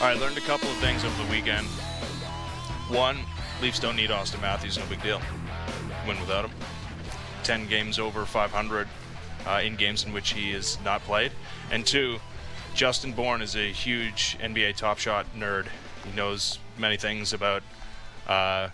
Right, 0.00 0.18
learned 0.18 0.38
a 0.38 0.40
couple 0.40 0.70
of 0.70 0.76
things 0.76 1.04
over 1.04 1.22
the 1.22 1.30
weekend. 1.30 1.66
One, 2.88 3.18
Leafs 3.60 3.78
don't 3.78 3.96
need 3.96 4.08
Auston 4.08 4.40
Matthews, 4.40 4.78
no 4.78 4.86
big 4.86 5.02
deal. 5.02 5.20
Win 6.08 6.18
without 6.18 6.46
him. 6.46 6.52
10 7.42 7.66
games 7.66 7.98
over 7.98 8.24
500 8.24 8.88
uh, 9.46 9.60
in 9.62 9.76
games 9.76 10.04
in 10.04 10.14
which 10.14 10.32
he 10.32 10.52
is 10.52 10.78
not 10.82 11.02
played. 11.02 11.32
And 11.70 11.86
two, 11.86 12.18
Justin 12.74 13.12
Bourne 13.12 13.42
is 13.42 13.54
a 13.56 13.70
huge 13.70 14.38
NBA 14.40 14.76
Top 14.76 14.98
Shot 14.98 15.26
nerd. 15.36 15.66
He 16.04 16.16
knows 16.16 16.58
many 16.78 16.96
things 16.96 17.34
about, 17.34 17.62
uh, 18.26 18.70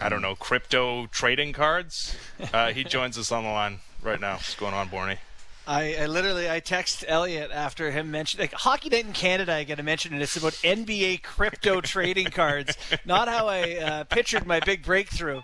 I 0.00 0.08
don't 0.08 0.22
know, 0.22 0.36
crypto 0.36 1.06
trading 1.06 1.52
cards. 1.52 2.16
Uh, 2.52 2.72
he 2.72 2.84
joins 2.84 3.18
us 3.18 3.32
on 3.32 3.42
the 3.42 3.50
line 3.50 3.80
right 4.02 4.20
now. 4.20 4.34
What's 4.34 4.54
going 4.54 4.74
on, 4.74 4.88
Borny? 4.88 5.18
I, 5.66 5.94
I, 5.94 6.06
literally 6.06 6.50
I 6.50 6.60
text 6.60 7.04
Elliotte 7.06 7.52
after 7.52 7.90
him 7.90 8.10
mentioning 8.10 8.44
like 8.44 8.52
Hockey 8.52 8.88
Night 8.88 9.06
in 9.06 9.12
Canada. 9.12 9.54
I 9.54 9.64
got 9.64 9.76
to 9.76 9.82
mention 9.82 10.12
it. 10.14 10.20
It's 10.20 10.36
about 10.36 10.54
NBA 10.54 11.22
crypto 11.22 11.80
trading 11.82 12.26
cards, 12.26 12.76
not 13.04 13.28
how 13.28 13.46
I 13.46 13.76
uh, 13.76 14.04
pictured 14.04 14.46
my 14.46 14.60
big 14.60 14.82
breakthrough. 14.82 15.42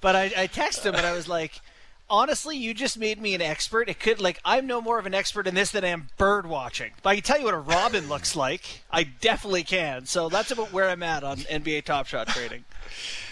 But 0.00 0.14
I, 0.14 0.24
I 0.24 0.46
texted 0.46 0.86
him 0.86 0.94
and 0.94 1.04
I 1.04 1.12
was 1.12 1.26
like, 1.26 1.60
honestly, 2.08 2.56
you 2.56 2.74
just 2.74 2.98
made 2.98 3.20
me 3.20 3.34
an 3.34 3.42
expert. 3.42 3.88
It 3.88 3.98
could 3.98 4.20
like 4.20 4.40
I'm 4.44 4.66
no 4.66 4.80
more 4.80 4.98
of 4.98 5.06
an 5.06 5.14
expert 5.14 5.46
in 5.46 5.54
this 5.54 5.72
than 5.72 5.84
I 5.84 5.88
am 5.88 6.08
bird 6.16 6.46
watching. 6.46 6.92
But 7.02 7.10
I 7.10 7.14
can 7.16 7.24
tell 7.24 7.38
you 7.38 7.44
what 7.44 7.54
a 7.54 7.58
robin 7.58 8.08
looks 8.08 8.36
like. 8.36 8.82
I 8.90 9.02
definitely 9.04 9.64
can. 9.64 10.06
So 10.06 10.28
that's 10.28 10.50
about 10.50 10.72
where 10.72 10.88
I'm 10.88 11.02
at 11.02 11.24
on 11.24 11.38
NBA 11.38 11.84
Top 11.84 12.06
Shot 12.06 12.28
trading. 12.28 12.64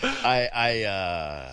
I 0.03 0.49
I 0.53 0.83
uh, 0.83 1.53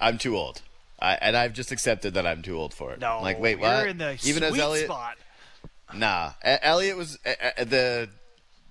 I'm 0.00 0.18
too 0.18 0.36
old. 0.36 0.62
I, 0.98 1.14
and 1.14 1.36
I've 1.36 1.52
just 1.52 1.72
accepted 1.72 2.14
that 2.14 2.26
I'm 2.26 2.42
too 2.42 2.56
old 2.58 2.72
for 2.72 2.92
it. 2.92 3.00
No, 3.00 3.20
like 3.22 3.38
wait, 3.38 3.58
you're 3.58 3.86
in 3.86 3.98
the 3.98 4.18
Even 4.24 4.42
as 4.42 4.50
sweet 4.50 4.60
Elliotte, 4.62 4.84
spot. 4.86 5.16
nah. 5.94 6.32
Elliotte 6.42 6.96
was 6.96 7.18
uh, 7.26 7.64
the 7.64 8.08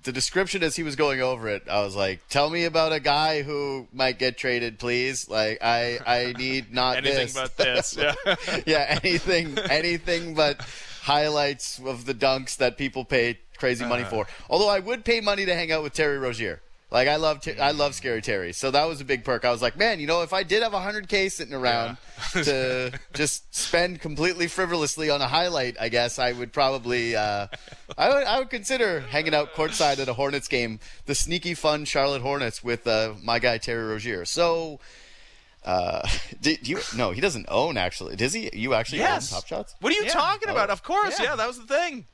the 0.04 0.12
description 0.12 0.62
as 0.64 0.76
he 0.76 0.84
was 0.84 0.96
going 0.96 1.20
over 1.22 1.48
it. 1.50 1.64
I 1.70 1.82
was 1.82 1.96
like, 1.96 2.22
"Tell 2.30 2.50
me 2.50 2.66
about 2.66 2.94
a 2.94 3.00
guy 3.00 3.42
who 3.42 3.88
might 3.94 4.20
get 4.20 4.38
traded, 4.38 4.78
please. 4.80 5.28
Like, 5.30 5.60
I 5.64 6.00
I 6.06 6.34
need 6.38 6.72
not 6.74 6.98
Anything 6.98 7.26
this. 7.28 7.34
but 7.34 7.58
this. 7.58 7.98
Yeah. 7.98 8.14
yeah, 8.66 9.00
anything 9.04 9.58
anything 9.60 10.34
but 10.36 10.62
highlights 11.02 11.80
of 11.80 12.06
the 12.06 12.14
dunks 12.14 12.58
that 12.58 12.78
people 12.78 13.06
pay 13.06 13.40
crazy 13.58 13.86
money 13.86 14.02
Uh-huh. 14.04 14.26
for. 14.26 14.28
Although 14.50 14.70
I 14.70 14.80
would 14.80 15.06
pay 15.06 15.22
money 15.22 15.46
to 15.46 15.54
hang 15.56 15.72
out 15.72 15.84
with 15.84 15.94
Terry 15.94 16.18
Rozier. 16.18 16.62
Like 16.92 17.08
I 17.08 17.16
love 17.16 17.42
I 17.60 17.72
love 17.72 17.96
Scary 17.96 18.22
Terry, 18.22 18.54
so 18.54 18.70
that 18.72 18.86
was 18.86 19.02
a 19.02 19.06
big 19.06 19.24
perk. 19.26 19.44
I 19.44 19.52
was 19.52 19.62
like, 19.62 19.76
man, 19.76 20.00
you 20.00 20.06
know, 20.08 20.22
if 20.22 20.32
I 20.34 20.44
did 20.44 20.62
have 20.64 20.72
hundred 20.72 21.10
k 21.10 21.30
sitting 21.30 21.54
around 21.54 21.98
to 22.34 22.92
just 23.14 23.54
spend 23.54 24.00
completely 24.02 24.48
frivolously 24.48 25.10
on 25.10 25.20
a 25.20 25.28
highlight, 25.28 25.76
I 25.82 25.90
guess 25.90 26.20
I 26.20 26.32
would 26.32 26.54
probably 26.54 27.16
uh, 27.16 27.48
I 27.98 28.10
would 28.10 28.24
I 28.24 28.38
would 28.40 28.50
consider 28.52 29.00
hanging 29.02 29.34
out 29.34 29.54
courtside 29.56 30.00
at 30.00 30.08
a 30.08 30.14
Hornets 30.14 30.48
game, 30.48 30.80
the 31.08 31.16
sneaky 31.16 31.56
fun 31.56 31.86
Charlotte 31.86 32.22
Hornets 32.22 32.64
with 32.64 32.86
uh, 32.86 33.14
my 33.22 33.40
guy 33.40 33.58
Terry 33.58 33.84
Rozier. 33.86 34.24
So. 34.24 34.80
Uh, 35.66 36.08
do, 36.42 36.56
do 36.58 36.70
you? 36.74 36.80
No, 36.96 37.10
he 37.10 37.20
doesn't 37.20 37.48
own. 37.50 37.76
Actually, 37.76 38.16
does 38.16 38.34
he? 38.34 38.52
You 38.54 38.76
actually 38.76 39.00
Yes. 39.00 39.34
own 39.34 39.40
Top 39.40 39.48
Shots? 39.48 39.74
What 39.82 39.92
are 39.92 39.96
you 39.96 40.04
Yeah. 40.06 40.12
talking 40.14 40.50
about? 40.50 40.70
Of 40.70 40.84
course, 40.84 41.18
Yeah. 41.20 41.30
yeah. 41.32 41.36
that 41.38 41.48
was 41.48 41.58
the 41.58 41.66
thing. 41.66 42.06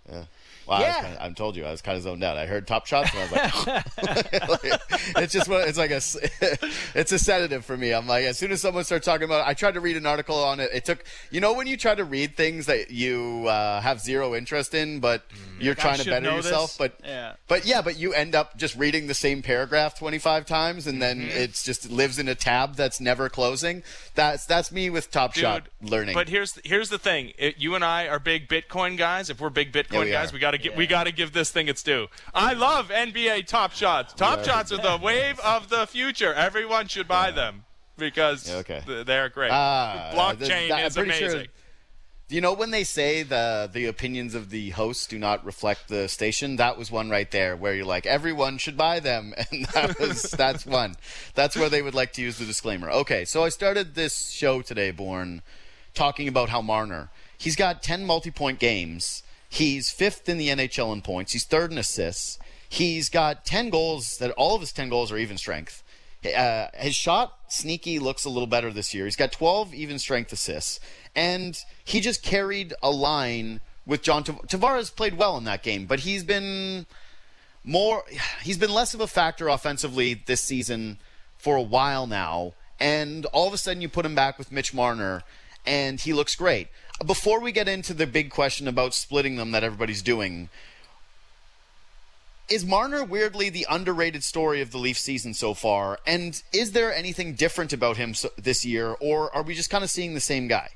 Wow, 0.71 0.77
I 0.77 0.79
was 0.79 0.87
Yeah. 0.95 1.01
kinda, 1.03 1.23
I'm 1.23 1.35
told 1.35 1.55
you, 1.57 1.65
I 1.65 1.71
was 1.71 1.81
kind 1.81 1.97
of 1.97 2.03
zoned 2.03 2.23
out. 2.23 2.37
I 2.37 2.45
heard 2.45 2.65
top 2.65 2.85
shots, 2.87 3.11
and 3.13 3.19
I 3.19 3.23
was 3.23 3.31
like, 3.33 3.93
like, 4.63 4.81
it's 5.17 5.33
just 5.33 5.49
what 5.49 5.67
it's 5.67 5.77
like 5.77 5.91
a 5.91 5.97
it's 6.95 7.11
a 7.11 7.19
sedative 7.19 7.65
for 7.65 7.75
me. 7.77 7.91
I'm 7.93 8.07
like, 8.07 8.25
as 8.25 8.37
soon 8.37 8.51
as 8.51 8.61
someone 8.61 8.83
starts 8.83 9.05
talking 9.05 9.25
about, 9.25 9.41
it, 9.41 9.49
I 9.49 9.53
tried 9.53 9.73
to 9.73 9.81
read 9.81 9.97
an 9.97 10.05
article 10.05 10.35
on 10.41 10.59
it. 10.59 10.69
It 10.73 10.85
took, 10.85 11.03
you 11.29 11.41
know, 11.41 11.53
when 11.53 11.67
you 11.67 11.77
try 11.77 11.93
to 11.95 12.03
read 12.03 12.37
things 12.37 12.67
that 12.67 12.91
you 12.91 13.45
uh, 13.47 13.81
have 13.81 13.99
zero 13.99 14.33
interest 14.35 14.73
in, 14.73 14.99
but 14.99 15.23
you're 15.59 15.73
Like, 15.75 15.79
I 15.79 15.81
trying 15.95 15.99
to 16.05 16.09
better 16.09 16.31
yourself, 16.35 16.77
this. 16.77 16.77
but 16.77 16.99
Yeah. 17.05 17.33
but 17.47 17.65
yeah, 17.65 17.81
but 17.81 17.97
you 17.97 18.13
end 18.13 18.33
up 18.33 18.57
just 18.57 18.75
reading 18.77 19.07
the 19.07 19.13
same 19.13 19.41
paragraph 19.41 19.97
25 19.99 20.45
times, 20.45 20.87
and 20.87 21.01
then 21.01 21.11
Mm-hmm. 21.21 21.29
it's 21.37 21.63
just 21.63 21.91
lives 21.91 22.17
in 22.17 22.27
a 22.29 22.35
tab 22.35 22.75
that's 22.75 23.01
never 23.01 23.27
closing. 23.29 23.83
That's 24.15 24.45
that's 24.45 24.71
me 24.71 24.89
with 24.89 25.11
Top 25.11 25.33
Shot 25.33 25.67
learning. 25.81 26.13
But 26.15 26.29
here's 26.29 26.57
here's 26.63 26.87
the 26.89 26.97
thing: 26.97 27.33
it, 27.37 27.55
you 27.57 27.75
and 27.75 27.83
I 27.83 28.07
are 28.07 28.17
big 28.19 28.47
Bitcoin 28.47 28.97
guys. 28.97 29.29
If 29.29 29.41
we're 29.41 29.49
big 29.49 29.71
Bitcoin 29.73 30.05
we 30.05 30.11
guys, 30.11 30.31
are. 30.31 30.33
we 30.33 30.39
got 30.39 30.51
to 30.51 30.57
get 30.61 30.75
we 30.77 30.87
got 30.87 31.03
to 31.05 31.11
give 31.11 31.33
this 31.33 31.49
thing 31.51 31.67
its 31.67 31.83
due. 31.83 32.07
I 32.33 32.53
love 32.53 32.89
NBA 32.89 33.47
Top 33.47 33.73
Shots. 33.73 34.13
Top 34.13 34.39
Yeah. 34.39 34.43
Shots 34.45 34.71
are 34.71 34.77
the 34.77 34.97
wave 35.01 35.39
of 35.41 35.69
the 35.69 35.85
future. 35.87 36.33
Everyone 36.33 36.87
should 36.87 37.07
buy 37.07 37.31
them 37.31 37.65
because 37.97 38.49
Yeah, 38.49 38.55
okay. 38.57 38.81
th- 38.85 39.05
they're 39.05 39.29
great. 39.29 39.51
Ah, 39.51 40.11
Blockchain 40.13 40.71
I'm 40.71 40.85
is 40.85 40.95
pretty 40.95 41.11
sure- 41.11 41.27
amazing. 41.29 41.47
You 42.29 42.39
know 42.39 42.53
when 42.53 42.71
they 42.71 42.85
say 42.85 43.23
the 43.23 43.69
the 43.71 43.87
opinions 43.87 44.35
of 44.35 44.51
the 44.51 44.69
hosts 44.69 45.05
do 45.05 45.19
not 45.19 45.43
reflect 45.43 45.89
the 45.89 46.07
station? 46.07 46.55
That 46.55 46.77
was 46.77 46.89
one 46.89 47.09
right 47.09 47.29
there 47.29 47.57
where 47.57 47.75
you're 47.75 47.83
like 47.83 48.05
everyone 48.05 48.57
should 48.57 48.77
buy 48.77 49.01
them, 49.01 49.33
and 49.51 49.65
that 49.73 49.99
was 49.99 50.21
that's 50.31 50.65
one. 50.65 50.95
That's 51.35 51.57
where 51.57 51.67
they 51.67 51.81
would 51.81 51.93
like 51.93 52.13
to 52.13 52.21
use 52.21 52.37
the 52.37 52.45
disclaimer. 52.45 52.89
Okay, 52.89 53.25
so 53.25 53.43
I 53.43 53.49
started 53.49 53.95
this 53.95 54.29
show 54.29 54.61
today, 54.61 54.91
Bourne, 54.91 55.41
talking 55.93 56.29
about 56.29 56.47
how 56.47 56.61
Marner 56.61 57.09
he's 57.37 57.57
got 57.57 57.83
ten 57.83 58.05
multi-point 58.05 58.59
games. 58.59 59.23
He's 59.53 59.91
fifth 59.91 60.29
in 60.29 60.37
the 60.37 60.47
NHL 60.47 60.93
in 60.93 61.01
points. 61.01 61.33
He's 61.33 61.43
third 61.43 61.73
in 61.73 61.77
assists. 61.77 62.39
He's 62.69 63.09
got 63.09 63.43
ten 63.43 63.69
goals. 63.69 64.17
That 64.17 64.31
all 64.31 64.55
of 64.55 64.61
his 64.61 64.71
ten 64.71 64.87
goals 64.87 65.11
are 65.11 65.17
even 65.17 65.37
strength. 65.37 65.83
Uh, 66.25 66.67
his 66.75 66.95
shot 66.95 67.37
sneaky 67.49 67.99
looks 67.99 68.23
a 68.23 68.29
little 68.29 68.47
better 68.47 68.71
this 68.71 68.93
year. 68.93 69.03
He's 69.03 69.17
got 69.17 69.33
12 69.33 69.73
even 69.73 69.99
strength 69.99 70.31
assists, 70.31 70.79
and 71.15 71.59
he 71.83 71.99
just 71.99 72.23
carried 72.23 72.73
a 72.81 72.91
line 72.91 73.59
with 73.85 74.03
John 74.03 74.23
Tav- 74.23 74.47
Tavares. 74.47 74.95
Played 74.95 75.17
well 75.17 75.37
in 75.37 75.43
that 75.43 75.63
game, 75.63 75.85
but 75.85 76.01
he's 76.01 76.23
been 76.23 76.85
more. 77.65 78.03
He's 78.43 78.57
been 78.57 78.73
less 78.73 78.93
of 78.93 79.01
a 79.01 79.07
factor 79.07 79.49
offensively 79.49 80.13
this 80.13 80.39
season 80.39 80.97
for 81.37 81.57
a 81.57 81.61
while 81.61 82.07
now, 82.07 82.53
and 82.79 83.25
all 83.27 83.49
of 83.49 83.53
a 83.53 83.57
sudden 83.57 83.81
you 83.81 83.89
put 83.89 84.05
him 84.05 84.15
back 84.15 84.37
with 84.37 84.49
Mitch 84.49 84.73
Marner, 84.73 85.23
and 85.65 85.99
he 85.99 86.13
looks 86.13 86.35
great. 86.35 86.69
Before 87.05 87.39
we 87.39 87.51
get 87.51 87.67
into 87.67 87.93
the 87.93 88.05
big 88.05 88.29
question 88.29 88.67
about 88.67 88.93
splitting 88.93 89.35
them 89.35 89.51
that 89.51 89.63
everybody's 89.63 90.03
doing, 90.03 90.49
is 92.47 92.65
Marner 92.65 93.03
weirdly 93.03 93.49
the 93.49 93.65
underrated 93.69 94.23
story 94.23 94.61
of 94.61 94.71
the 94.71 94.77
Leaf 94.77 94.99
season 94.99 95.33
so 95.33 95.53
far? 95.53 95.99
And 96.05 96.41
is 96.53 96.73
there 96.73 96.93
anything 96.93 97.33
different 97.33 97.73
about 97.73 97.97
him 97.97 98.13
so, 98.13 98.29
this 98.37 98.63
year, 98.65 98.95
or 98.99 99.33
are 99.35 99.41
we 99.41 99.55
just 99.55 99.69
kind 99.69 99.83
of 99.83 99.89
seeing 99.89 100.13
the 100.13 100.19
same 100.19 100.47
guy? 100.47 100.71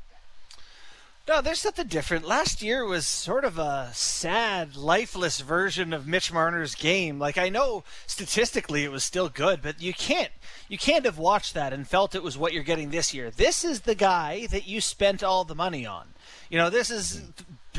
No, 1.27 1.41
there's 1.41 1.59
something 1.59 1.87
different. 1.87 2.27
Last 2.27 2.61
year 2.61 2.85
was 2.85 3.07
sort 3.07 3.45
of 3.45 3.57
a 3.57 3.89
sad, 3.93 4.75
lifeless 4.75 5.41
version 5.41 5.91
of 5.91 6.05
Mitch 6.05 6.31
Marner's 6.31 6.75
game. 6.75 7.17
Like 7.17 7.37
I 7.37 7.49
know 7.49 7.83
statistically 8.05 8.83
it 8.83 8.91
was 8.91 9.03
still 9.03 9.29
good, 9.29 9.63
but 9.63 9.81
you 9.81 9.91
can't 9.91 10.29
you 10.69 10.77
can't 10.77 11.03
have 11.03 11.17
watched 11.17 11.55
that 11.55 11.73
and 11.73 11.87
felt 11.87 12.13
it 12.13 12.21
was 12.21 12.37
what 12.37 12.53
you're 12.53 12.61
getting 12.61 12.91
this 12.91 13.11
year. 13.11 13.31
This 13.31 13.65
is 13.65 13.81
the 13.81 13.95
guy 13.95 14.45
that 14.51 14.67
you 14.67 14.79
spent 14.81 15.23
all 15.23 15.43
the 15.43 15.55
money 15.55 15.83
on. 15.83 16.09
You 16.49 16.57
know, 16.57 16.69
this 16.69 16.89
is 16.89 17.21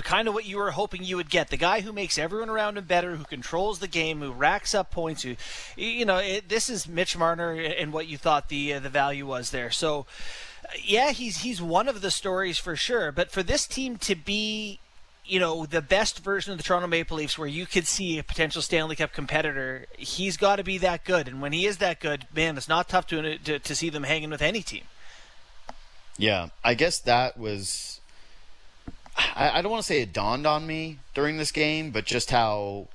kind 0.02 0.28
of 0.28 0.34
what 0.34 0.44
you 0.44 0.58
were 0.58 0.70
hoping 0.72 1.04
you 1.04 1.16
would 1.16 1.30
get. 1.30 1.48
The 1.48 1.56
guy 1.56 1.80
who 1.80 1.92
makes 1.92 2.18
everyone 2.18 2.50
around 2.50 2.78
him 2.78 2.84
better, 2.84 3.16
who 3.16 3.24
controls 3.24 3.78
the 3.78 3.88
game, 3.88 4.20
who 4.20 4.32
racks 4.32 4.74
up 4.74 4.90
points, 4.90 5.22
who 5.22 5.36
you 5.76 6.04
know, 6.04 6.18
it, 6.18 6.48
this 6.48 6.68
is 6.68 6.88
Mitch 6.88 7.16
Marner 7.16 7.52
and 7.52 7.92
what 7.92 8.06
you 8.06 8.18
thought 8.18 8.48
the 8.48 8.74
uh, 8.74 8.80
the 8.80 8.88
value 8.88 9.26
was 9.26 9.50
there. 9.50 9.70
So 9.70 10.06
yeah, 10.82 11.12
he's 11.12 11.38
he's 11.38 11.62
one 11.62 11.88
of 11.88 12.00
the 12.00 12.10
stories 12.10 12.58
for 12.58 12.76
sure. 12.76 13.12
But 13.12 13.30
for 13.30 13.42
this 13.42 13.66
team 13.66 13.96
to 13.98 14.14
be, 14.14 14.80
you 15.24 15.40
know, 15.40 15.66
the 15.66 15.82
best 15.82 16.20
version 16.20 16.52
of 16.52 16.58
the 16.58 16.64
Toronto 16.64 16.88
Maple 16.88 17.16
Leafs, 17.16 17.38
where 17.38 17.48
you 17.48 17.66
could 17.66 17.86
see 17.86 18.18
a 18.18 18.22
potential 18.22 18.62
Stanley 18.62 18.96
Cup 18.96 19.12
competitor, 19.12 19.86
he's 19.96 20.36
got 20.36 20.56
to 20.56 20.64
be 20.64 20.78
that 20.78 21.04
good. 21.04 21.28
And 21.28 21.40
when 21.40 21.52
he 21.52 21.66
is 21.66 21.78
that 21.78 22.00
good, 22.00 22.26
man, 22.34 22.56
it's 22.56 22.68
not 22.68 22.88
tough 22.88 23.06
to 23.08 23.38
to, 23.38 23.58
to 23.58 23.74
see 23.74 23.90
them 23.90 24.02
hanging 24.02 24.30
with 24.30 24.42
any 24.42 24.62
team. 24.62 24.84
Yeah, 26.18 26.48
I 26.64 26.74
guess 26.74 26.98
that 27.00 27.38
was. 27.38 27.95
I, 29.16 29.58
I 29.58 29.62
don't 29.62 29.70
want 29.70 29.82
to 29.82 29.86
say 29.86 30.02
it 30.02 30.12
dawned 30.12 30.46
on 30.46 30.66
me 30.66 30.98
during 31.14 31.36
this 31.36 31.52
game, 31.52 31.90
but 31.90 32.04
just 32.04 32.30
how 32.30 32.88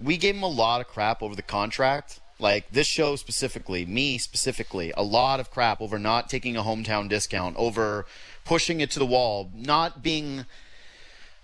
we 0.00 0.16
gave 0.16 0.34
him 0.36 0.42
a 0.42 0.48
lot 0.48 0.80
of 0.80 0.88
crap 0.88 1.22
over 1.22 1.34
the 1.34 1.42
contract. 1.42 2.20
Like 2.40 2.70
this 2.70 2.86
show 2.86 3.16
specifically, 3.16 3.84
me 3.84 4.16
specifically, 4.18 4.92
a 4.96 5.02
lot 5.02 5.40
of 5.40 5.50
crap 5.50 5.80
over 5.80 5.98
not 5.98 6.28
taking 6.28 6.56
a 6.56 6.62
hometown 6.62 7.08
discount, 7.08 7.56
over 7.56 8.06
pushing 8.44 8.80
it 8.80 8.92
to 8.92 9.00
the 9.00 9.06
wall, 9.06 9.50
not 9.54 10.02
being 10.02 10.46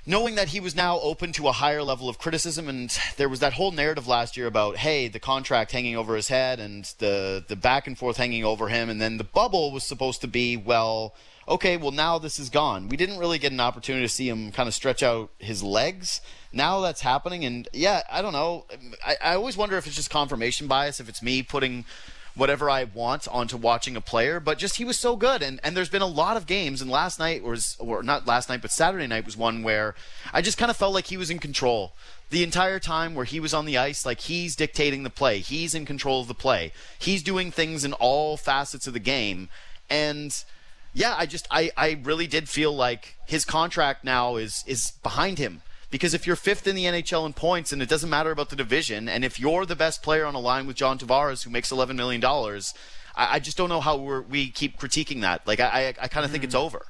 knowing 0.06 0.34
that 0.34 0.48
he 0.48 0.60
was 0.60 0.76
now 0.76 1.00
open 1.00 1.32
to 1.32 1.48
a 1.48 1.52
higher 1.52 1.82
level 1.82 2.08
of 2.08 2.18
criticism 2.18 2.68
and 2.68 2.96
there 3.16 3.28
was 3.28 3.40
that 3.40 3.54
whole 3.54 3.70
narrative 3.70 4.06
last 4.06 4.36
year 4.36 4.46
about 4.46 4.76
hey 4.76 5.08
the 5.08 5.18
contract 5.18 5.72
hanging 5.72 5.96
over 5.96 6.14
his 6.14 6.28
head 6.28 6.60
and 6.60 6.94
the 6.98 7.42
the 7.48 7.56
back 7.56 7.86
and 7.86 7.96
forth 7.96 8.18
hanging 8.18 8.44
over 8.44 8.68
him 8.68 8.90
and 8.90 9.00
then 9.00 9.16
the 9.16 9.24
bubble 9.24 9.72
was 9.72 9.82
supposed 9.82 10.20
to 10.20 10.28
be 10.28 10.56
well 10.56 11.14
okay 11.48 11.76
well 11.76 11.90
now 11.90 12.18
this 12.18 12.38
is 12.38 12.50
gone. 12.50 12.88
We 12.88 12.96
didn't 12.96 13.18
really 13.18 13.38
get 13.38 13.52
an 13.52 13.60
opportunity 13.60 14.04
to 14.04 14.12
see 14.12 14.28
him 14.28 14.52
kind 14.52 14.68
of 14.68 14.74
stretch 14.74 15.02
out 15.02 15.30
his 15.38 15.62
legs. 15.62 16.20
Now 16.52 16.80
that's 16.80 17.00
happening 17.00 17.44
and 17.44 17.68
yeah 17.72 18.02
i 18.10 18.22
don't 18.22 18.32
know. 18.32 18.66
I, 19.04 19.16
I 19.22 19.34
always 19.34 19.56
wonder 19.56 19.76
if 19.76 19.86
it's 19.86 19.96
just 19.96 20.10
confirmation 20.10 20.66
bias 20.66 21.00
if 21.00 21.08
it's 21.08 21.22
me 21.22 21.42
putting 21.42 21.84
whatever 22.36 22.68
I 22.68 22.84
want 22.84 23.28
onto 23.28 23.56
watching 23.56 23.96
a 23.96 24.00
player, 24.00 24.40
but 24.40 24.58
just 24.58 24.76
he 24.76 24.84
was 24.84 24.98
so 24.98 25.16
good. 25.16 25.42
And 25.42 25.60
and 25.62 25.76
there's 25.76 25.88
been 25.88 26.02
a 26.02 26.06
lot 26.06 26.36
of 26.36 26.46
games, 26.46 26.82
and 26.82 26.90
last 26.90 27.18
night 27.18 27.42
was 27.42 27.76
or 27.78 28.02
not 28.02 28.26
last 28.26 28.48
night, 28.48 28.62
but 28.62 28.70
Saturday 28.70 29.06
night 29.06 29.24
was 29.24 29.36
one 29.36 29.62
where 29.62 29.94
I 30.32 30.42
just 30.42 30.58
kind 30.58 30.70
of 30.70 30.76
felt 30.76 30.94
like 30.94 31.06
he 31.06 31.16
was 31.16 31.30
in 31.30 31.38
control. 31.38 31.92
The 32.30 32.42
entire 32.42 32.80
time 32.80 33.14
where 33.14 33.24
he 33.24 33.38
was 33.38 33.54
on 33.54 33.66
the 33.66 33.78
ice, 33.78 34.04
like 34.04 34.20
he's 34.20 34.56
dictating 34.56 35.02
the 35.02 35.10
play, 35.10 35.38
he's 35.38 35.74
in 35.74 35.86
control 35.86 36.20
of 36.20 36.28
the 36.28 36.34
play, 36.34 36.72
he's 36.98 37.22
doing 37.22 37.50
things 37.50 37.84
in 37.84 37.92
all 37.94 38.36
facets 38.36 38.86
of 38.86 38.92
the 38.92 39.00
game, 39.00 39.48
and 39.88 40.44
yeah, 40.94 41.14
I 41.18 41.26
just 41.26 41.46
I 41.50 41.70
I 41.76 42.00
really 42.02 42.26
did 42.26 42.48
feel 42.48 42.74
like 42.74 43.18
his 43.26 43.44
contract 43.44 44.04
now 44.04 44.36
is 44.36 44.64
is 44.66 44.92
behind 45.02 45.38
him. 45.38 45.62
Because 45.90 46.12
if 46.12 46.26
you're 46.26 46.34
fifth 46.34 46.66
in 46.66 46.74
the 46.74 46.86
NHL 46.86 47.24
in 47.24 47.34
points 47.34 47.72
and 47.72 47.80
it 47.80 47.88
doesn't 47.88 48.10
matter 48.10 48.32
about 48.32 48.50
the 48.50 48.56
division, 48.56 49.08
and 49.08 49.24
if 49.24 49.38
you're 49.38 49.64
the 49.64 49.76
best 49.76 50.02
player 50.02 50.24
on 50.26 50.34
a 50.34 50.40
line 50.40 50.66
with 50.66 50.74
John 50.74 50.98
Tavares 50.98 51.44
who 51.44 51.50
makes 51.50 51.70
$11 51.70 51.94
million, 51.94 52.24
I, 52.24 53.36
I 53.36 53.38
just 53.38 53.56
don't 53.56 53.68
know 53.68 53.80
how 53.80 53.96
we 53.96 54.50
keep 54.50 54.76
critiquing 54.76 55.20
that. 55.20 55.46
Like, 55.46 55.60
I, 55.60 55.66
I, 55.68 55.94
I 56.02 56.08
kind 56.08 56.24
of 56.24 56.30
mm. 56.30 56.32
think 56.32 56.42
it's 56.42 56.54
over. 56.56 56.86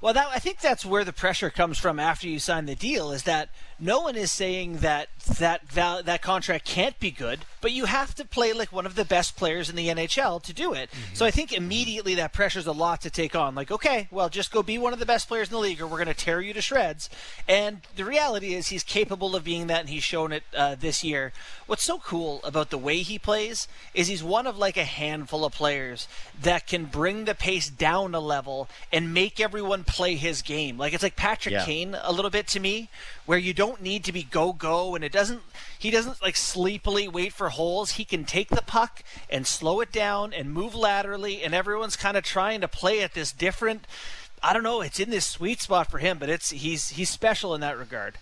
Well, 0.00 0.14
that, 0.14 0.28
I 0.32 0.38
think 0.38 0.60
that's 0.60 0.84
where 0.84 1.04
the 1.04 1.12
pressure 1.12 1.50
comes 1.50 1.78
from 1.78 1.98
after 1.98 2.28
you 2.28 2.38
sign 2.38 2.66
the 2.66 2.76
deal 2.76 3.10
is 3.10 3.24
that 3.24 3.48
no 3.80 4.00
one 4.00 4.14
is 4.14 4.30
saying 4.30 4.78
that 4.78 5.08
that 5.24 5.68
val- 5.68 6.02
that 6.02 6.22
contract 6.22 6.64
can't 6.64 6.98
be 6.98 7.10
good, 7.10 7.40
but 7.60 7.72
you 7.72 7.84
have 7.84 8.14
to 8.16 8.24
play 8.24 8.52
like 8.52 8.72
one 8.72 8.86
of 8.86 8.94
the 8.94 9.04
best 9.04 9.36
players 9.36 9.70
in 9.70 9.76
the 9.76 9.88
NHL 9.88 10.42
to 10.42 10.52
do 10.52 10.72
it. 10.72 10.90
Mm-hmm. 10.90 11.14
So 11.14 11.26
I 11.26 11.30
think 11.30 11.52
immediately 11.52 12.14
that 12.16 12.32
pressure's 12.32 12.66
a 12.66 12.72
lot 12.72 13.00
to 13.02 13.10
take 13.10 13.36
on. 13.36 13.54
Like, 13.54 13.70
okay, 13.70 14.08
well, 14.10 14.28
just 14.28 14.52
go 14.52 14.62
be 14.62 14.78
one 14.78 14.92
of 14.92 14.98
the 14.98 15.06
best 15.06 15.28
players 15.28 15.48
in 15.48 15.52
the 15.52 15.60
league, 15.60 15.80
or 15.80 15.86
we're 15.86 15.98
going 15.98 16.08
to 16.08 16.14
tear 16.14 16.40
you 16.40 16.52
to 16.54 16.60
shreds. 16.60 17.08
And 17.48 17.80
the 17.96 18.04
reality 18.04 18.54
is, 18.54 18.68
he's 18.68 18.82
capable 18.82 19.36
of 19.36 19.44
being 19.44 19.68
that, 19.68 19.80
and 19.80 19.88
he's 19.88 20.02
shown 20.02 20.32
it 20.32 20.42
uh, 20.56 20.74
this 20.74 21.04
year. 21.04 21.32
What's 21.66 21.84
so 21.84 21.98
cool 21.98 22.40
about 22.44 22.70
the 22.70 22.78
way 22.78 22.98
he 22.98 23.18
plays 23.18 23.68
is 23.94 24.08
he's 24.08 24.22
one 24.22 24.46
of 24.46 24.58
like 24.58 24.76
a 24.76 24.84
handful 24.84 25.44
of 25.44 25.52
players 25.52 26.08
that 26.40 26.66
can 26.66 26.86
bring 26.86 27.24
the 27.24 27.34
pace 27.34 27.70
down 27.70 28.14
a 28.14 28.20
level 28.20 28.68
and 28.92 29.14
make 29.14 29.40
everyone 29.40 29.84
play 29.84 30.16
his 30.16 30.42
game. 30.42 30.78
Like 30.78 30.92
it's 30.92 31.02
like 31.02 31.16
Patrick 31.16 31.52
yeah. 31.52 31.64
Kane 31.64 31.96
a 32.02 32.12
little 32.12 32.30
bit 32.30 32.46
to 32.48 32.60
me, 32.60 32.88
where 33.26 33.38
you 33.38 33.54
don't 33.54 33.80
need 33.80 34.04
to 34.04 34.12
be 34.12 34.22
go 34.22 34.52
go 34.52 34.94
and 34.94 35.04
it 35.12 35.18
doesn't 35.18 35.42
he 35.78 35.90
doesn't 35.90 36.22
like 36.22 36.36
sleepily 36.36 37.06
wait 37.06 37.34
for 37.34 37.50
holes. 37.50 37.92
He 37.92 38.04
can 38.04 38.24
take 38.24 38.48
the 38.48 38.62
puck 38.62 39.02
and 39.28 39.46
slow 39.46 39.80
it 39.80 39.92
down 39.92 40.32
and 40.32 40.52
move 40.52 40.74
laterally 40.74 41.42
and 41.42 41.54
everyone's 41.54 41.96
kind 41.96 42.16
of 42.16 42.24
trying 42.24 42.62
to 42.62 42.68
play 42.68 43.02
at 43.02 43.12
this 43.12 43.30
different 43.30 43.86
I 44.42 44.52
don't 44.52 44.62
know, 44.62 44.80
it's 44.80 44.98
in 44.98 45.10
this 45.10 45.26
sweet 45.26 45.60
spot 45.60 45.90
for 45.90 45.98
him, 45.98 46.18
but 46.18 46.30
it's 46.30 46.50
he's 46.50 46.90
he's 46.90 47.10
special 47.10 47.54
in 47.54 47.60
that 47.60 47.78
regard. 47.78 48.16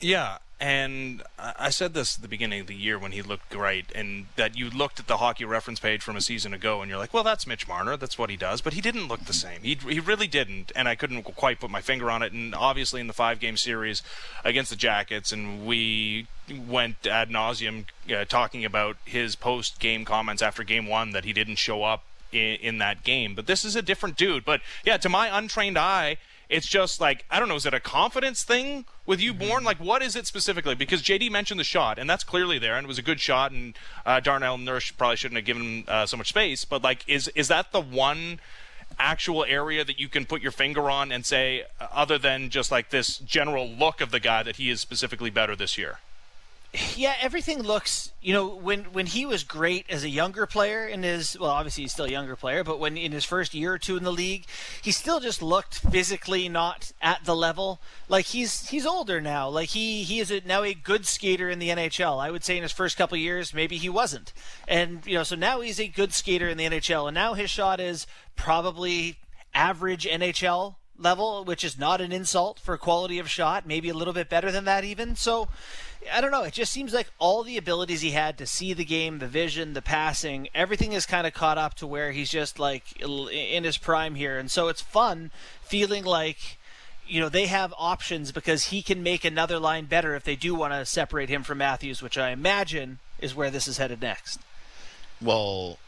Yeah, 0.00 0.38
and 0.62 1.24
I 1.36 1.70
said 1.70 1.92
this 1.92 2.14
at 2.14 2.22
the 2.22 2.28
beginning 2.28 2.60
of 2.60 2.68
the 2.68 2.76
year 2.76 2.96
when 2.96 3.10
he 3.10 3.20
looked 3.20 3.50
great, 3.50 3.86
and 3.96 4.26
that 4.36 4.56
you 4.56 4.70
looked 4.70 5.00
at 5.00 5.08
the 5.08 5.16
hockey 5.16 5.44
reference 5.44 5.80
page 5.80 6.02
from 6.02 6.14
a 6.14 6.20
season 6.20 6.54
ago, 6.54 6.80
and 6.80 6.88
you're 6.88 7.00
like, 7.00 7.12
well, 7.12 7.24
that's 7.24 7.48
Mitch 7.48 7.66
Marner, 7.66 7.96
that's 7.96 8.16
what 8.16 8.30
he 8.30 8.36
does, 8.36 8.60
but 8.60 8.72
he 8.72 8.80
didn't 8.80 9.08
look 9.08 9.24
the 9.24 9.32
same. 9.32 9.62
He 9.62 9.74
he 9.74 9.98
really 9.98 10.28
didn't, 10.28 10.70
and 10.76 10.86
I 10.86 10.94
couldn't 10.94 11.24
quite 11.24 11.58
put 11.58 11.68
my 11.68 11.80
finger 11.80 12.12
on 12.12 12.22
it. 12.22 12.32
And 12.32 12.54
obviously, 12.54 13.00
in 13.00 13.08
the 13.08 13.12
five 13.12 13.40
game 13.40 13.56
series 13.56 14.02
against 14.44 14.70
the 14.70 14.76
Jackets, 14.76 15.32
and 15.32 15.66
we 15.66 16.28
went 16.68 17.08
ad 17.08 17.28
nauseum 17.28 17.86
uh, 18.08 18.24
talking 18.24 18.64
about 18.64 18.96
his 19.04 19.34
post 19.34 19.80
game 19.80 20.04
comments 20.04 20.42
after 20.42 20.62
game 20.62 20.86
one 20.86 21.10
that 21.10 21.24
he 21.24 21.32
didn't 21.32 21.56
show 21.56 21.82
up 21.82 22.04
in, 22.30 22.54
in 22.60 22.78
that 22.78 23.02
game. 23.02 23.34
But 23.34 23.48
this 23.48 23.64
is 23.64 23.74
a 23.74 23.82
different 23.82 24.16
dude. 24.16 24.44
But 24.44 24.60
yeah, 24.84 24.96
to 24.98 25.08
my 25.08 25.36
untrained 25.36 25.76
eye 25.76 26.18
it's 26.52 26.66
just 26.66 27.00
like 27.00 27.24
I 27.30 27.40
don't 27.40 27.48
know. 27.48 27.56
Is 27.56 27.66
it 27.66 27.74
a 27.74 27.80
confidence 27.80 28.44
thing 28.44 28.84
with 29.06 29.20
you, 29.20 29.32
mm-hmm. 29.32 29.48
Bourne? 29.48 29.64
Like, 29.64 29.78
what 29.78 30.02
is 30.02 30.14
it 30.14 30.26
specifically? 30.26 30.74
Because 30.74 31.02
JD 31.02 31.30
mentioned 31.30 31.58
the 31.58 31.64
shot, 31.64 31.98
and 31.98 32.08
that's 32.08 32.22
clearly 32.22 32.58
there, 32.58 32.76
and 32.76 32.84
it 32.84 32.88
was 32.88 32.98
a 32.98 33.02
good 33.02 33.20
shot. 33.20 33.50
And 33.50 33.74
uh, 34.06 34.20
Darnell 34.20 34.58
Nurse 34.58 34.90
probably 34.90 35.16
shouldn't 35.16 35.36
have 35.36 35.44
given 35.46 35.62
him 35.62 35.84
uh, 35.88 36.06
so 36.06 36.16
much 36.16 36.28
space. 36.28 36.64
But 36.64 36.82
like, 36.82 37.04
is 37.08 37.28
is 37.28 37.48
that 37.48 37.72
the 37.72 37.80
one? 37.80 38.40
actual 38.98 39.42
area 39.46 39.82
that 39.82 39.98
you 39.98 40.06
can 40.06 40.26
put 40.26 40.42
your 40.42 40.52
finger 40.52 40.90
on 40.90 41.10
and 41.10 41.24
say 41.24 41.62
uh, 41.80 41.86
other 41.94 42.18
than 42.18 42.50
just 42.50 42.70
like 42.70 42.90
this 42.90 43.16
general 43.16 43.66
look 43.66 44.02
of 44.02 44.10
the 44.10 44.20
guy 44.20 44.42
that 44.42 44.56
he 44.56 44.68
is 44.68 44.82
specifically 44.82 45.30
better 45.30 45.56
this 45.56 45.78
year 45.78 45.98
yeah, 46.96 47.14
everything 47.20 47.62
looks. 47.62 48.12
You 48.22 48.32
know, 48.32 48.54
when 48.54 48.84
when 48.84 49.04
he 49.04 49.26
was 49.26 49.44
great 49.44 49.84
as 49.90 50.04
a 50.04 50.08
younger 50.08 50.46
player 50.46 50.86
in 50.86 51.02
his 51.02 51.38
well, 51.38 51.50
obviously 51.50 51.84
he's 51.84 51.92
still 51.92 52.06
a 52.06 52.10
younger 52.10 52.34
player, 52.34 52.64
but 52.64 52.78
when 52.78 52.96
in 52.96 53.12
his 53.12 53.26
first 53.26 53.52
year 53.52 53.74
or 53.74 53.78
two 53.78 53.98
in 53.98 54.04
the 54.04 54.12
league, 54.12 54.46
he 54.80 54.90
still 54.90 55.20
just 55.20 55.42
looked 55.42 55.80
physically 55.90 56.48
not 56.48 56.92
at 57.02 57.24
the 57.24 57.36
level. 57.36 57.80
Like 58.08 58.26
he's 58.26 58.68
he's 58.70 58.86
older 58.86 59.20
now. 59.20 59.50
Like 59.50 59.70
he 59.70 60.02
he 60.02 60.18
is 60.18 60.30
a, 60.30 60.40
now 60.46 60.62
a 60.62 60.72
good 60.72 61.04
skater 61.04 61.50
in 61.50 61.58
the 61.58 61.68
NHL. 61.68 62.22
I 62.22 62.30
would 62.30 62.44
say 62.44 62.56
in 62.56 62.62
his 62.62 62.72
first 62.72 62.96
couple 62.96 63.18
years, 63.18 63.52
maybe 63.52 63.76
he 63.76 63.90
wasn't, 63.90 64.32
and 64.66 65.06
you 65.06 65.14
know, 65.14 65.24
so 65.24 65.36
now 65.36 65.60
he's 65.60 65.80
a 65.80 65.88
good 65.88 66.14
skater 66.14 66.48
in 66.48 66.56
the 66.56 66.64
NHL, 66.66 67.06
and 67.06 67.14
now 67.14 67.34
his 67.34 67.50
shot 67.50 67.80
is 67.80 68.06
probably 68.34 69.18
average 69.54 70.06
NHL 70.06 70.76
level, 71.02 71.44
which 71.44 71.64
is 71.64 71.78
not 71.78 72.00
an 72.00 72.12
insult 72.12 72.58
for 72.58 72.76
quality 72.78 73.18
of 73.18 73.28
shot. 73.28 73.66
Maybe 73.66 73.88
a 73.88 73.94
little 73.94 74.14
bit 74.14 74.28
better 74.28 74.50
than 74.50 74.64
that, 74.64 74.84
even. 74.84 75.16
So 75.16 75.48
I 76.12 76.20
don't 76.20 76.30
know. 76.30 76.42
It 76.42 76.54
just 76.54 76.72
seems 76.72 76.92
like 76.92 77.10
all 77.18 77.42
the 77.42 77.56
abilities 77.56 78.00
he 78.00 78.10
had 78.10 78.38
to 78.38 78.46
see 78.46 78.72
the 78.72 78.84
game, 78.84 79.18
the 79.18 79.26
vision, 79.26 79.74
the 79.74 79.82
passing, 79.82 80.48
everything 80.54 80.92
is 80.92 81.06
kind 81.06 81.26
of 81.26 81.34
caught 81.34 81.58
up 81.58 81.74
to 81.74 81.86
where 81.86 82.12
he's 82.12 82.30
just 82.30 82.58
like 82.58 83.00
in 83.00 83.64
his 83.64 83.78
prime 83.78 84.14
here. 84.14 84.38
And 84.38 84.50
so 84.50 84.68
it's 84.68 84.80
fun 84.80 85.30
feeling 85.62 86.04
like 86.04 86.58
you 87.06 87.20
know 87.20 87.28
they 87.28 87.46
have 87.46 87.74
options 87.76 88.32
because 88.32 88.66
he 88.68 88.82
can 88.82 89.02
make 89.02 89.24
another 89.24 89.58
line 89.58 89.84
better 89.86 90.14
if 90.14 90.24
they 90.24 90.36
do 90.36 90.54
want 90.54 90.72
to 90.72 90.86
separate 90.86 91.28
him 91.28 91.42
from 91.42 91.58
Matthews, 91.58 92.02
which 92.02 92.18
I 92.18 92.30
imagine 92.30 92.98
is 93.18 93.34
where 93.34 93.50
this 93.50 93.68
is 93.68 93.78
headed 93.78 94.00
next. 94.00 94.40
Well, 95.20 95.78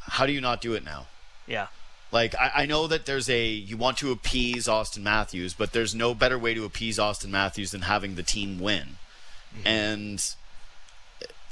how 0.00 0.24
do 0.24 0.32
you 0.32 0.40
not 0.40 0.60
do 0.60 0.74
it 0.74 0.84
now? 0.84 1.08
Yeah. 1.46 1.66
Like 2.16 2.34
I, 2.34 2.62
I, 2.62 2.66
know 2.66 2.86
that 2.86 3.04
there's 3.04 3.28
a 3.28 3.46
you 3.46 3.76
want 3.76 3.98
to 3.98 4.10
appease 4.10 4.68
Auston 4.68 5.02
Matthews, 5.02 5.52
but 5.52 5.72
there's 5.72 5.94
no 5.94 6.14
better 6.14 6.38
way 6.38 6.54
to 6.54 6.64
appease 6.64 6.96
Auston 6.96 7.28
Matthews 7.28 7.72
than 7.72 7.82
having 7.82 8.14
the 8.14 8.22
team 8.22 8.58
win. 8.58 8.96
Mm-hmm. 9.54 9.66
And 9.68 10.34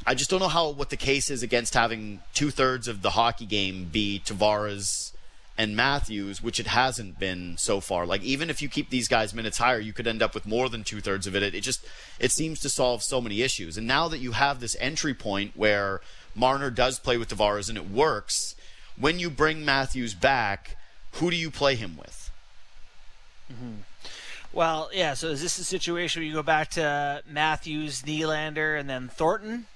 I 0.06 0.14
just 0.14 0.30
don't 0.30 0.40
know 0.40 0.48
how 0.48 0.70
what 0.70 0.88
the 0.88 0.96
case 0.96 1.28
is 1.28 1.42
against 1.42 1.74
having 1.74 2.20
two 2.32 2.50
thirds 2.50 2.88
of 2.88 3.02
the 3.02 3.10
hockey 3.10 3.44
game 3.44 3.90
be 3.92 4.22
Tavares 4.24 5.12
and 5.58 5.76
Matthews, 5.76 6.42
which 6.42 6.58
it 6.58 6.68
hasn't 6.68 7.18
been 7.18 7.58
so 7.58 7.80
far. 7.80 8.06
Like 8.06 8.22
even 8.22 8.48
if 8.48 8.62
you 8.62 8.70
keep 8.70 8.88
these 8.88 9.06
guys 9.06 9.34
minutes 9.34 9.58
higher, 9.58 9.78
you 9.78 9.92
could 9.92 10.06
end 10.06 10.22
up 10.22 10.32
with 10.32 10.46
more 10.46 10.70
than 10.70 10.82
two 10.82 11.02
thirds 11.02 11.26
of 11.26 11.36
it. 11.36 11.42
It 11.42 11.60
just 11.60 11.84
it 12.18 12.32
seems 12.32 12.58
to 12.60 12.70
solve 12.70 13.02
so 13.02 13.20
many 13.20 13.42
issues. 13.42 13.76
And 13.76 13.86
now 13.86 14.08
that 14.08 14.18
you 14.18 14.32
have 14.32 14.60
this 14.60 14.78
entry 14.80 15.12
point 15.12 15.52
where 15.54 16.00
Marner 16.34 16.70
does 16.70 16.98
play 16.98 17.18
with 17.18 17.28
Tavares 17.28 17.68
and 17.68 17.76
it 17.76 17.90
works, 17.90 18.54
when 18.98 19.18
you 19.18 19.30
bring 19.30 19.64
Matthews 19.64 20.14
back, 20.14 20.76
who 21.12 21.30
do 21.30 21.36
you 21.36 21.50
play 21.50 21.74
him 21.74 21.96
with? 21.96 22.30
Mm-hmm. 23.52 23.74
Well, 24.52 24.90
yeah. 24.92 25.14
So 25.14 25.28
is 25.28 25.42
this 25.42 25.58
a 25.58 25.64
situation 25.64 26.20
where 26.20 26.28
you 26.28 26.34
go 26.34 26.42
back 26.42 26.70
to 26.70 27.22
Matthews, 27.28 28.02
Nylander, 28.02 28.78
and 28.78 28.88
then 28.88 29.08
Thornton 29.08 29.66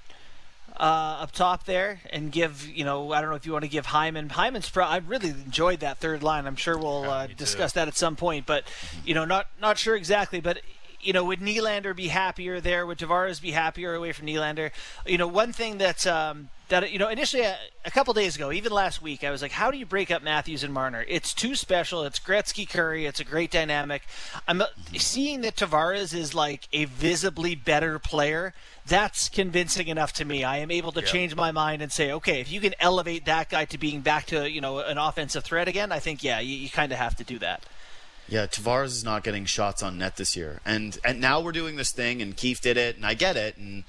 uh, 0.78 1.18
up 1.20 1.32
top 1.32 1.64
there, 1.64 2.00
and 2.10 2.30
give 2.30 2.68
you 2.68 2.84
know 2.84 3.12
I 3.12 3.20
don't 3.20 3.30
know 3.30 3.36
if 3.36 3.44
you 3.44 3.52
want 3.52 3.64
to 3.64 3.68
give 3.68 3.86
Hyman. 3.86 4.30
Hyman's 4.30 4.70
pro- 4.70 4.86
I 4.86 4.98
really 4.98 5.30
enjoyed 5.30 5.80
that 5.80 5.98
third 5.98 6.22
line. 6.22 6.46
I'm 6.46 6.56
sure 6.56 6.78
we'll 6.78 7.10
uh, 7.10 7.26
discuss 7.26 7.72
that 7.72 7.88
at 7.88 7.96
some 7.96 8.14
point, 8.14 8.46
but 8.46 8.64
you 9.04 9.14
know 9.14 9.24
not 9.24 9.48
not 9.60 9.78
sure 9.78 9.96
exactly, 9.96 10.40
but 10.40 10.60
you 11.00 11.12
know, 11.12 11.24
would 11.24 11.40
Nylander 11.40 11.94
be 11.94 12.08
happier 12.08 12.60
there? 12.60 12.86
Would 12.86 12.98
Tavares 12.98 13.40
be 13.40 13.52
happier 13.52 13.94
away 13.94 14.12
from 14.12 14.26
Nylander? 14.26 14.70
You 15.06 15.18
know, 15.18 15.26
one 15.26 15.52
thing 15.52 15.78
that 15.78 16.06
um, 16.06 16.48
that 16.68 16.90
you 16.90 16.98
know 16.98 17.08
initially 17.08 17.42
a, 17.42 17.52
uh, 17.52 17.56
a, 17.84 17.90
couple 17.90 18.12
days 18.14 18.36
ago, 18.36 18.52
even 18.52 18.72
last 18.72 19.00
week, 19.02 19.24
I 19.24 19.30
was 19.30 19.42
like, 19.42 19.52
how 19.52 19.70
do 19.70 19.78
you 19.78 19.86
break 19.86 20.10
up 20.10 20.22
Matthews 20.22 20.62
and 20.62 20.72
Marner? 20.72 21.04
It's 21.08 21.32
too 21.34 21.54
special. 21.54 22.04
It's 22.04 22.18
Gretzky 22.18 22.68
Kurri. 22.68 23.08
It's 23.08 23.20
a 23.20 23.24
great 23.24 23.50
dynamic. 23.50 24.02
I'm 24.46 24.60
uh, 24.60 24.66
seeing 24.96 25.40
that 25.42 25.56
Tavares 25.56 26.14
is 26.14 26.34
like 26.34 26.68
a 26.72 26.84
visibly 26.84 27.54
better 27.54 27.98
player. 27.98 28.54
That's 28.86 29.28
convincing 29.28 29.88
enough 29.88 30.12
to 30.14 30.24
me. 30.24 30.44
I 30.44 30.58
am 30.58 30.70
able 30.70 30.92
to 30.92 31.02
change 31.02 31.34
my 31.34 31.52
mind 31.52 31.82
and 31.82 31.92
say, 31.92 32.12
okay, 32.12 32.40
if 32.40 32.50
you 32.50 32.60
can 32.60 32.74
elevate 32.80 33.26
that 33.26 33.50
guy 33.50 33.64
to 33.66 33.78
being 33.78 34.00
back 34.00 34.26
to 34.26 34.50
you 34.50 34.60
know 34.60 34.78
an 34.78 34.98
offensive 34.98 35.44
threat 35.44 35.68
again, 35.68 35.92
I 35.92 35.98
think 35.98 36.22
yeah, 36.22 36.40
you, 36.40 36.56
you 36.56 36.70
kind 36.70 36.92
of 36.92 36.98
have 36.98 37.16
to 37.16 37.24
do 37.24 37.38
that. 37.38 37.64
Yeah, 38.28 38.46
Tavares 38.46 38.88
is 38.88 39.04
not 39.04 39.24
getting 39.24 39.46
shots 39.46 39.82
on 39.82 39.96
net 39.96 40.16
this 40.16 40.36
year, 40.36 40.60
and 40.66 40.98
and 41.02 41.18
now 41.20 41.40
we're 41.40 41.52
doing 41.52 41.76
this 41.76 41.92
thing, 41.92 42.20
and 42.20 42.36
Keith 42.36 42.60
did 42.60 42.76
it, 42.76 42.96
and 42.96 43.06
I 43.06 43.14
get 43.14 43.36
it, 43.36 43.56
and 43.56 43.84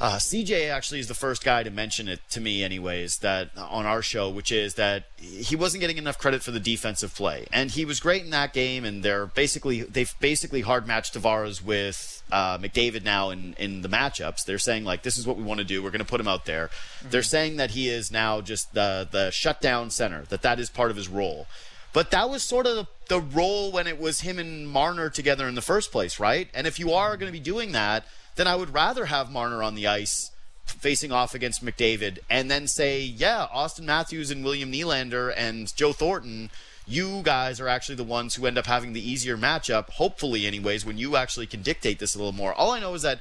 uh, 0.00 0.16
CJ 0.16 0.70
actually 0.70 1.00
is 1.00 1.06
the 1.06 1.14
first 1.14 1.44
guy 1.44 1.62
to 1.62 1.70
mention 1.70 2.08
it 2.08 2.20
to 2.30 2.40
me, 2.40 2.64
anyways, 2.64 3.18
that 3.18 3.50
on 3.56 3.86
our 3.86 4.02
show, 4.02 4.28
which 4.28 4.50
is 4.50 4.74
that 4.74 5.04
he 5.16 5.54
wasn't 5.54 5.80
getting 5.80 5.98
enough 5.98 6.18
credit 6.18 6.42
for 6.42 6.50
the 6.50 6.60
defensive 6.60 7.14
play, 7.14 7.46
and 7.52 7.70
he 7.70 7.84
was 7.84 8.00
great 8.00 8.24
in 8.24 8.30
that 8.30 8.52
game. 8.52 8.84
And 8.84 9.02
they're 9.02 9.26
basically 9.26 9.82
they've 9.82 10.12
basically 10.20 10.62
hard 10.62 10.86
matched 10.86 11.14
Tavares 11.14 11.64
with 11.64 12.22
uh, 12.32 12.58
McDavid 12.58 13.04
now 13.04 13.30
in 13.30 13.54
in 13.58 13.82
the 13.82 13.88
matchups. 13.88 14.44
They're 14.44 14.58
saying 14.58 14.84
like 14.84 15.02
this 15.02 15.16
is 15.16 15.26
what 15.26 15.36
we 15.36 15.44
want 15.44 15.58
to 15.58 15.64
do. 15.64 15.82
We're 15.82 15.90
going 15.90 16.00
to 16.00 16.04
put 16.04 16.20
him 16.20 16.28
out 16.28 16.44
there. 16.44 16.68
Mm-hmm. 16.68 17.10
They're 17.10 17.22
saying 17.22 17.56
that 17.56 17.70
he 17.70 17.88
is 17.88 18.10
now 18.10 18.40
just 18.40 18.74
the 18.74 19.08
the 19.10 19.30
shutdown 19.30 19.90
center. 19.90 20.24
That 20.28 20.42
that 20.42 20.58
is 20.58 20.70
part 20.70 20.90
of 20.90 20.96
his 20.96 21.08
role. 21.08 21.46
But 21.92 22.10
that 22.10 22.28
was 22.28 22.42
sort 22.42 22.66
of 22.66 22.88
the 23.08 23.20
role 23.20 23.70
when 23.70 23.86
it 23.86 24.00
was 24.00 24.22
him 24.22 24.40
and 24.40 24.68
Marner 24.68 25.08
together 25.10 25.46
in 25.46 25.54
the 25.54 25.62
first 25.62 25.92
place, 25.92 26.18
right? 26.18 26.48
And 26.52 26.66
if 26.66 26.80
you 26.80 26.92
are 26.92 27.16
going 27.16 27.28
to 27.28 27.32
be 27.32 27.38
doing 27.38 27.70
that, 27.70 28.04
then 28.36 28.46
I 28.46 28.56
would 28.56 28.74
rather 28.74 29.06
have 29.06 29.30
Marner 29.30 29.62
on 29.62 29.74
the 29.74 29.86
ice 29.86 30.30
facing 30.66 31.12
off 31.12 31.34
against 31.34 31.64
McDavid, 31.64 32.18
and 32.28 32.50
then 32.50 32.66
say, 32.66 33.00
yeah, 33.00 33.46
Auston 33.54 33.84
Matthews 33.84 34.30
and 34.30 34.44
William 34.44 34.72
Nylander 34.72 35.32
and 35.36 35.74
Joe 35.76 35.92
Thornton. 35.92 36.50
You 36.86 37.22
guys 37.22 37.60
are 37.60 37.68
actually 37.68 37.94
the 37.94 38.04
ones 38.04 38.34
who 38.34 38.46
end 38.46 38.58
up 38.58 38.66
having 38.66 38.92
the 38.92 39.10
easier 39.10 39.36
matchup, 39.38 39.90
hopefully, 39.90 40.46
anyways, 40.46 40.84
when 40.84 40.98
you 40.98 41.16
actually 41.16 41.46
can 41.46 41.62
dictate 41.62 41.98
this 41.98 42.14
a 42.14 42.18
little 42.18 42.32
more. 42.32 42.52
All 42.52 42.72
I 42.72 42.80
know 42.80 42.94
is 42.94 43.02
that 43.02 43.20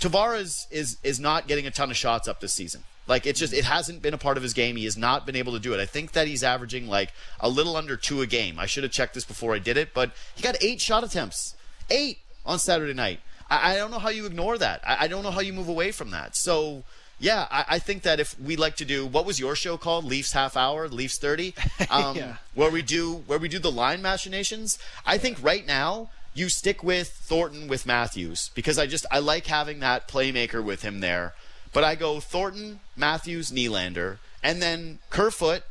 Tavares 0.00 0.66
is 0.70 0.96
is 1.02 1.20
not 1.20 1.46
getting 1.46 1.66
a 1.66 1.70
ton 1.70 1.90
of 1.90 1.96
shots 1.96 2.26
up 2.26 2.40
this 2.40 2.54
season. 2.54 2.84
Like 3.06 3.26
it's 3.26 3.40
just 3.40 3.52
it 3.52 3.64
hasn't 3.64 4.02
been 4.02 4.14
a 4.14 4.18
part 4.18 4.36
of 4.36 4.42
his 4.42 4.54
game. 4.54 4.76
He 4.76 4.84
has 4.84 4.96
not 4.96 5.26
been 5.26 5.36
able 5.36 5.52
to 5.52 5.58
do 5.58 5.74
it. 5.74 5.80
I 5.80 5.86
think 5.86 6.12
that 6.12 6.26
he's 6.26 6.42
averaging 6.42 6.88
like 6.88 7.12
a 7.38 7.48
little 7.48 7.76
under 7.76 7.96
two 7.96 8.22
a 8.22 8.26
game. 8.26 8.58
I 8.58 8.66
should 8.66 8.82
have 8.82 8.92
checked 8.92 9.14
this 9.14 9.24
before 9.24 9.54
I 9.54 9.58
did 9.58 9.76
it, 9.76 9.92
but 9.92 10.12
he 10.34 10.42
got 10.42 10.56
eight 10.62 10.80
shot 10.80 11.04
attempts, 11.04 11.54
eight 11.90 12.18
on 12.46 12.58
Saturday 12.58 12.94
night. 12.94 13.20
I, 13.50 13.72
I 13.72 13.76
don't 13.76 13.90
know 13.90 13.98
how 13.98 14.08
you 14.10 14.26
ignore 14.26 14.56
that. 14.58 14.80
I, 14.86 15.04
I, 15.04 15.08
don't 15.08 15.22
know 15.22 15.30
how 15.30 15.40
you 15.40 15.52
move 15.52 15.68
away 15.68 15.90
from 15.90 16.10
that. 16.12 16.36
So 16.36 16.84
yeah, 17.18 17.46
I, 17.50 17.64
I, 17.68 17.78
think 17.78 18.02
that 18.02 18.20
if 18.20 18.38
we 18.40 18.56
like 18.56 18.76
to 18.76 18.84
do 18.84 19.06
what 19.06 19.26
was 19.26 19.38
your 19.38 19.54
show 19.54 19.76
called, 19.76 20.04
Leafs 20.04 20.32
Half 20.32 20.56
Hour, 20.56 20.88
Leafs 20.88 21.18
Thirty, 21.18 21.54
um, 21.90 22.16
yeah. 22.16 22.36
where 22.54 22.70
we 22.70 22.82
do 22.82 23.24
where 23.26 23.38
we 23.38 23.48
do 23.48 23.58
the 23.58 23.70
line 23.70 24.00
machinations. 24.00 24.78
I 25.04 25.18
think 25.18 25.42
right 25.42 25.66
now 25.66 26.10
you 26.32 26.48
stick 26.48 26.82
with 26.82 27.08
Thornton 27.08 27.68
with 27.68 27.84
Matthews 27.84 28.50
because 28.54 28.78
I 28.78 28.86
just 28.86 29.04
I 29.10 29.18
like 29.18 29.46
having 29.46 29.80
that 29.80 30.08
playmaker 30.08 30.64
with 30.64 30.82
him 30.82 31.00
there. 31.00 31.34
But 31.72 31.84
I 31.84 31.94
go 31.94 32.18
Thornton, 32.18 32.80
Matthews, 32.96 33.52
Nylander, 33.52 34.18
and 34.42 34.60
then 34.60 34.98
Kerfoot 35.10 35.62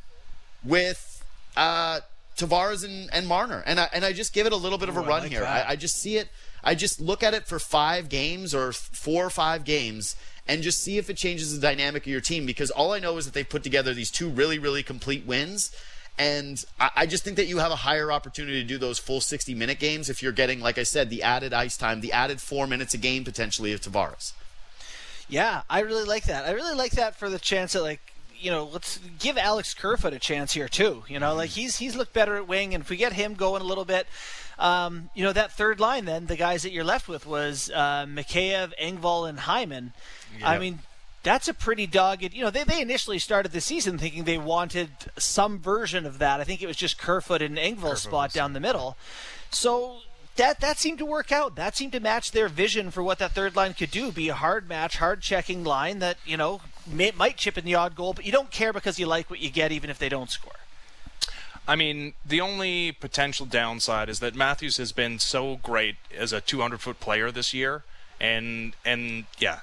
with 0.64 1.24
uh, 1.58 2.02
Tavares 2.38 2.86
and, 2.86 3.10
and 3.12 3.28
Marner, 3.28 3.64
and 3.66 3.80
I 3.80 3.90
and 3.92 4.06
I 4.06 4.14
just 4.14 4.34
give 4.34 4.46
it 4.46 4.54
a 4.54 4.58
little 4.58 4.78
bit 4.78 4.90
of 4.90 4.98
a 4.98 5.02
run 5.02 5.24
like 5.24 5.32
here. 5.32 5.44
I, 5.44 5.66
I 5.70 5.76
just 5.76 5.98
see 5.98 6.18
it. 6.18 6.30
I 6.64 6.76
just 6.76 7.00
look 7.00 7.24
at 7.24 7.34
it 7.34 7.48
for 7.48 7.60
five 7.60 8.10
games 8.10 8.54
or 8.54 8.72
four 8.72 9.26
or 9.26 9.30
five 9.30 9.64
games 9.64 10.16
and 10.48 10.64
just 10.64 10.82
see 10.82 10.98
if 10.98 11.10
it 11.10 11.18
changes 11.18 11.54
the 11.54 11.62
dynamic 11.62 12.04
of 12.04 12.12
your 12.12 12.22
team 12.22 12.46
because 12.46 12.72
all 12.72 12.94
I 12.94 13.00
know 13.00 13.18
is 13.18 13.26
that 13.26 13.34
they've 13.34 13.48
put 13.48 13.64
together 13.64 13.94
these 13.94 14.12
two 14.12 14.30
really, 14.30 14.60
really 14.60 14.84
complete 14.84 15.26
wins 15.26 15.72
and 16.20 16.62
I, 16.78 17.06
just 17.06 17.24
think 17.24 17.38
that 17.38 17.46
you 17.46 17.60
have 17.60 17.72
a 17.72 17.78
higher 17.78 18.12
opportunity 18.12 18.62
to 18.62 18.68
do 18.68 18.78
those 18.78 19.00
full 19.00 19.22
60 19.22 19.56
minute 19.56 19.80
games 19.80 20.10
if 20.10 20.22
you're 20.22 20.34
getting, 20.34 20.60
like 20.60 20.78
I 20.78 20.84
said, 20.84 21.10
the 21.10 21.24
added 21.24 21.54
ice 21.54 21.78
time, 21.78 22.02
the 22.02 22.12
added 22.12 22.42
four 22.42 22.68
minutes 22.68 22.94
a 22.94 22.98
game 22.98 23.24
potentially 23.24 23.72
of 23.72 23.80
Tavares. 23.80 24.34
Yeah, 25.30 25.62
I 25.70 25.80
really 25.80 26.04
like 26.04 26.26
that. 26.26 26.44
I 26.44 26.52
really 26.52 26.76
like 26.76 26.92
that 26.94 27.16
for 27.16 27.30
the 27.30 27.40
chance 27.40 27.72
that, 27.72 27.84
like, 27.84 28.02
you 28.40 28.52
know, 28.52 28.66
let's 28.66 29.00
give 29.20 29.38
Alex 29.38 29.74
Kerfoot 29.74 30.14
a 30.14 30.20
chance 30.20 30.54
here 30.54 30.68
too. 30.68 31.04
You 31.08 31.20
know, 31.20 31.36
like 31.36 31.52
he's 31.52 31.78
he's 31.78 31.96
looked 31.96 32.14
better 32.14 32.38
at 32.38 32.48
wing, 32.48 32.74
and 32.74 32.84
if 32.84 32.90
we 32.90 32.98
get 32.98 33.14
him 33.14 33.34
going 33.34 33.62
a 33.62 33.66
little 33.66 33.86
bit, 33.86 34.08
um, 34.58 35.10
you 35.14 35.24
know, 35.24 35.34
that 35.34 35.52
third 35.52 35.80
line, 35.80 36.06
then 36.06 36.26
the 36.26 36.36
guys 36.36 36.64
that 36.64 36.72
you're 36.72 36.84
left 36.84 37.08
with 37.08 37.26
was 37.26 37.70
uh, 37.74 38.06
Mikheyev, 38.06 38.74
Engvall, 38.82 39.28
and 39.28 39.42
Hyman. 39.42 39.94
Yep. 40.40 40.48
I 40.48 40.60
mean, 40.60 40.80
that's 41.24 41.48
a 41.48 41.54
pretty 41.54 41.88
dogged. 41.88 42.34
You 42.34 42.44
know, 42.44 42.50
they, 42.50 42.64
they 42.64 42.82
initially 42.82 43.20
started 43.20 43.52
the 43.52 43.62
season 43.62 43.98
thinking 43.98 44.24
they 44.24 44.38
wanted 44.38 44.90
some 45.18 45.60
version 45.60 46.06
of 46.06 46.20
that. 46.20 46.40
I 46.40 46.44
think 46.44 46.62
it 46.62 46.68
was 46.68 46.78
just 46.78 46.98
Kerfoot 46.98 47.42
and 47.42 47.58
Engvall 47.58 47.98
spot 47.98 48.34
down 48.34 48.54
the 48.54 48.60
middle. 48.60 48.98
So 49.50 50.00
that 50.40 50.62
that 50.62 50.80
seemed 50.80 50.98
to 51.00 51.06
work 51.06 51.32
out. 51.32 51.56
That 51.56 51.76
seemed 51.76 51.92
to 51.92 52.00
match 52.00 52.32
their 52.32 52.48
vision 52.48 52.92
for 52.92 53.04
what 53.04 53.20
that 53.20 53.34
third 53.34 53.56
line 53.56 53.74
could 53.74 53.92
do. 53.92 54.12
Be 54.12 54.30
a 54.30 54.34
hard 54.34 54.68
match, 54.68 54.98
hard 54.98 55.22
checking 55.22 55.64
line 55.64 56.00
that 56.00 56.18
you 56.26 56.38
know 56.38 56.62
may, 56.88 57.12
might 57.12 57.38
chip 57.38 57.58
in 57.58 57.66
the 57.66 57.76
odd 57.76 57.96
goal, 57.96 58.14
but 58.14 58.26
you 58.26 58.32
don't 58.32 58.52
care 58.52 58.74
because 58.74 59.00
you 59.00 59.06
like 59.06 59.30
what 59.30 59.40
you 59.40 59.50
get, 59.50 59.72
even 59.72 59.90
if 59.90 60.00
they 60.00 60.10
don't 60.10 60.30
score. 60.30 60.54
I 61.68 61.76
mean, 61.76 62.14
the 62.26 62.42
only 62.42 62.92
potential 62.94 63.46
downside 63.46 64.10
is 64.10 64.20
that 64.22 64.34
Matthews 64.34 64.78
has 64.78 64.92
been 64.92 65.20
so 65.20 65.60
great 65.62 65.98
as 66.18 66.34
a 66.34 66.42
200 66.42 66.82
foot 66.82 67.00
player 67.00 67.32
this 67.32 67.54
year, 67.54 67.84
and 68.20 68.76
and 68.84 69.26
yeah, 69.38 69.60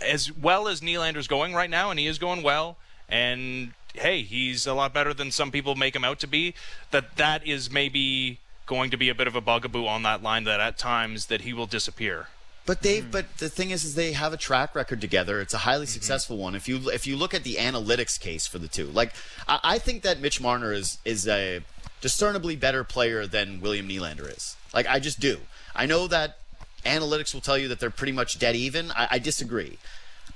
as 0.00 0.32
well 0.36 0.66
as 0.66 0.80
Nylander's 0.80 1.28
going 1.28 1.54
right 1.54 1.70
now, 1.70 1.90
and 1.90 2.00
he 2.00 2.08
is 2.08 2.18
going 2.18 2.42
well, 2.42 2.76
and 3.08 3.72
hey, 3.94 4.22
he's 4.22 4.66
a 4.66 4.74
lot 4.74 4.92
better 4.92 5.14
than 5.14 5.30
some 5.30 5.52
people 5.52 5.76
make 5.76 5.94
him 5.94 6.04
out 6.04 6.18
to 6.20 6.26
be. 6.26 6.54
That 6.90 7.16
that 7.16 7.46
is 7.46 7.70
maybe 7.70 8.40
going 8.66 8.90
to 8.90 8.96
be 8.96 9.08
a 9.08 9.14
bit 9.14 9.28
of 9.28 9.36
a 9.36 9.40
bugaboo 9.40 9.86
on 9.86 10.02
that 10.02 10.24
line. 10.24 10.42
That 10.42 10.58
at 10.58 10.76
times 10.76 11.26
that 11.26 11.42
he 11.42 11.52
will 11.52 11.66
disappear. 11.66 12.28
But 12.64 12.82
they, 12.82 13.00
mm. 13.00 13.10
but 13.10 13.38
the 13.38 13.48
thing 13.48 13.70
is, 13.70 13.84
is 13.84 13.94
they 13.94 14.12
have 14.12 14.32
a 14.32 14.36
track 14.36 14.74
record 14.74 15.00
together. 15.00 15.40
It's 15.40 15.54
a 15.54 15.58
highly 15.58 15.86
mm-hmm. 15.86 15.92
successful 15.92 16.36
one. 16.36 16.54
If 16.54 16.68
you 16.68 16.90
if 16.90 17.06
you 17.06 17.16
look 17.16 17.34
at 17.34 17.42
the 17.42 17.56
analytics 17.56 18.18
case 18.20 18.46
for 18.46 18.58
the 18.58 18.68
two, 18.68 18.86
like 18.86 19.12
I, 19.48 19.60
I 19.64 19.78
think 19.78 20.02
that 20.02 20.20
Mitch 20.20 20.40
Marner 20.40 20.72
is 20.72 20.98
is 21.04 21.26
a 21.26 21.62
discernibly 22.00 22.56
better 22.56 22.84
player 22.84 23.26
than 23.26 23.60
William 23.60 23.88
Nylander 23.88 24.30
is. 24.30 24.56
Like 24.72 24.86
I 24.86 25.00
just 25.00 25.18
do. 25.18 25.38
I 25.74 25.86
know 25.86 26.06
that 26.06 26.38
analytics 26.84 27.34
will 27.34 27.40
tell 27.40 27.58
you 27.58 27.68
that 27.68 27.80
they're 27.80 27.90
pretty 27.90 28.12
much 28.12 28.38
dead 28.38 28.54
even. 28.54 28.90
I, 28.92 29.08
I 29.12 29.18
disagree. 29.18 29.78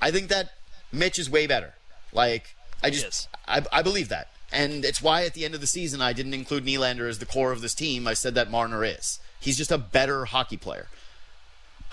I 0.00 0.11
think 0.11 0.28
that 0.28 0.52
Mitch 0.92 1.18
is 1.18 1.30
way 1.30 1.47
better. 1.47 1.75
Like 2.12 2.56
I 2.83 2.90
just 2.90 3.28
I, 3.47 3.64
I 3.71 3.83
believe 3.83 4.09
that, 4.09 4.30
and 4.50 4.85
it's 4.85 5.00
why 5.00 5.25
at 5.25 5.35
the 5.35 5.45
end 5.45 5.54
of 5.54 5.61
the 5.61 5.66
season 5.68 6.00
I 6.00 6.12
didn't 6.12 6.35
include 6.35 6.64
Nylander 6.64 7.09
as 7.09 7.21
the 7.21 7.26
core 7.26 7.52
of 7.52 7.61
this 7.61 7.75
team. 7.75 8.09
I 8.09 8.14
said 8.14 8.35
that 8.35 8.50
Marner 8.50 8.85
is. 8.85 9.21
He's 9.38 9.56
just 9.56 9.71
a 9.71 9.78
better 9.78 10.25
hockey 10.25 10.56
player. 10.56 10.88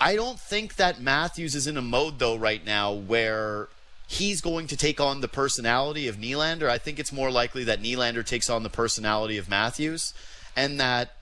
I 0.04 0.16
don't 0.16 0.38
think 0.38 0.76
that 0.76 1.00
Matthews 1.00 1.54
is 1.54 1.66
in 1.66 1.78
a 1.78 1.82
mode 1.82 2.18
though 2.18 2.36
right 2.36 2.62
now 2.62 2.92
where 2.92 3.68
he's 4.06 4.42
going 4.42 4.66
to 4.66 4.76
take 4.76 5.00
on 5.00 5.22
the 5.22 5.28
personality 5.28 6.08
of 6.08 6.16
Nylander. 6.16 6.68
I 6.68 6.76
think 6.76 6.98
it's 6.98 7.10
more 7.10 7.30
likely 7.30 7.64
that 7.64 7.82
Nylander 7.82 8.24
takes 8.24 8.50
on 8.50 8.62
the 8.62 8.68
personality 8.68 9.38
of 9.38 9.48
Matthews, 9.48 10.12
and 10.54 10.78
that 10.78 11.16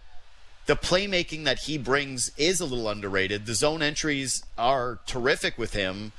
the 0.66 0.74
playmaking 0.74 1.44
that 1.44 1.60
he 1.60 1.78
brings 1.78 2.32
is 2.36 2.60
a 2.60 2.64
little 2.64 2.88
underrated. 2.88 3.46
The 3.46 3.54
zone 3.54 3.82
entries 3.82 4.42
are 4.58 4.98
terrific 5.06 5.56
with 5.56 5.74
him. 5.74 6.10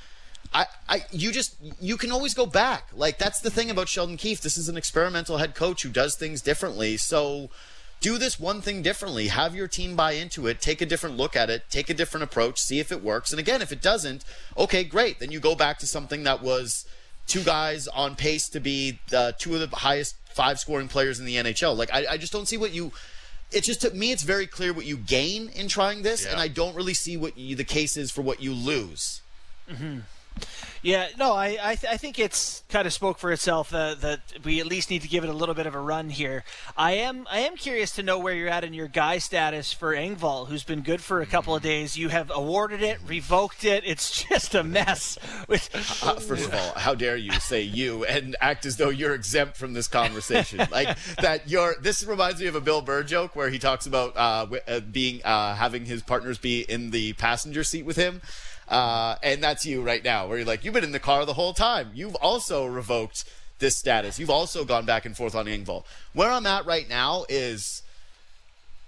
I, 0.54 0.64
I, 0.88 1.04
you 1.10 1.32
just, 1.32 1.56
you 1.80 1.98
can 1.98 2.10
always 2.10 2.32
go 2.32 2.46
back. 2.46 2.88
Like 2.94 3.18
that's 3.18 3.40
the 3.40 3.50
thing 3.50 3.68
about 3.68 3.90
Sheldon 3.90 4.16
Keefe. 4.16 4.40
This 4.40 4.56
is 4.56 4.70
an 4.70 4.78
experimental 4.78 5.36
head 5.36 5.54
coach 5.54 5.82
who 5.82 5.90
does 5.90 6.16
things 6.16 6.40
differently. 6.40 6.96
So 6.96 7.50
do 8.04 8.18
this 8.18 8.38
one 8.38 8.60
thing 8.60 8.82
differently. 8.82 9.28
Have 9.28 9.54
your 9.54 9.66
team 9.66 9.96
buy 9.96 10.12
into 10.12 10.46
it. 10.46 10.60
Take 10.60 10.82
a 10.82 10.86
different 10.86 11.16
look 11.16 11.34
at 11.34 11.48
it. 11.48 11.62
Take 11.70 11.88
a 11.88 11.94
different 11.94 12.22
approach. 12.22 12.60
See 12.60 12.78
if 12.78 12.92
it 12.92 13.02
works. 13.02 13.30
And 13.30 13.40
again, 13.40 13.62
if 13.62 13.72
it 13.72 13.80
doesn't, 13.80 14.26
okay, 14.58 14.84
great. 14.84 15.20
Then 15.20 15.32
you 15.32 15.40
go 15.40 15.54
back 15.54 15.78
to 15.78 15.86
something 15.86 16.22
that 16.24 16.42
was 16.42 16.84
two 17.26 17.42
guys 17.42 17.88
on 17.88 18.14
pace 18.14 18.50
to 18.50 18.60
be 18.60 18.98
the, 19.08 19.34
two 19.38 19.54
of 19.54 19.70
the 19.70 19.74
highest 19.74 20.16
five 20.26 20.60
scoring 20.60 20.86
players 20.86 21.18
in 21.18 21.24
the 21.24 21.36
NHL. 21.36 21.74
Like 21.74 21.94
I, 21.94 22.04
I 22.10 22.16
just 22.18 22.30
don't 22.30 22.46
see 22.46 22.58
what 22.58 22.74
you 22.74 22.92
it's 23.52 23.66
just 23.66 23.82
to 23.82 23.90
me 23.90 24.10
it's 24.10 24.22
very 24.22 24.46
clear 24.46 24.72
what 24.72 24.84
you 24.84 24.96
gain 24.96 25.48
in 25.50 25.68
trying 25.68 26.02
this 26.02 26.24
yeah. 26.24 26.32
and 26.32 26.40
i 26.40 26.48
don't 26.48 26.74
really 26.74 26.94
see 26.94 27.16
what 27.16 27.36
you, 27.38 27.54
the 27.54 27.62
case 27.62 27.96
is 27.96 28.10
for 28.10 28.22
what 28.22 28.42
you 28.42 28.52
lose 28.52 29.20
mm-hmm. 29.70 29.98
Yeah, 30.84 31.08
no, 31.18 31.32
I 31.32 31.56
I, 31.62 31.74
th- 31.76 31.90
I, 31.90 31.96
think 31.96 32.18
it's 32.18 32.62
kind 32.68 32.86
of 32.86 32.92
spoke 32.92 33.16
for 33.16 33.32
itself 33.32 33.72
uh, 33.72 33.94
that 33.94 34.20
we 34.44 34.60
at 34.60 34.66
least 34.66 34.90
need 34.90 35.00
to 35.00 35.08
give 35.08 35.24
it 35.24 35.30
a 35.30 35.32
little 35.32 35.54
bit 35.54 35.66
of 35.66 35.74
a 35.74 35.80
run 35.80 36.10
here. 36.10 36.44
I 36.76 36.92
am 36.92 37.26
I 37.30 37.38
am 37.38 37.56
curious 37.56 37.92
to 37.92 38.02
know 38.02 38.18
where 38.18 38.34
you're 38.34 38.50
at 38.50 38.64
in 38.64 38.74
your 38.74 38.86
guy 38.86 39.16
status 39.16 39.72
for 39.72 39.94
Engvall, 39.94 40.46
who's 40.46 40.62
been 40.62 40.82
good 40.82 41.00
for 41.00 41.22
a 41.22 41.26
couple 41.26 41.56
of 41.56 41.62
days. 41.62 41.96
You 41.96 42.10
have 42.10 42.30
awarded 42.34 42.82
it, 42.82 42.98
revoked 43.06 43.64
it. 43.64 43.82
It's 43.86 44.24
just 44.28 44.54
a 44.54 44.62
mess. 44.62 45.16
uh, 45.48 45.56
first 46.16 46.48
of 46.48 46.54
all, 46.54 46.74
how 46.76 46.94
dare 46.94 47.16
you 47.16 47.32
say 47.32 47.62
you 47.62 48.04
and 48.04 48.36
act 48.42 48.66
as 48.66 48.76
though 48.76 48.90
you're 48.90 49.14
exempt 49.14 49.56
from 49.56 49.72
this 49.72 49.88
conversation? 49.88 50.58
like 50.70 50.98
that 51.16 51.48
you're. 51.48 51.76
This 51.80 52.04
reminds 52.04 52.42
me 52.42 52.46
of 52.46 52.56
a 52.56 52.60
Bill 52.60 52.82
Burr 52.82 53.04
joke 53.04 53.34
where 53.34 53.48
he 53.48 53.58
talks 53.58 53.86
about 53.86 54.18
uh, 54.18 54.46
uh 54.68 54.80
being 54.80 55.22
uh, 55.24 55.54
having 55.54 55.86
his 55.86 56.02
partners 56.02 56.36
be 56.36 56.60
in 56.60 56.90
the 56.90 57.14
passenger 57.14 57.64
seat 57.64 57.86
with 57.86 57.96
him. 57.96 58.20
Uh, 58.68 59.16
and 59.22 59.42
that's 59.42 59.66
you 59.66 59.82
right 59.82 60.02
now, 60.02 60.26
where 60.26 60.38
you're 60.38 60.46
like, 60.46 60.64
you've 60.64 60.74
been 60.74 60.84
in 60.84 60.92
the 60.92 61.00
car 61.00 61.24
the 61.26 61.34
whole 61.34 61.52
time. 61.52 61.90
You've 61.94 62.14
also 62.16 62.66
revoked 62.66 63.24
this 63.58 63.76
status. 63.76 64.18
You've 64.18 64.30
also 64.30 64.64
gone 64.64 64.86
back 64.86 65.04
and 65.04 65.16
forth 65.16 65.34
on 65.34 65.46
Engvall. 65.46 65.84
Where 66.12 66.30
I'm 66.30 66.46
at 66.46 66.66
right 66.66 66.88
now 66.88 67.24
is 67.28 67.82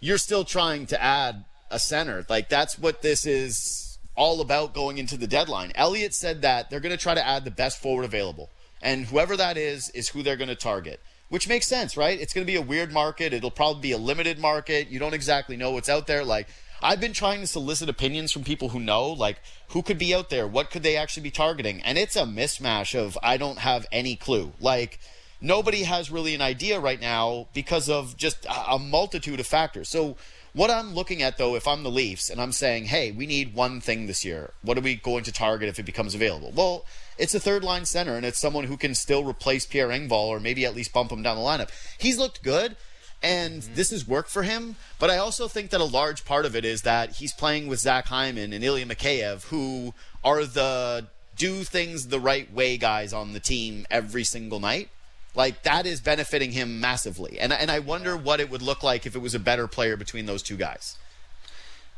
you're 0.00 0.18
still 0.18 0.44
trying 0.44 0.86
to 0.86 1.02
add 1.02 1.44
a 1.70 1.78
center. 1.78 2.24
Like 2.28 2.48
that's 2.48 2.78
what 2.78 3.02
this 3.02 3.26
is 3.26 3.98
all 4.16 4.40
about 4.40 4.72
going 4.72 4.98
into 4.98 5.16
the 5.16 5.26
deadline. 5.26 5.72
Elliotte 5.74 6.14
said 6.14 6.42
that 6.42 6.70
they're 6.70 6.80
going 6.80 6.96
to 6.96 7.02
try 7.02 7.14
to 7.14 7.26
add 7.26 7.44
the 7.44 7.50
best 7.50 7.80
forward 7.80 8.04
available. 8.04 8.50
And 8.82 9.06
whoever 9.06 9.36
that 9.36 9.56
is, 9.56 9.90
is 9.90 10.08
who 10.08 10.22
they're 10.22 10.36
going 10.36 10.48
to 10.48 10.54
target. 10.54 11.00
Which 11.28 11.48
makes 11.48 11.66
sense, 11.66 11.96
right? 11.96 12.20
It's 12.20 12.32
going 12.32 12.46
to 12.46 12.50
be 12.50 12.56
a 12.56 12.62
weird 12.62 12.92
market. 12.92 13.32
It'll 13.32 13.50
probably 13.50 13.82
be 13.82 13.92
a 13.92 13.98
limited 13.98 14.38
market. 14.38 14.88
You 14.88 15.00
don't 15.00 15.14
exactly 15.14 15.56
know 15.56 15.72
what's 15.72 15.88
out 15.88 16.06
there. 16.06 16.24
Like, 16.24 16.46
I've 16.86 17.00
been 17.00 17.12
trying 17.12 17.40
to 17.40 17.48
solicit 17.48 17.88
opinions 17.88 18.30
from 18.30 18.44
people 18.44 18.68
who 18.68 18.78
know, 18.78 19.08
like, 19.08 19.40
who 19.70 19.82
could 19.82 19.98
be 19.98 20.14
out 20.14 20.30
there? 20.30 20.46
What 20.46 20.70
could 20.70 20.84
they 20.84 20.96
actually 20.96 21.24
be 21.24 21.32
targeting? 21.32 21.82
And 21.82 21.98
it's 21.98 22.14
a 22.14 22.22
mismatch 22.22 22.96
of 22.96 23.18
I 23.24 23.38
don't 23.38 23.58
have 23.58 23.86
any 23.90 24.14
clue. 24.14 24.52
Like, 24.60 25.00
nobody 25.40 25.82
has 25.82 26.12
really 26.12 26.32
an 26.32 26.42
idea 26.42 26.78
right 26.78 27.00
now 27.00 27.48
because 27.52 27.90
of 27.90 28.16
just 28.16 28.46
a 28.48 28.78
multitude 28.78 29.40
of 29.40 29.48
factors. 29.48 29.88
So, 29.88 30.16
what 30.52 30.70
I'm 30.70 30.94
looking 30.94 31.22
at 31.22 31.38
though, 31.38 31.56
if 31.56 31.66
I'm 31.66 31.82
the 31.82 31.90
Leafs 31.90 32.30
and 32.30 32.40
I'm 32.40 32.52
saying, 32.52 32.84
hey, 32.84 33.10
we 33.10 33.26
need 33.26 33.52
one 33.52 33.80
thing 33.80 34.06
this 34.06 34.24
year, 34.24 34.52
what 34.62 34.78
are 34.78 34.80
we 34.80 34.94
going 34.94 35.24
to 35.24 35.32
target 35.32 35.68
if 35.68 35.80
it 35.80 35.86
becomes 35.86 36.14
available? 36.14 36.52
Well, 36.54 36.84
it's 37.18 37.34
a 37.34 37.40
third 37.40 37.64
line 37.64 37.84
center 37.84 38.14
and 38.14 38.24
it's 38.24 38.38
someone 38.38 38.64
who 38.64 38.76
can 38.76 38.94
still 38.94 39.24
replace 39.24 39.66
Pierre 39.66 39.88
Engvall 39.88 40.28
or 40.28 40.38
maybe 40.38 40.64
at 40.64 40.76
least 40.76 40.92
bump 40.92 41.10
him 41.10 41.24
down 41.24 41.36
the 41.36 41.42
lineup. 41.42 41.70
He's 41.98 42.16
looked 42.16 42.44
good 42.44 42.76
and 43.22 43.62
mm-hmm. 43.62 43.74
this 43.74 43.90
has 43.90 44.06
worked 44.06 44.30
for 44.30 44.42
him. 44.42 44.76
But 44.98 45.10
I 45.10 45.18
also 45.18 45.48
think 45.48 45.70
that 45.70 45.80
a 45.80 45.84
large 45.84 46.24
part 46.24 46.44
of 46.44 46.54
it 46.54 46.64
is 46.64 46.82
that 46.82 47.16
he's 47.16 47.32
playing 47.32 47.66
with 47.66 47.80
Zach 47.80 48.06
Hyman 48.06 48.52
and 48.52 48.62
Ilya 48.62 48.86
Mikheyev, 48.86 49.44
who 49.44 49.94
are 50.24 50.44
the 50.44 51.06
do 51.36 51.64
things 51.64 52.08
the 52.08 52.20
right 52.20 52.52
way 52.52 52.76
guys 52.76 53.12
on 53.12 53.32
the 53.32 53.40
team 53.40 53.86
every 53.90 54.24
single 54.24 54.60
night. 54.60 54.88
Like 55.34 55.62
that 55.64 55.84
is 55.84 56.00
benefiting 56.00 56.52
him 56.52 56.80
massively. 56.80 57.38
And 57.38 57.52
and 57.52 57.70
I 57.70 57.78
wonder 57.78 58.16
what 58.16 58.40
it 58.40 58.50
would 58.50 58.62
look 58.62 58.82
like 58.82 59.06
if 59.06 59.14
it 59.14 59.20
was 59.20 59.34
a 59.34 59.38
better 59.38 59.66
player 59.66 59.96
between 59.96 60.26
those 60.26 60.42
two 60.42 60.56
guys. 60.56 60.96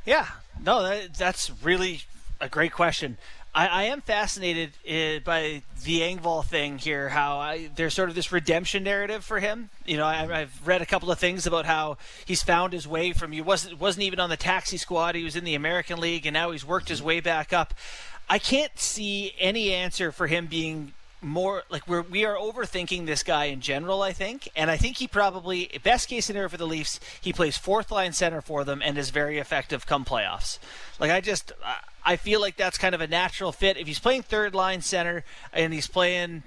Yeah, 0.05 0.27
no, 0.63 0.83
that, 0.83 1.15
that's 1.15 1.51
really 1.63 2.03
a 2.41 2.49
great 2.49 2.73
question. 2.73 3.19
I, 3.59 3.67
I 3.67 3.83
am 3.85 4.03
fascinated 4.03 4.71
uh, 4.89 5.19
by 5.25 5.63
the 5.83 6.01
Engvall 6.03 6.45
thing 6.45 6.79
here. 6.79 7.09
How 7.09 7.39
I, 7.39 7.71
there's 7.75 7.93
sort 7.93 8.09
of 8.09 8.15
this 8.15 8.31
redemption 8.31 8.85
narrative 8.85 9.25
for 9.25 9.41
him. 9.41 9.71
You 9.85 9.97
know, 9.97 10.05
I, 10.05 10.43
I've 10.43 10.65
read 10.65 10.81
a 10.81 10.87
couple 10.87 11.11
of 11.11 11.19
things 11.19 11.45
about 11.45 11.67
how 11.67 11.99
he's 12.25 12.41
found 12.41 12.73
his 12.73 12.87
way 12.87 13.13
from 13.13 13.33
he 13.33 13.41
wasn't 13.41 13.81
wasn't 13.81 14.05
even 14.05 14.21
on 14.21 14.31
the 14.31 14.37
taxi 14.37 14.77
squad. 14.77 15.17
He 15.17 15.25
was 15.25 15.35
in 15.35 15.43
the 15.43 15.57
American 15.57 15.99
League, 15.99 16.25
and 16.25 16.35
now 16.35 16.53
he's 16.53 16.65
worked 16.65 16.89
his 16.89 17.03
way 17.03 17.19
back 17.19 17.53
up. 17.53 17.75
I 18.31 18.39
can't 18.39 18.79
see 18.79 19.35
any 19.41 19.73
answer 19.73 20.13
for 20.13 20.29
him 20.29 20.47
being 20.47 20.93
more 21.21 21.65
like 21.71 21.87
we're 21.89 22.03
we 22.03 22.25
are 22.25 22.37
overthinking 22.37 23.07
this 23.07 23.23
guy 23.23 23.47
in 23.47 23.61
general 23.61 24.03
i 24.03 24.13
think. 24.13 24.49
And 24.55 24.71
i 24.71 24.77
think 24.77 24.99
he 24.99 25.09
probably 25.09 25.71
best 25.83 26.09
case 26.09 26.27
scenario 26.27 26.49
for 26.49 26.57
the 26.57 26.67
leafs 26.67 27.01
he 27.21 27.33
plays 27.33 27.57
fourth 27.57 27.91
line 27.91 28.13
center 28.13 28.41
for 28.41 28.65
them 28.65 28.83
and 28.83 28.97
is 28.97 29.11
very 29.11 29.39
effective 29.39 29.87
come 29.87 30.05
playoffs. 30.05 30.59
Like 31.01 31.11
i 31.11 31.21
just 31.21 31.53
i 32.05 32.17
feel 32.17 32.41
like 32.41 32.57
that's 32.57 32.79
kind 32.79 32.95
of 32.95 33.01
a 33.01 33.07
natural 33.07 33.53
fit. 33.53 33.77
If 33.77 33.87
he's 33.87 33.99
playing 33.99 34.23
third 34.23 34.55
line 34.55 34.81
center 34.81 35.25
and 35.53 35.73
he's 35.73 35.89
playing 35.89 36.43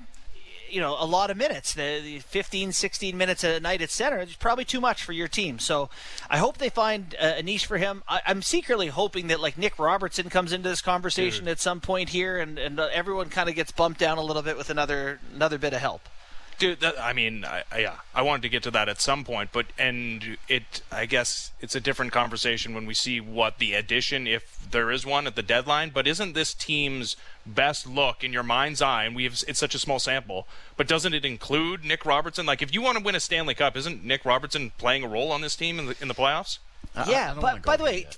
you 0.72 0.80
know 0.80 0.96
a 1.00 1.06
lot 1.06 1.30
of 1.30 1.38
minutes 1.38 1.74
the, 1.74 2.00
the 2.02 2.20
15 2.20 2.72
16 2.72 3.18
minutes 3.18 3.44
a 3.44 3.60
night 3.60 3.82
at 3.82 3.92
center 3.92 4.20
is 4.20 4.36
probably 4.36 4.66
too 4.66 4.82
much 4.82 5.04
for 5.04 5.14
your 5.14 5.28
team. 5.28 5.60
So 5.60 5.90
i 6.30 6.38
hope 6.38 6.58
they 6.58 6.70
find 6.70 7.14
a, 7.16 7.40
a 7.40 7.44
niche 7.44 7.66
for 7.66 7.78
him. 7.78 8.04
I, 8.08 8.22
am 8.26 8.42
secretly 8.42 8.88
hoping 8.88 9.28
that 9.28 9.40
like 9.40 9.58
nick 9.58 9.78
robertson 9.80 10.30
comes 10.30 10.54
into 10.54 10.70
this 10.70 10.82
conversation 10.82 11.46
Dude. 11.46 11.52
at 11.54 11.60
some 11.60 11.82
point 11.82 12.10
here 12.10 12.40
and, 12.40 12.58
and 12.58 12.80
uh, 12.80 12.90
everyone 12.92 13.30
kind 13.30 13.50
of 13.50 13.56
gets 13.56 13.72
bumped 13.72 14.00
down 14.00 14.18
a 14.18 14.24
little 14.24 14.42
bit 14.42 14.58
with 14.58 14.70
another 14.70 15.20
another 15.36 15.58
bit 15.58 15.74
of 15.74 15.80
help 15.80 16.02
Dude, 16.62 16.80
that, 16.82 16.94
I 17.02 17.12
mean, 17.12 17.44
I, 17.44 17.64
I, 17.72 17.80
yeah, 17.80 17.96
I 18.14 18.22
wanted 18.22 18.44
to 18.44 18.50
get 18.50 18.62
to 18.62 18.70
that 18.70 18.88
at 18.88 19.02
some 19.02 19.24
point, 19.24 19.50
but 19.52 19.66
and 19.80 20.38
it, 20.48 20.84
I 20.92 21.08
guess 21.08 21.52
it's 21.60 21.74
a 21.74 21.80
different 21.80 22.12
conversation 22.12 22.76
when 22.76 22.86
we 22.86 22.94
see 22.94 23.20
what 23.20 23.58
the 23.58 23.74
addition, 23.74 24.28
if 24.28 24.70
there 24.70 24.92
is 24.92 25.04
one, 25.04 25.26
at 25.26 25.36
the 25.36 25.42
deadline. 25.42 25.90
But 25.90 26.06
isn't 26.06 26.34
this 26.34 26.54
team's 26.54 27.18
best 27.48 27.88
look 27.88 28.24
in 28.24 28.32
your 28.32 28.44
mind's 28.44 28.80
eye? 28.80 29.06
And 29.06 29.16
we 29.16 29.24
have 29.24 29.44
it's 29.48 29.60
such 29.60 29.74
a 29.74 29.80
small 29.80 29.98
sample, 29.98 30.48
but 30.78 30.88
doesn't 30.88 31.16
it 31.16 31.26
include 31.26 31.84
Nick 31.84 32.06
Robertson? 32.06 32.46
Like, 32.46 32.62
if 32.62 32.72
you 32.72 32.84
want 32.84 33.00
to 33.00 33.04
win 33.04 33.16
a 33.16 33.20
Stanley 33.20 33.56
Cup, 33.56 33.76
isn't 33.76 34.06
Nick 34.06 34.24
Robertson 34.24 34.72
playing 34.78 35.04
a 35.04 35.08
role 35.08 35.32
on 35.32 35.42
this 35.42 35.56
team 35.56 35.80
in 35.80 35.88
the 35.88 35.96
in 36.00 36.10
the 36.10 36.14
playoffs? 36.14 36.60
yeah, 37.08 37.34
but 37.42 37.64
by 37.64 37.76
the 37.76 37.84
way. 37.84 38.02
Yet. 38.02 38.18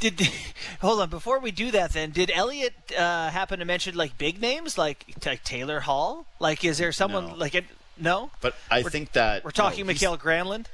Did 0.00 0.20
hold 0.80 1.00
on 1.00 1.10
before 1.10 1.40
we 1.40 1.50
do 1.50 1.70
that? 1.72 1.92
Then 1.92 2.10
did 2.10 2.30
Elliotte 2.30 2.92
uh, 2.96 3.30
happen 3.30 3.58
to 3.58 3.64
mention 3.64 3.96
like 3.96 4.16
big 4.16 4.40
names 4.40 4.78
like, 4.78 5.06
like 5.26 5.42
Taylor 5.42 5.80
Hall? 5.80 6.26
Like, 6.38 6.64
is 6.64 6.78
there 6.78 6.92
someone 6.92 7.28
no. 7.28 7.34
like 7.34 7.54
it? 7.56 7.64
No, 8.00 8.30
but 8.40 8.54
I 8.70 8.82
we're, 8.82 8.90
think 8.90 9.12
that 9.12 9.44
we're 9.44 9.50
talking 9.50 9.86
no, 9.86 9.92
Mikael 9.92 10.16
Granlund. 10.18 10.66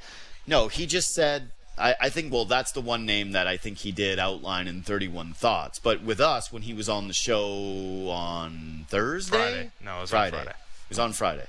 No, 0.47 0.69
he 0.69 0.87
just 0.87 1.15
said. 1.15 1.51
I, 1.77 1.97
I, 2.03 2.09
think 2.09 2.33
well, 2.33 2.45
that's 2.45 2.71
the 2.71 2.81
one 2.81 3.05
name 3.05 3.33
that 3.33 3.49
I 3.49 3.57
think 3.57 3.79
he 3.79 3.91
did 3.91 4.21
outline 4.21 4.69
in 4.69 4.83
Thirty 4.83 5.09
One 5.09 5.33
Thoughts. 5.33 5.81
But 5.81 6.03
with 6.03 6.21
us, 6.21 6.53
when 6.53 6.63
he 6.63 6.73
was 6.73 6.89
on 6.89 7.09
the 7.09 7.15
show 7.15 8.09
on 8.11 8.87
Thursday, 8.89 9.37
Friday. 9.37 9.71
no, 9.85 9.99
it 9.99 10.01
was 10.03 10.11
Friday. 10.11 10.37
on 10.37 10.45
Friday. 10.45 10.59
It 10.59 10.89
was 10.89 10.99
on 10.99 11.13
Friday. 11.13 11.47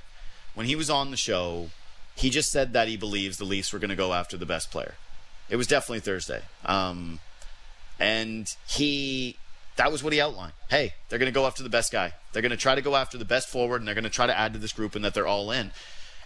When 0.54 0.66
he 0.66 0.74
was 0.74 0.90
on 0.90 1.10
the 1.12 1.16
show, 1.16 1.70
he 2.16 2.30
just 2.30 2.50
said 2.50 2.72
that 2.72 2.88
he 2.88 2.96
believes 2.96 3.36
the 3.36 3.44
Leafs 3.44 3.72
were 3.72 3.78
going 3.78 3.90
to 3.90 3.96
go 3.96 4.14
after 4.14 4.36
the 4.36 4.46
best 4.46 4.70
player. 4.70 4.94
It 5.48 5.56
was 5.56 5.66
definitely 5.66 6.00
Thursday. 6.00 6.42
Um, 6.64 7.20
and 8.00 8.54
he 8.66 9.36
that 9.76 9.92
was 9.92 10.02
what 10.02 10.12
he 10.12 10.20
outlined. 10.20 10.52
Hey, 10.68 10.94
they're 11.08 11.18
going 11.18 11.30
to 11.30 11.34
go 11.34 11.46
after 11.46 11.62
the 11.62 11.68
best 11.68 11.92
guy. 11.92 12.14
They're 12.32 12.42
going 12.42 12.50
to 12.50 12.56
try 12.56 12.74
to 12.74 12.82
go 12.82 12.96
after 12.96 13.18
the 13.18 13.24
best 13.24 13.48
forward, 13.48 13.80
and 13.80 13.86
they're 13.86 13.94
going 13.94 14.04
to 14.04 14.10
try 14.10 14.26
to 14.26 14.36
add 14.36 14.52
to 14.54 14.58
this 14.58 14.72
group, 14.72 14.94
and 14.94 15.04
that 15.04 15.14
they're 15.14 15.26
all 15.26 15.50
in. 15.50 15.70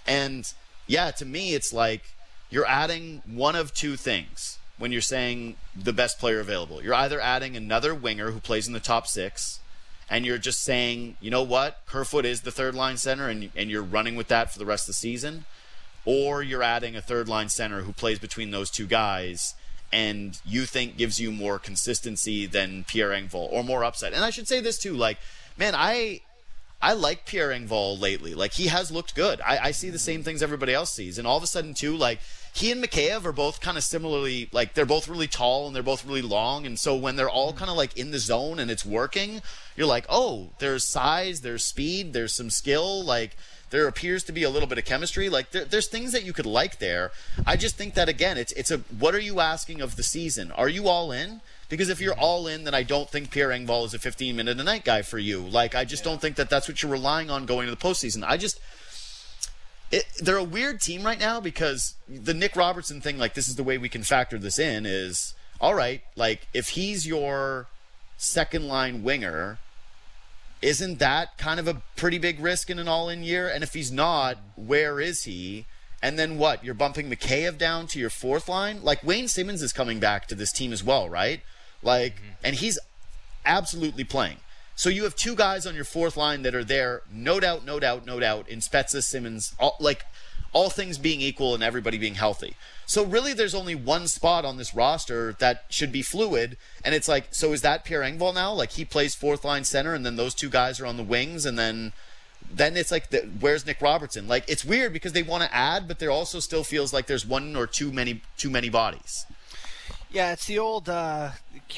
And 0.07 0.53
yeah, 0.87 1.11
to 1.13 1.25
me, 1.25 1.55
it's 1.55 1.73
like 1.73 2.15
you're 2.49 2.67
adding 2.67 3.23
one 3.27 3.57
of 3.57 3.75
two 3.75 3.97
things 3.97 4.59
when 4.79 4.93
you're 4.93 5.01
saying 5.01 5.57
the 5.77 5.93
best 5.93 6.19
player 6.19 6.41
available. 6.41 6.83
You're 6.83 6.95
either 6.95 7.21
adding 7.21 7.57
another 7.57 7.95
winger 7.95 8.31
who 8.31 8.41
plays 8.41 8.67
in 8.67 8.73
the 8.73 8.81
top 8.81 9.07
six, 9.07 9.61
and 10.09 10.25
you're 10.25 10.39
just 10.39 10.63
saying, 10.63 11.17
you 11.21 11.31
know 11.31 11.43
what, 11.43 11.83
Kerfoot 11.87 12.25
is 12.25 12.41
the 12.41 12.51
third 12.51 12.75
line 12.75 12.97
center, 12.97 13.29
and, 13.29 13.51
and 13.55 13.71
you're 13.71 13.83
running 13.83 14.17
with 14.17 14.29
that 14.29 14.53
for 14.53 14.59
the 14.59 14.67
rest 14.67 14.85
of 14.85 14.89
the 14.89 14.95
season, 14.95 15.45
or 16.05 16.43
you're 16.43 16.63
adding 16.63 16.97
a 16.97 17.03
third 17.03 17.29
line 17.29 17.49
center 17.49 17.83
who 17.83 17.93
plays 17.93 18.19
between 18.19 18.51
those 18.51 18.71
two 18.71 18.87
guys 18.87 19.55
and 19.93 20.41
you 20.45 20.67
think 20.67 20.97
gives 20.97 21.21
you 21.21 21.33
more 21.33 21.59
consistency 21.59 22.47
than 22.47 22.85
Pierre 22.85 23.11
Engvall 23.11 23.51
or 23.51 23.65
more 23.65 23.85
upside. 23.85 24.13
And 24.13 24.25
I 24.25 24.31
should 24.31 24.49
say 24.49 24.61
this 24.61 24.79
too, 24.79 24.95
like, 24.95 25.19
man, 25.57 25.75
I 25.77 26.21
I 26.83 26.95
like 26.95 27.27
Pierre 27.27 27.51
Engvall 27.51 28.01
lately. 28.01 28.35
Like 28.35 28.53
he 28.55 28.69
has 28.69 28.91
looked 28.91 29.15
good. 29.15 29.41
I, 29.43 29.59
I 29.59 29.71
see 29.73 29.91
the 29.91 29.99
same 29.99 30.23
things 30.23 30.43
everybody 30.43 30.73
else 30.73 30.93
sees, 30.93 31.19
and 31.19 31.27
all 31.27 31.37
of 31.37 31.43
a 31.43 31.47
sudden 31.47 31.75
too, 31.75 31.95
like 31.95 32.21
he 32.55 32.73
and 32.73 32.83
Mikheyev 32.83 33.25
are 33.27 33.33
both 33.33 33.61
kind 33.61 33.77
of 33.77 33.85
similarly 33.85 34.49
like 34.51 34.75
they're 34.75 34.87
both 34.87 35.07
really 35.07 35.29
tall 35.29 35.67
and 35.67 35.77
they're 35.77 35.83
both 35.83 36.07
really 36.07 36.23
long, 36.23 36.65
and 36.65 36.79
so 36.79 36.97
when 36.97 37.17
they're 37.17 37.29
all 37.29 37.53
kind 37.53 37.71
of 37.71 37.77
like 37.77 37.97
in 37.97 38.13
the 38.13 38.19
zone 38.19 38.59
and 38.59 38.71
it's 38.71 38.87
working, 38.87 39.43
you're 39.77 39.87
like, 39.87 40.07
oh, 40.09 40.51
there's 40.59 40.85
size, 40.85 41.43
there's 41.43 41.65
speed, 41.65 42.13
there's 42.13 42.35
some 42.35 42.51
skill, 42.51 43.05
like 43.05 43.37
there 43.71 43.87
appears 43.87 44.23
to 44.25 44.33
be 44.33 44.43
a 44.43 44.51
little 44.51 44.69
bit 44.69 44.79
of 44.79 44.85
chemistry. 44.85 45.29
Like 45.29 45.53
there, 45.53 45.65
there's 45.65 45.87
things 45.87 46.13
that 46.13 46.25
you 46.25 46.33
could 46.33 46.47
like 46.47 46.79
there. 46.79 47.13
I 47.47 47.57
just 47.57 47.77
think 47.77 47.95
that 47.95 48.09
again, 48.09 48.37
it's 48.37 48.53
it's 48.53 48.71
a 48.71 48.79
what 48.79 49.15
are 49.15 49.21
you 49.21 49.41
asking 49.41 49.81
of 49.81 49.97
the 49.97 50.03
season? 50.03 50.53
Are 50.53 50.69
you 50.69 50.89
all 50.89 51.13
in? 51.13 51.41
Because 51.69 51.89
if 51.89 52.01
you're 52.01 52.19
all 52.19 52.49
in, 52.49 52.65
then 52.65 52.75
I 52.75 52.83
don't 52.83 53.09
think 53.09 53.31
Pierre 53.31 53.51
Engvall 53.51 53.87
is 53.87 53.95
a 53.95 53.99
15 53.99 54.35
minute 54.35 54.59
a 54.59 54.65
night 54.65 54.85
guy 54.85 55.03
for 55.03 55.19
you. 55.19 55.41
Like 55.41 55.75
I 55.75 55.85
just 55.85 56.05
yeah. 56.05 56.11
don't 56.11 56.21
think 56.21 56.37
that 56.37 56.51
that's 56.51 56.69
what 56.69 56.83
you're 56.83 56.93
relying 56.93 57.31
on 57.31 57.47
going 57.47 57.67
to 57.67 57.71
the 57.71 57.77
postseason. 57.77 58.25
I 58.27 58.37
just 58.37 58.61
it, 59.93 60.05
they're 60.21 60.37
a 60.37 60.45
weird 60.45 60.81
team 60.81 61.05
right 61.05 61.19
now 61.19 61.41
because 61.41 61.95
the 62.09 62.35
Nick 62.35 62.55
Robertson 62.57 63.01
thing, 63.01 63.19
like 63.19 63.35
this 63.35 63.49
is 63.49 63.57
the 63.57 63.65
way 63.65 63.79
we 63.79 63.89
can 63.89 64.03
factor 64.03 64.39
this 64.39 64.59
in, 64.59 64.85
is 64.87 65.35
all 65.61 65.75
right. 65.75 66.03
Like 66.17 66.49
if 66.53 66.71
he's 66.71 67.07
your 67.07 67.67
second 68.17 68.69
line 68.69 69.03
winger 69.03 69.59
isn't 70.63 70.99
that 70.99 71.39
kind 71.39 71.59
of 71.59 71.67
a 71.67 71.83
pretty 71.97 72.19
big 72.19 72.41
risk 72.41 72.71
in 72.71 72.79
an 72.79 72.89
all 72.89 73.09
in 73.09 73.23
year? 73.23 73.49
And 73.49 73.63
if 73.63 73.75
he's 73.75 73.91
not, 73.91 74.39
where 74.57 75.01
is 75.01 75.25
he? 75.25 75.67
And 76.03 76.19
then 76.19 76.39
what? 76.39 76.65
You're 76.65 76.75
bumping 76.75 77.11
Mikheyev 77.11 77.59
down 77.59 77.87
to 77.89 77.99
your 77.99 78.11
fourth 78.11 78.49
line? 78.49 78.83
Like 78.83 79.05
Wayne 79.05 79.29
Simmonds 79.29 79.63
is 79.63 79.73
coming 79.73 80.01
back 80.01 80.27
to 80.29 80.35
this 80.35 80.53
team 80.53 80.73
as 80.73 80.83
well, 80.83 81.09
right? 81.09 81.41
Like, 81.83 82.17
mm-hmm. 82.17 82.45
and 82.45 82.57
he's 82.57 82.79
absolutely 83.45 84.05
playing. 84.05 84.39
So 84.75 84.89
you 84.89 85.05
have 85.05 85.15
two 85.15 85.35
guys 85.35 85.67
on 85.67 85.75
your 85.75 85.85
fourth 85.85 86.17
line 86.17 86.43
that 86.43 86.55
are 86.55 86.65
there, 86.65 87.03
no 87.13 87.39
doubt, 87.39 87.67
no 87.67 87.79
doubt, 87.79 88.07
no 88.07 88.19
doubt, 88.19 88.49
in 88.49 88.61
Spezza, 88.61 89.03
Simmonds, 89.03 89.55
all, 89.61 89.77
like 89.79 90.05
all 90.53 90.71
things 90.71 90.99
being 90.99 91.21
equal 91.21 91.55
and 91.55 91.63
everybody 91.63 91.99
being 91.99 92.15
healthy. 92.15 92.57
So 92.87 93.05
really, 93.05 93.33
there's 93.33 93.55
only 93.55 93.75
one 93.75 94.09
spot 94.09 94.45
on 94.45 94.57
this 94.57 94.75
roster 94.75 95.37
that 95.39 95.65
should 95.69 95.93
be 95.93 96.03
fluid, 96.03 96.57
and 96.85 96.95
it's 96.95 97.07
like, 97.07 97.29
so 97.31 97.53
is 97.53 97.63
that 97.63 97.85
Pierre 97.85 98.01
Engvall 98.01 98.35
now? 98.35 98.53
Like 98.53 98.73
he 98.73 98.85
plays 98.85 99.15
fourth 99.15 99.45
line 99.45 99.65
center, 99.65 99.95
and 99.95 100.05
then 100.05 100.17
those 100.17 100.35
two 100.35 100.51
guys 100.51 100.81
are 100.81 100.87
on 100.87 100.97
the 100.97 101.05
wings, 101.05 101.47
and 101.47 101.59
then 101.59 101.93
then 102.53 102.77
it's 102.77 102.91
like, 102.91 103.11
the, 103.11 103.19
where's 103.39 103.65
Nick 103.65 103.81
Robertson? 103.81 104.27
Like 104.27 104.45
it's 104.49 104.65
weird 104.65 104.93
because 104.93 105.13
they 105.13 105.23
want 105.23 105.45
to 105.45 105.55
add, 105.55 105.87
but 105.87 106.01
there 106.01 106.11
also 106.11 106.41
still 106.41 106.65
feels 106.65 106.93
like 106.93 107.07
there's 107.07 107.25
one 107.25 107.55
or 107.55 107.67
too 107.67 107.93
many 107.93 108.23
too 108.37 108.51
many 108.51 108.69
bodies. 108.69 109.27
Yeah, 110.11 110.33
it's 110.33 110.47
the 110.47 110.59
old 110.59 110.89
uh, 110.89 111.31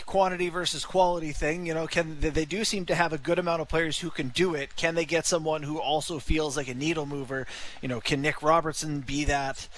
quantity 0.07 0.49
versus 0.49 0.85
quality 0.85 1.33
thing. 1.33 1.67
You 1.67 1.75
know, 1.75 1.87
can 1.87 2.21
they 2.21 2.45
do 2.45 2.65
seem 2.65 2.87
to 2.87 2.95
have 2.95 3.13
a 3.13 3.19
good 3.19 3.39
amount 3.39 3.63
of 3.63 3.69
players 3.69 3.99
who 3.99 4.11
can 4.11 4.29
do 4.29 4.55
it? 4.55 4.77
Can 4.77 4.95
they 4.95 5.05
get 5.05 5.27
someone 5.27 5.63
who 5.63 5.81
also 5.81 6.19
feels 6.19 6.57
like 6.57 6.69
a 6.69 6.75
needle 6.75 7.07
mover? 7.07 7.47
You 7.81 7.89
know, 7.89 8.01
can 8.01 8.23
Nick 8.23 8.43
Robertson 8.43 9.01
be 9.01 9.25
that? 9.25 9.69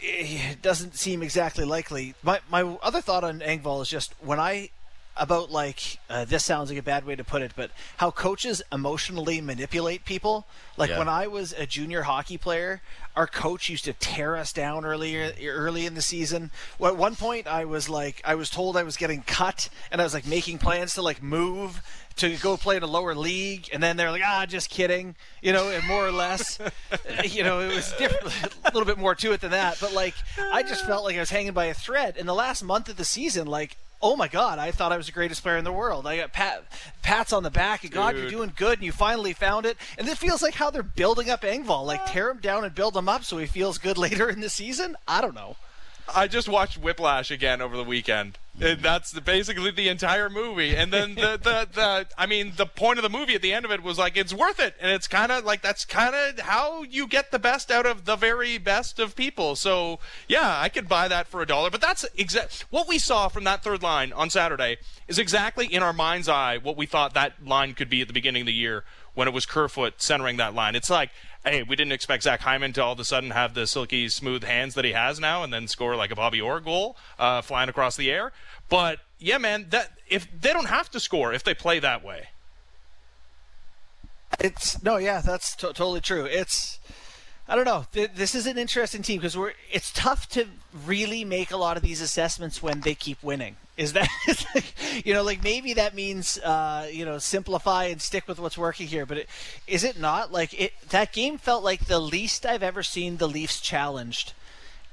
It 0.00 0.62
doesn't 0.62 0.94
seem 0.94 1.22
exactly 1.22 1.64
likely. 1.64 2.14
My 2.22 2.40
my 2.48 2.62
other 2.82 3.00
thought 3.00 3.24
on 3.24 3.40
Engvall 3.40 3.82
is 3.82 3.88
just 3.88 4.14
when 4.20 4.38
I 4.38 4.70
about 5.18 5.50
like 5.50 5.98
uh, 6.08 6.24
this 6.24 6.44
sounds 6.44 6.70
like 6.70 6.78
a 6.78 6.82
bad 6.82 7.04
way 7.04 7.16
to 7.16 7.24
put 7.24 7.42
it, 7.42 7.52
but 7.56 7.70
how 7.98 8.10
coaches 8.10 8.62
emotionally 8.72 9.40
manipulate 9.40 10.04
people. 10.04 10.46
Like 10.76 10.90
yeah. 10.90 10.98
when 10.98 11.08
I 11.08 11.26
was 11.26 11.52
a 11.52 11.66
junior 11.66 12.02
hockey 12.02 12.38
player, 12.38 12.80
our 13.16 13.26
coach 13.26 13.68
used 13.68 13.84
to 13.86 13.92
tear 13.92 14.36
us 14.36 14.52
down 14.52 14.84
earlier 14.84 15.32
early 15.42 15.86
in 15.86 15.94
the 15.94 16.02
season. 16.02 16.50
Well, 16.78 16.92
at 16.92 16.96
one 16.96 17.16
point, 17.16 17.46
I 17.46 17.64
was 17.64 17.88
like, 17.88 18.22
I 18.24 18.34
was 18.36 18.50
told 18.50 18.76
I 18.76 18.82
was 18.84 18.96
getting 18.96 19.22
cut, 19.22 19.68
and 19.90 20.00
I 20.00 20.04
was 20.04 20.14
like 20.14 20.26
making 20.26 20.58
plans 20.58 20.94
to 20.94 21.02
like 21.02 21.22
move 21.22 21.82
to 22.18 22.36
go 22.36 22.56
play 22.56 22.76
in 22.76 22.82
a 22.82 22.86
lower 22.86 23.14
league, 23.14 23.68
and 23.72 23.82
then 23.82 23.96
they're 23.96 24.10
like, 24.10 24.22
ah, 24.24 24.44
just 24.46 24.70
kidding, 24.70 25.14
you 25.40 25.52
know, 25.52 25.68
and 25.68 25.86
more 25.86 26.06
or 26.06 26.10
less, 26.10 26.58
you 27.24 27.44
know, 27.44 27.60
it 27.60 27.74
was 27.74 27.92
different, 27.92 28.34
a 28.64 28.70
little 28.72 28.84
bit 28.84 28.98
more 28.98 29.14
to 29.14 29.32
it 29.32 29.40
than 29.40 29.52
that. 29.52 29.78
But 29.80 29.92
like, 29.92 30.14
I 30.38 30.62
just 30.62 30.84
felt 30.84 31.04
like 31.04 31.16
I 31.16 31.20
was 31.20 31.30
hanging 31.30 31.52
by 31.52 31.66
a 31.66 31.74
thread. 31.74 32.16
In 32.16 32.26
the 32.26 32.34
last 32.34 32.62
month 32.62 32.88
of 32.88 32.96
the 32.96 33.04
season, 33.04 33.46
like 33.46 33.76
oh 34.00 34.16
my 34.16 34.28
god, 34.28 34.58
I 34.58 34.70
thought 34.70 34.92
I 34.92 34.96
was 34.96 35.06
the 35.06 35.12
greatest 35.12 35.42
player 35.42 35.56
in 35.56 35.64
the 35.64 35.72
world. 35.72 36.06
I 36.06 36.18
got 36.18 36.32
pat, 36.32 36.64
pats 37.02 37.32
on 37.32 37.42
the 37.42 37.50
back, 37.50 37.84
and 37.84 37.92
God, 37.92 38.16
you're 38.16 38.30
doing 38.30 38.52
good, 38.56 38.78
and 38.78 38.84
you 38.84 38.92
finally 38.92 39.32
found 39.32 39.66
it. 39.66 39.76
And 39.98 40.08
it 40.08 40.18
feels 40.18 40.42
like 40.42 40.54
how 40.54 40.70
they're 40.70 40.82
building 40.82 41.30
up 41.30 41.42
Engvall, 41.42 41.84
like 41.84 42.06
tear 42.06 42.30
him 42.30 42.38
down 42.38 42.64
and 42.64 42.74
build 42.74 42.96
him 42.96 43.08
up 43.08 43.24
so 43.24 43.38
he 43.38 43.46
feels 43.46 43.78
good 43.78 43.98
later 44.06 44.28
in 44.28 44.40
the 44.40 44.50
season. 44.50 44.96
I 45.06 45.20
don't 45.20 45.34
know. 45.34 45.56
I 46.14 46.26
just 46.26 46.48
watched 46.48 46.78
Whiplash 46.78 47.30
again 47.30 47.60
over 47.60 47.76
the 47.76 47.84
weekend. 47.84 48.38
And 48.60 48.80
that's 48.82 49.12
the, 49.12 49.20
basically 49.20 49.70
the 49.70 49.88
entire 49.88 50.28
movie. 50.28 50.74
And 50.74 50.92
then 50.92 51.14
the, 51.14 51.38
the, 51.40 51.68
the, 51.72 52.06
I 52.18 52.26
mean, 52.26 52.54
the 52.56 52.66
point 52.66 52.98
of 52.98 53.04
the 53.04 53.08
movie 53.08 53.34
at 53.36 53.42
the 53.42 53.52
end 53.52 53.64
of 53.64 53.70
it 53.70 53.84
was 53.84 53.98
like, 53.98 54.16
it's 54.16 54.34
worth 54.34 54.58
it. 54.58 54.74
And 54.80 54.90
it's 54.90 55.06
kind 55.06 55.30
of 55.30 55.44
like, 55.44 55.62
that's 55.62 55.84
kind 55.84 56.14
of 56.14 56.40
how 56.40 56.82
you 56.82 57.06
get 57.06 57.30
the 57.30 57.38
best 57.38 57.70
out 57.70 57.86
of 57.86 58.04
the 58.04 58.16
very 58.16 58.58
best 58.58 58.98
of 58.98 59.14
people. 59.14 59.54
So, 59.54 60.00
yeah, 60.26 60.58
I 60.60 60.68
could 60.68 60.88
buy 60.88 61.06
that 61.06 61.28
for 61.28 61.40
a 61.40 61.46
dollar. 61.46 61.70
But 61.70 61.80
that's 61.80 62.04
exact, 62.16 62.64
what 62.70 62.88
we 62.88 62.98
saw 62.98 63.28
from 63.28 63.44
that 63.44 63.62
third 63.62 63.82
line 63.82 64.12
on 64.12 64.28
Saturday 64.28 64.78
is 65.06 65.20
exactly 65.20 65.66
in 65.66 65.82
our 65.82 65.92
mind's 65.92 66.28
eye 66.28 66.58
what 66.58 66.76
we 66.76 66.86
thought 66.86 67.14
that 67.14 67.46
line 67.46 67.74
could 67.74 67.88
be 67.88 68.00
at 68.00 68.08
the 68.08 68.14
beginning 68.14 68.42
of 68.42 68.46
the 68.46 68.52
year 68.52 68.82
when 69.18 69.26
it 69.26 69.34
was 69.34 69.46
Kerfoot 69.46 69.94
centering 70.00 70.36
that 70.36 70.54
line. 70.54 70.76
It's 70.76 70.88
like, 70.88 71.10
hey, 71.44 71.64
we 71.64 71.74
didn't 71.74 71.90
expect 71.90 72.22
Zach 72.22 72.38
Hyman 72.38 72.72
to 72.74 72.84
all 72.84 72.92
of 72.92 73.00
a 73.00 73.04
sudden 73.04 73.30
have 73.30 73.52
the 73.52 73.66
silky 73.66 74.08
smooth 74.08 74.44
hands 74.44 74.74
that 74.74 74.84
he 74.84 74.92
has 74.92 75.18
now 75.18 75.42
and 75.42 75.52
then 75.52 75.66
score 75.66 75.96
like 75.96 76.12
a 76.12 76.14
Bobby 76.14 76.40
Orr 76.40 76.60
goal 76.60 76.96
uh, 77.18 77.42
flying 77.42 77.68
across 77.68 77.96
the 77.96 78.12
air. 78.12 78.30
But 78.68 79.00
yeah, 79.18 79.38
man, 79.38 79.66
that 79.70 79.90
if 80.08 80.28
they 80.40 80.52
don't 80.52 80.68
have 80.68 80.88
to 80.92 81.00
score 81.00 81.32
if 81.32 81.42
they 81.42 81.52
play 81.52 81.80
that 81.80 82.04
way. 82.04 82.28
It's 84.38 84.80
no, 84.84 84.98
yeah, 84.98 85.20
that's 85.20 85.56
t- 85.56 85.66
totally 85.66 86.00
true. 86.00 86.24
It's 86.24 86.78
I 87.48 87.56
don't 87.56 87.64
know. 87.64 87.86
This 87.92 88.34
is 88.34 88.46
an 88.46 88.58
interesting 88.58 89.00
team 89.00 89.18
because 89.18 89.36
we're. 89.36 89.54
It's 89.72 89.90
tough 89.90 90.28
to 90.30 90.46
really 90.84 91.24
make 91.24 91.50
a 91.50 91.56
lot 91.56 91.78
of 91.78 91.82
these 91.82 92.02
assessments 92.02 92.62
when 92.62 92.80
they 92.80 92.94
keep 92.94 93.22
winning. 93.22 93.56
Is 93.78 93.92
that, 93.92 94.08
you 95.04 95.14
know, 95.14 95.22
like 95.22 95.44
maybe 95.44 95.74
that 95.74 95.94
means, 95.94 96.36
uh, 96.40 96.88
you 96.92 97.04
know, 97.04 97.18
simplify 97.18 97.84
and 97.84 98.02
stick 98.02 98.26
with 98.26 98.40
what's 98.40 98.58
working 98.58 98.88
here. 98.88 99.06
But 99.06 99.18
it, 99.18 99.28
is 99.68 99.84
it 99.84 100.00
not 100.00 100.32
like 100.32 100.52
it? 100.60 100.72
That 100.88 101.12
game 101.12 101.38
felt 101.38 101.62
like 101.62 101.86
the 101.86 102.00
least 102.00 102.44
I've 102.44 102.64
ever 102.64 102.82
seen 102.82 103.18
the 103.18 103.28
Leafs 103.28 103.60
challenged 103.60 104.32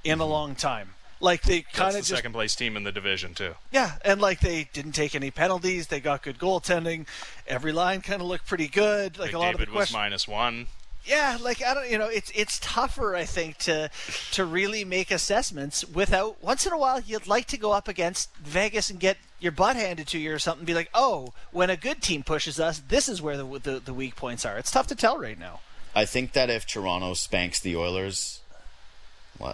in 0.03 0.19
a 0.19 0.23
mm-hmm. 0.23 0.31
long 0.31 0.55
time. 0.55 0.89
Like 1.19 1.41
they 1.41 1.61
kind 1.61 1.95
of 1.95 2.07
the 2.07 2.15
second 2.15 2.33
place 2.33 2.55
team 2.55 2.77
in 2.77 2.83
the 2.83 2.91
division 2.91 3.33
too. 3.33 3.55
Yeah, 3.71 3.93
and 4.05 4.21
like 4.21 4.39
they 4.39 4.69
didn't 4.71 4.91
take 4.91 5.15
any 5.15 5.31
penalties. 5.31 5.87
They 5.87 5.99
got 5.99 6.21
good 6.21 6.37
goaltending. 6.37 7.07
Every 7.47 7.71
line 7.71 8.01
kind 8.01 8.21
of 8.21 8.27
looked 8.27 8.45
pretty 8.45 8.67
good. 8.67 9.17
Like 9.17 9.31
McDavid 9.31 9.33
a 9.33 9.39
lot 9.39 9.55
of 9.55 9.65
the 9.65 9.73
was 9.73 9.91
minus 9.91 10.27
one 10.27 10.67
yeah, 11.05 11.37
like 11.41 11.63
I 11.63 11.73
don't, 11.73 11.89
you 11.89 11.97
know, 11.97 12.07
it's 12.07 12.31
it's 12.33 12.59
tougher, 12.59 13.15
I 13.15 13.25
think, 13.25 13.57
to 13.59 13.89
to 14.31 14.45
really 14.45 14.83
make 14.83 15.11
assessments 15.11 15.85
without. 15.85 16.43
Once 16.43 16.65
in 16.65 16.73
a 16.73 16.77
while, 16.77 16.99
you'd 16.99 17.27
like 17.27 17.45
to 17.47 17.57
go 17.57 17.71
up 17.71 17.87
against 17.87 18.35
Vegas 18.37 18.89
and 18.89 18.99
get 18.99 19.17
your 19.39 19.51
butt 19.51 19.75
handed 19.75 20.07
to 20.07 20.17
you 20.17 20.33
or 20.33 20.39
something. 20.39 20.65
Be 20.65 20.73
like, 20.73 20.89
oh, 20.93 21.33
when 21.51 21.69
a 21.69 21.77
good 21.77 22.01
team 22.01 22.23
pushes 22.23 22.59
us, 22.59 22.81
this 22.87 23.07
is 23.07 23.21
where 23.21 23.37
the 23.37 23.59
the, 23.59 23.79
the 23.79 23.93
weak 23.93 24.15
points 24.15 24.45
are. 24.45 24.57
It's 24.57 24.71
tough 24.71 24.87
to 24.87 24.95
tell 24.95 25.17
right 25.17 25.39
now. 25.39 25.59
I 25.95 26.05
think 26.05 26.33
that 26.33 26.49
if 26.49 26.65
Toronto 26.65 27.13
spanks 27.13 27.59
the 27.59 27.75
Oilers 27.75 28.41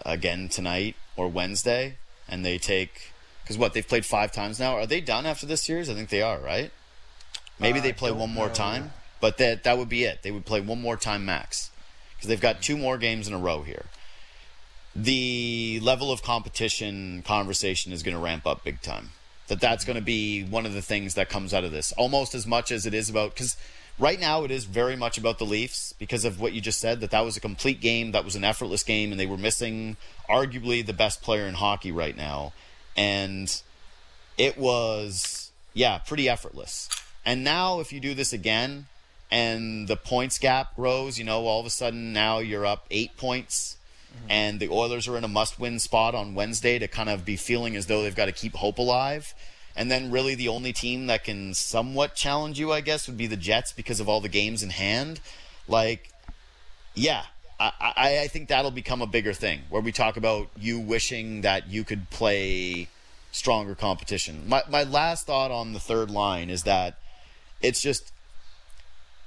again 0.05 0.49
tonight 0.49 0.95
or 1.15 1.27
Wednesday, 1.27 1.97
and 2.27 2.45
they 2.45 2.57
take 2.57 3.11
because 3.43 3.57
what 3.57 3.73
they've 3.73 3.87
played 3.87 4.05
five 4.05 4.31
times 4.31 4.59
now, 4.59 4.75
are 4.75 4.85
they 4.85 5.01
done 5.01 5.25
after 5.25 5.45
this 5.45 5.61
series? 5.61 5.89
I 5.89 5.93
think 5.93 6.09
they 6.09 6.21
are, 6.21 6.39
right? 6.39 6.71
Maybe 7.59 7.79
uh, 7.79 7.83
they 7.83 7.93
play 7.93 8.11
one 8.11 8.33
more 8.33 8.47
know. 8.47 8.53
time. 8.53 8.93
But 9.21 9.37
that 9.37 9.63
that 9.63 9.77
would 9.77 9.89
be 9.89 10.03
it. 10.03 10.23
They 10.23 10.31
would 10.31 10.45
play 10.45 10.59
one 10.59 10.81
more 10.81 10.97
time 10.97 11.25
max 11.25 11.71
because 12.15 12.27
they've 12.27 12.41
got 12.41 12.61
two 12.61 12.77
more 12.77 12.97
games 12.97 13.27
in 13.27 13.33
a 13.33 13.39
row 13.39 13.61
here. 13.61 13.85
The 14.95 15.79
level 15.81 16.11
of 16.11 16.21
competition 16.21 17.23
conversation 17.25 17.93
is 17.93 18.03
going 18.03 18.17
to 18.17 18.21
ramp 18.21 18.45
up 18.45 18.63
big 18.63 18.81
time. 18.81 19.11
That 19.47 19.61
that's 19.61 19.85
going 19.85 19.95
to 19.95 20.03
be 20.03 20.43
one 20.43 20.65
of 20.65 20.73
the 20.73 20.81
things 20.81 21.15
that 21.15 21.29
comes 21.29 21.53
out 21.53 21.63
of 21.63 21.71
this, 21.71 21.91
almost 21.93 22.35
as 22.35 22.45
much 22.45 22.71
as 22.71 22.85
it 22.85 22.93
is 22.93 23.09
about 23.09 23.33
because 23.33 23.57
right 23.99 24.19
now 24.19 24.43
it 24.43 24.51
is 24.51 24.65
very 24.65 24.95
much 24.95 25.17
about 25.17 25.39
the 25.39 25.45
Leafs 25.45 25.93
because 25.93 26.25
of 26.25 26.39
what 26.39 26.53
you 26.53 26.61
just 26.61 26.79
said 26.79 26.99
that 27.01 27.11
that 27.11 27.23
was 27.23 27.37
a 27.37 27.41
complete 27.41 27.79
game, 27.79 28.11
that 28.11 28.25
was 28.25 28.35
an 28.35 28.43
effortless 28.43 28.83
game, 28.83 29.11
and 29.11 29.19
they 29.19 29.25
were 29.25 29.37
missing 29.37 29.97
arguably 30.29 30.85
the 30.85 30.93
best 30.93 31.21
player 31.21 31.45
in 31.45 31.53
hockey 31.53 31.91
right 31.91 32.15
now, 32.15 32.53
and 32.97 33.61
it 34.37 34.57
was 34.57 35.51
yeah 35.73 35.97
pretty 35.99 36.27
effortless. 36.27 36.89
And 37.25 37.43
now 37.43 37.79
if 37.79 37.93
you 37.93 37.99
do 37.99 38.13
this 38.13 38.33
again, 38.33 38.87
and 39.31 39.87
the 39.87 39.95
points 39.95 40.37
gap 40.37 40.75
grows, 40.75 41.17
you 41.17 41.23
know, 41.23 41.45
all 41.45 41.61
of 41.61 41.65
a 41.65 41.69
sudden 41.69 42.11
now 42.11 42.39
you're 42.39 42.65
up 42.65 42.85
eight 42.91 43.15
points. 43.17 43.77
Mm-hmm. 44.13 44.31
And 44.31 44.59
the 44.59 44.69
Oilers 44.69 45.07
are 45.07 45.17
in 45.17 45.23
a 45.23 45.29
must 45.29 45.57
win 45.57 45.79
spot 45.79 46.13
on 46.13 46.35
Wednesday 46.35 46.77
to 46.77 46.87
kind 46.89 47.09
of 47.09 47.23
be 47.23 47.37
feeling 47.37 47.77
as 47.77 47.85
though 47.85 48.03
they've 48.03 48.15
got 48.15 48.25
to 48.25 48.33
keep 48.33 48.55
hope 48.55 48.77
alive. 48.77 49.33
And 49.73 49.89
then, 49.89 50.11
really, 50.11 50.35
the 50.35 50.49
only 50.49 50.73
team 50.73 51.07
that 51.07 51.23
can 51.23 51.53
somewhat 51.53 52.13
challenge 52.13 52.59
you, 52.59 52.73
I 52.73 52.81
guess, 52.81 53.07
would 53.07 53.15
be 53.15 53.27
the 53.27 53.37
Jets 53.37 53.71
because 53.71 54.01
of 54.01 54.09
all 54.09 54.19
the 54.19 54.27
games 54.27 54.63
in 54.63 54.69
hand. 54.69 55.21
Like, 55.65 56.11
yeah, 56.93 57.23
I, 57.57 57.71
I, 57.79 58.19
I 58.19 58.27
think 58.27 58.49
that'll 58.49 58.71
become 58.71 59.01
a 59.01 59.07
bigger 59.07 59.31
thing 59.31 59.61
where 59.69 59.81
we 59.81 59.93
talk 59.93 60.17
about 60.17 60.49
you 60.59 60.77
wishing 60.77 61.41
that 61.41 61.69
you 61.69 61.85
could 61.85 62.09
play 62.09 62.89
stronger 63.31 63.73
competition. 63.73 64.43
My, 64.45 64.63
my 64.69 64.83
last 64.83 65.25
thought 65.25 65.51
on 65.51 65.71
the 65.71 65.79
third 65.79 66.11
line 66.11 66.49
is 66.49 66.63
that 66.63 66.97
it's 67.61 67.81
just 67.81 68.11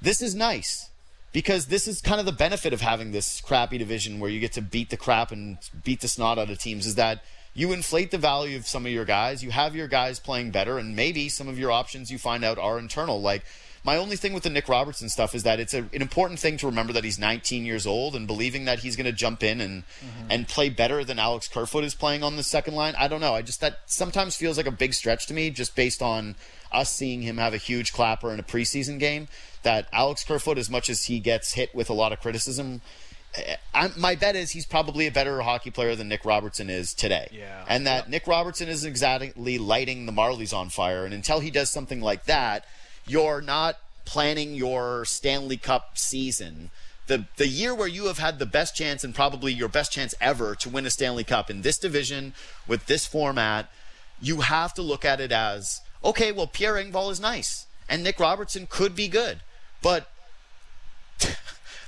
this 0.05 0.23
is 0.23 0.35
nice 0.35 0.90
because 1.33 1.67
this 1.67 1.88
is 1.88 2.01
kind 2.01 2.21
of 2.21 2.27
the 2.27 2.33
benefit 2.33 2.73
of 2.73 2.81
having 2.81 3.11
this 3.11 3.40
crappy 3.40 3.79
division 3.79 4.21
where 4.21 4.31
you 4.31 4.38
get 4.38 4.53
to 4.53 4.62
beat 4.62 4.90
the 4.90 4.97
crap 4.97 5.33
and 5.33 5.59
beat 5.83 6.01
the 6.01 6.09
snot 6.09 6.38
out 6.38 6.51
of 6.51 6.59
teams 6.59 6.87
is 6.87 6.95
that 6.95 7.25
you 7.55 7.73
inflate 7.73 8.11
the 8.11 8.19
value 8.19 8.57
of 8.57 8.67
some 8.67 8.85
of 8.85 8.93
your 8.93 9.05
guys. 9.05 9.43
You 9.43 9.51
have 9.51 9.77
your 9.77 9.88
guys 9.88 10.19
playing 10.19 10.51
better, 10.51 10.77
and 10.77 10.97
maybe 10.97 11.29
some 11.29 11.49
of 11.49 11.59
your 11.59 11.71
options 11.71 12.11
you 12.11 12.19
find 12.19 12.45
out 12.45 12.59
are 12.59 12.79
internal. 12.79 13.21
Like 13.21 13.45
my 13.85 13.97
only 13.97 14.17
thing 14.17 14.33
with 14.33 14.43
the 14.43 14.51
Nick 14.51 14.69
Robertson 14.69 15.09
stuff 15.09 15.35
is 15.35 15.45
that 15.45 15.61
it's 15.61 15.73
a, 15.73 15.79
an 15.79 16.03
important 16.03 16.40
thing 16.40 16.57
to 16.59 16.67
remember 16.67 16.93
that 16.93 17.05
he's 17.05 17.19
19 17.19 17.64
years 17.64 17.87
old 17.87 18.17
and 18.17 18.27
believing 18.27 18.64
that 18.64 18.81
he's 18.81 18.97
going 18.97 19.07
to 19.07 19.12
jump 19.12 19.43
in 19.43 19.61
and 19.61 19.85
mm-hmm. 19.85 20.27
and 20.31 20.49
play 20.49 20.69
better 20.69 21.05
than 21.05 21.19
Alex 21.19 21.49
Kerfoot 21.49 21.85
is 21.85 21.95
playing 21.95 22.23
on 22.23 22.37
the 22.37 22.43
second 22.43 22.75
line. 22.75 22.95
I 22.99 23.09
don't 23.09 23.21
know. 23.21 23.35
I 23.35 23.43
just 23.43 23.61
that 23.61 23.81
sometimes 23.87 24.37
feels 24.37 24.57
like 24.57 24.67
a 24.67 24.73
big 24.73 24.93
stretch 24.93 25.27
to 25.29 25.35
me, 25.35 25.51
just 25.51 25.77
based 25.77 26.03
on 26.03 26.35
us 26.73 26.90
seeing 26.90 27.23
him 27.23 27.38
have 27.38 27.55
a 27.55 27.59
huge 27.59 27.93
clapper 27.93 28.33
in 28.33 28.40
a 28.40 28.43
preseason 28.43 28.99
game 28.99 29.29
that 29.64 29.88
Alex 29.92 30.24
Kerfoot, 30.24 30.57
as 30.57 30.70
much 30.70 30.88
as 30.88 31.05
he 31.05 31.18
gets 31.18 31.55
hit 31.55 31.74
with 31.74 31.90
a 31.90 31.92
lot 31.92 32.12
of 32.12 32.20
criticism, 32.20 32.81
eh, 33.35 33.57
I, 33.74 33.90
my 33.96 34.14
bet 34.14 34.37
is 34.37 34.53
he's 34.53 34.66
probably 34.66 35.07
a 35.07 35.11
better 35.11 35.40
hockey 35.42 35.70
player 35.70 35.96
than 35.96 36.09
Nick 36.09 36.24
Robertson 36.24 36.70
is 36.70 36.94
today. 36.94 37.29
Yeah. 37.33 37.64
And 37.68 37.87
that 37.87 38.09
Nick 38.09 38.27
Robertson 38.27 38.68
isn't 38.68 38.88
exactly 38.88 39.59
lighting 39.59 40.07
the 40.07 40.12
Marlies 40.12 40.57
on 40.57 40.68
fire. 40.68 41.05
And 41.05 41.12
until 41.12 41.40
he 41.40 41.50
does 41.50 41.70
something 41.70 42.00
like 42.00 42.24
that, 42.24 42.64
you're 43.07 43.40
not 43.40 43.79
planning 44.05 44.55
your 44.55 45.05
Stanley 45.05 45.57
Cup 45.57 45.98
season. 45.98 46.70
The, 47.07 47.27
the 47.37 47.48
year 47.48 47.74
where 47.74 47.88
you 47.88 48.07
have 48.07 48.18
had 48.18 48.38
the 48.38 48.46
best 48.46 48.74
chance 48.74 49.05
and 49.05 49.14
probably 49.14 49.53
your 49.53 49.68
best 49.68 49.92
chance 49.92 50.14
ever 50.20 50.55
to 50.57 50.70
win 50.70 50.87
a 50.87 50.90
Stanley 50.90 51.24
Cup 51.24 51.50
in 51.50 51.61
this 51.61 51.77
division 51.77 52.33
with 52.66 52.87
this 52.87 53.07
format, 53.07 53.70
you 54.22 54.40
have 54.40 54.72
to 54.74 54.83
look 54.83 55.05
at 55.05 55.20
it 55.20 55.33
as 55.33 55.81
okay, 56.03 56.31
well, 56.33 56.46
Pierre 56.46 56.74
Engvall 56.74 57.11
is 57.11 57.18
nice 57.18 57.66
and 57.88 58.03
Nick 58.03 58.18
Robertson 58.20 58.66
could 58.68 58.94
be 58.94 59.09
good. 59.09 59.40
But 59.85 60.09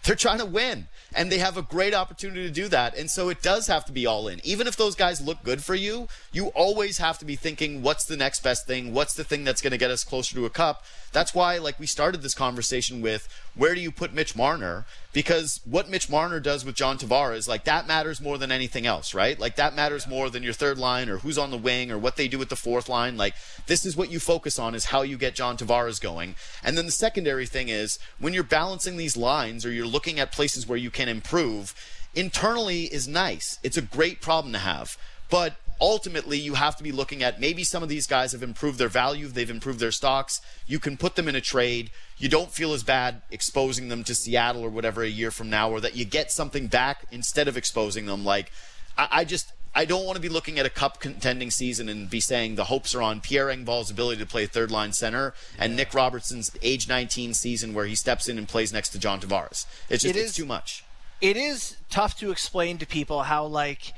they're 0.04 0.14
trying 0.14 0.38
to 0.38 0.44
win 0.44 0.86
and 1.16 1.32
they 1.32 1.38
have 1.38 1.56
a 1.56 1.62
great 1.62 1.94
opportunity 1.94 2.42
to 2.42 2.52
do 2.52 2.68
that. 2.68 2.96
And 2.96 3.10
so 3.10 3.30
it 3.30 3.42
does 3.42 3.66
have 3.68 3.86
to 3.86 3.92
be 3.92 4.04
all 4.06 4.28
in. 4.28 4.40
Even 4.44 4.66
if 4.66 4.76
those 4.76 4.94
guys 4.94 5.20
look 5.20 5.42
good 5.42 5.64
for 5.64 5.74
you, 5.74 6.08
you 6.30 6.48
always 6.48 6.98
have 6.98 7.18
to 7.18 7.24
be 7.24 7.36
thinking, 7.36 7.82
what's 7.82 8.04
the 8.04 8.16
next 8.16 8.42
best 8.42 8.66
thing? 8.66 8.92
What's 8.92 9.14
the 9.14 9.24
thing 9.24 9.42
that's 9.42 9.62
going 9.62 9.70
to 9.70 9.78
get 9.78 9.90
us 9.90 10.04
closer 10.04 10.34
to 10.34 10.44
a 10.44 10.50
cup? 10.50 10.84
That's 11.12 11.34
why, 11.34 11.56
like, 11.56 11.80
we 11.80 11.86
started 11.86 12.20
this 12.20 12.34
conversation 12.34 13.00
with 13.00 13.26
where 13.54 13.74
do 13.74 13.80
you 13.80 13.90
put 13.90 14.12
Mitch 14.12 14.36
Marner? 14.36 14.84
Because 15.14 15.60
what 15.64 15.88
Mitch 15.88 16.10
Marner 16.10 16.40
does 16.40 16.62
with 16.62 16.74
John 16.74 16.98
Tavares, 16.98 17.48
like, 17.48 17.64
that 17.64 17.86
matters 17.86 18.20
more 18.20 18.36
than 18.36 18.52
anything 18.52 18.84
else, 18.84 19.14
right? 19.14 19.40
Like, 19.40 19.56
that 19.56 19.74
matters 19.74 20.06
more 20.06 20.28
than 20.28 20.42
your 20.42 20.52
third 20.52 20.76
line 20.76 21.08
or 21.08 21.18
who's 21.18 21.38
on 21.38 21.50
the 21.50 21.56
wing 21.56 21.90
or 21.90 21.96
what 21.96 22.16
they 22.16 22.28
do 22.28 22.38
with 22.38 22.50
the 22.50 22.56
fourth 22.56 22.90
line. 22.90 23.16
Like, 23.16 23.34
this 23.66 23.86
is 23.86 23.96
what 23.96 24.12
you 24.12 24.20
focus 24.20 24.58
on 24.58 24.74
is 24.74 24.86
how 24.86 25.00
you 25.00 25.16
get 25.16 25.34
John 25.34 25.56
Tavares 25.56 25.98
going. 25.98 26.34
And 26.62 26.76
then 26.76 26.84
the 26.84 26.92
secondary 26.92 27.46
thing 27.46 27.70
is 27.70 27.98
when 28.18 28.34
you're 28.34 28.44
balancing 28.44 28.98
these 28.98 29.16
lines 29.16 29.64
or 29.64 29.72
you're 29.72 29.86
looking 29.86 30.20
at 30.20 30.32
places 30.32 30.68
where 30.68 30.76
you 30.76 30.90
can 30.90 31.05
improve, 31.08 31.74
internally 32.14 32.84
is 32.84 33.06
nice. 33.06 33.58
It's 33.62 33.76
a 33.76 33.82
great 33.82 34.20
problem 34.20 34.52
to 34.52 34.58
have. 34.58 34.96
But 35.28 35.56
ultimately 35.80 36.38
you 36.38 36.54
have 36.54 36.76
to 36.76 36.82
be 36.82 36.92
looking 36.92 37.22
at 37.22 37.40
maybe 37.40 37.64
some 37.64 37.82
of 37.82 37.88
these 37.88 38.06
guys 38.06 38.32
have 38.32 38.42
improved 38.42 38.78
their 38.78 38.88
value, 38.88 39.28
they've 39.28 39.50
improved 39.50 39.80
their 39.80 39.90
stocks. 39.90 40.40
You 40.66 40.78
can 40.78 40.96
put 40.96 41.16
them 41.16 41.28
in 41.28 41.34
a 41.36 41.40
trade. 41.40 41.90
You 42.18 42.28
don't 42.28 42.52
feel 42.52 42.72
as 42.72 42.82
bad 42.82 43.22
exposing 43.30 43.88
them 43.88 44.04
to 44.04 44.14
Seattle 44.14 44.62
or 44.62 44.70
whatever 44.70 45.02
a 45.02 45.08
year 45.08 45.30
from 45.30 45.50
now, 45.50 45.70
or 45.70 45.80
that 45.80 45.96
you 45.96 46.04
get 46.04 46.30
something 46.30 46.66
back 46.66 47.04
instead 47.10 47.48
of 47.48 47.56
exposing 47.56 48.06
them. 48.06 48.24
Like, 48.24 48.52
I, 48.96 49.08
I 49.10 49.24
just. 49.24 49.52
I 49.74 49.84
don't 49.84 50.06
want 50.06 50.16
to 50.16 50.22
be 50.22 50.30
looking 50.30 50.58
at 50.58 50.64
a 50.64 50.70
cup 50.70 51.00
contending 51.00 51.50
season 51.50 51.90
and 51.90 52.08
be 52.08 52.18
saying 52.18 52.54
the 52.54 52.64
hopes 52.64 52.94
are 52.94 53.02
on 53.02 53.20
Pierre 53.20 53.48
Engvall's 53.48 53.90
ability 53.90 54.18
to 54.20 54.26
play 54.26 54.46
third 54.46 54.70
line 54.70 54.94
center 54.94 55.34
and 55.58 55.76
Nick 55.76 55.92
Robertson's 55.92 56.50
age 56.62 56.88
19 56.88 57.34
season 57.34 57.74
where 57.74 57.84
he 57.84 57.94
steps 57.94 58.26
in 58.26 58.38
and 58.38 58.48
plays 58.48 58.72
next 58.72 58.88
to 58.90 58.98
John 58.98 59.20
Tavares. 59.20 59.66
It's 59.90 60.02
just 60.02 60.06
it 60.06 60.16
is, 60.16 60.28
it's 60.28 60.34
too 60.34 60.46
much. 60.46 60.82
It 61.20 61.36
is 61.36 61.76
tough 61.90 62.18
to 62.18 62.30
explain 62.30 62.78
to 62.78 62.86
people 62.86 63.24
how 63.24 63.46
like 63.46 63.92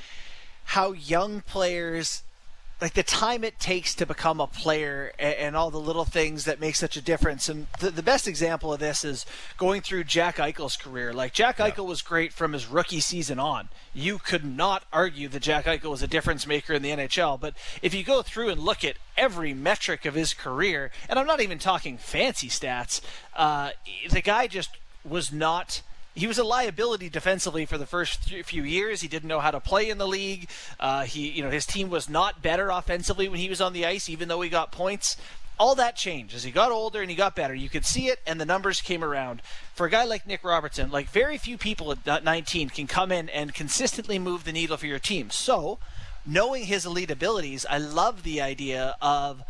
how 0.64 0.92
young 0.92 1.40
players 1.40 2.22
like 2.80 2.94
the 2.94 3.02
time 3.02 3.42
it 3.42 3.58
takes 3.58 3.94
to 3.96 4.06
become 4.06 4.40
a 4.40 4.46
player 4.46 5.12
and, 5.18 5.34
and, 5.34 5.56
all 5.56 5.70
the 5.70 5.80
little 5.80 6.04
things 6.04 6.44
that 6.44 6.60
make 6.60 6.76
such 6.76 6.96
a 6.96 7.00
difference. 7.00 7.48
And 7.48 7.66
the, 7.80 7.90
the 7.90 8.02
best 8.04 8.28
example 8.28 8.72
of 8.72 8.78
this 8.78 9.04
is 9.04 9.26
going 9.56 9.82
through 9.82 10.04
Jack 10.04 10.36
Eichel's 10.36 10.76
career. 10.76 11.12
Like 11.12 11.32
Jack 11.32 11.58
yeah. 11.58 11.70
Eichel 11.70 11.86
was 11.86 12.02
great 12.02 12.32
from 12.32 12.52
his 12.52 12.68
rookie 12.68 13.00
season 13.00 13.40
on. 13.40 13.68
You 13.92 14.18
could 14.18 14.44
not 14.44 14.84
argue 14.92 15.28
that 15.28 15.42
Jack 15.42 15.64
Eichel 15.64 15.90
was 15.90 16.02
a 16.02 16.06
difference 16.06 16.46
maker 16.46 16.72
in 16.72 16.82
the 16.82 16.90
NHL. 16.90 17.40
But 17.40 17.54
if 17.82 17.94
you 17.94 18.04
go 18.04 18.22
through 18.22 18.50
and 18.50 18.60
look 18.60 18.84
at 18.84 18.96
every 19.16 19.54
metric 19.54 20.04
of 20.04 20.14
his 20.14 20.32
career, 20.32 20.92
and 21.08 21.18
I'm 21.18 21.26
not 21.26 21.40
even 21.40 21.58
talking 21.58 21.98
fancy 21.98 22.48
stats, 22.48 23.00
uh, 23.34 23.70
the 24.08 24.20
guy 24.20 24.46
just 24.46 24.70
was 25.04 25.32
not 25.32 25.82
he 26.18 26.26
was 26.26 26.36
a 26.36 26.44
liability 26.44 27.08
defensively 27.08 27.64
for 27.64 27.78
the 27.78 27.86
first 27.86 28.24
few 28.44 28.64
years. 28.64 29.00
He 29.00 29.08
didn't 29.08 29.28
know 29.28 29.38
how 29.38 29.52
to 29.52 29.60
play 29.60 29.88
in 29.88 29.98
the 29.98 30.06
league. 30.08 30.48
Uh, 30.80 31.04
he, 31.04 31.30
you 31.30 31.42
know, 31.42 31.50
his 31.50 31.64
team 31.64 31.90
was 31.90 32.08
not 32.08 32.42
better 32.42 32.70
offensively 32.70 33.28
when 33.28 33.38
he 33.38 33.48
was 33.48 33.60
on 33.60 33.72
the 33.72 33.86
ice, 33.86 34.08
even 34.08 34.26
though 34.26 34.40
he 34.40 34.50
got 34.50 34.72
points. 34.72 35.16
All 35.60 35.76
that 35.76 35.94
changed 35.94 36.34
as 36.34 36.42
he 36.42 36.50
got 36.50 36.72
older 36.72 37.00
and 37.00 37.08
he 37.08 37.16
got 37.16 37.36
better. 37.36 37.54
You 37.54 37.68
could 37.68 37.84
see 37.84 38.08
it, 38.08 38.18
and 38.26 38.40
the 38.40 38.46
numbers 38.46 38.80
came 38.80 39.04
around. 39.04 39.42
For 39.74 39.86
a 39.86 39.90
guy 39.90 40.04
like 40.04 40.26
Nick 40.26 40.42
Robertson, 40.42 40.90
like 40.90 41.08
very 41.08 41.38
few 41.38 41.56
people 41.56 41.92
at 41.92 42.24
19 42.24 42.70
can 42.70 42.88
come 42.88 43.12
in 43.12 43.28
and 43.28 43.54
consistently 43.54 44.18
move 44.18 44.44
the 44.44 44.52
needle 44.52 44.76
for 44.76 44.86
your 44.86 44.98
team. 44.98 45.30
So, 45.30 45.78
knowing 46.26 46.64
his 46.64 46.84
elite 46.84 47.12
abilities, 47.12 47.64
I 47.70 47.78
love 47.78 48.24
the 48.24 48.40
idea 48.40 48.96
of 49.00 49.42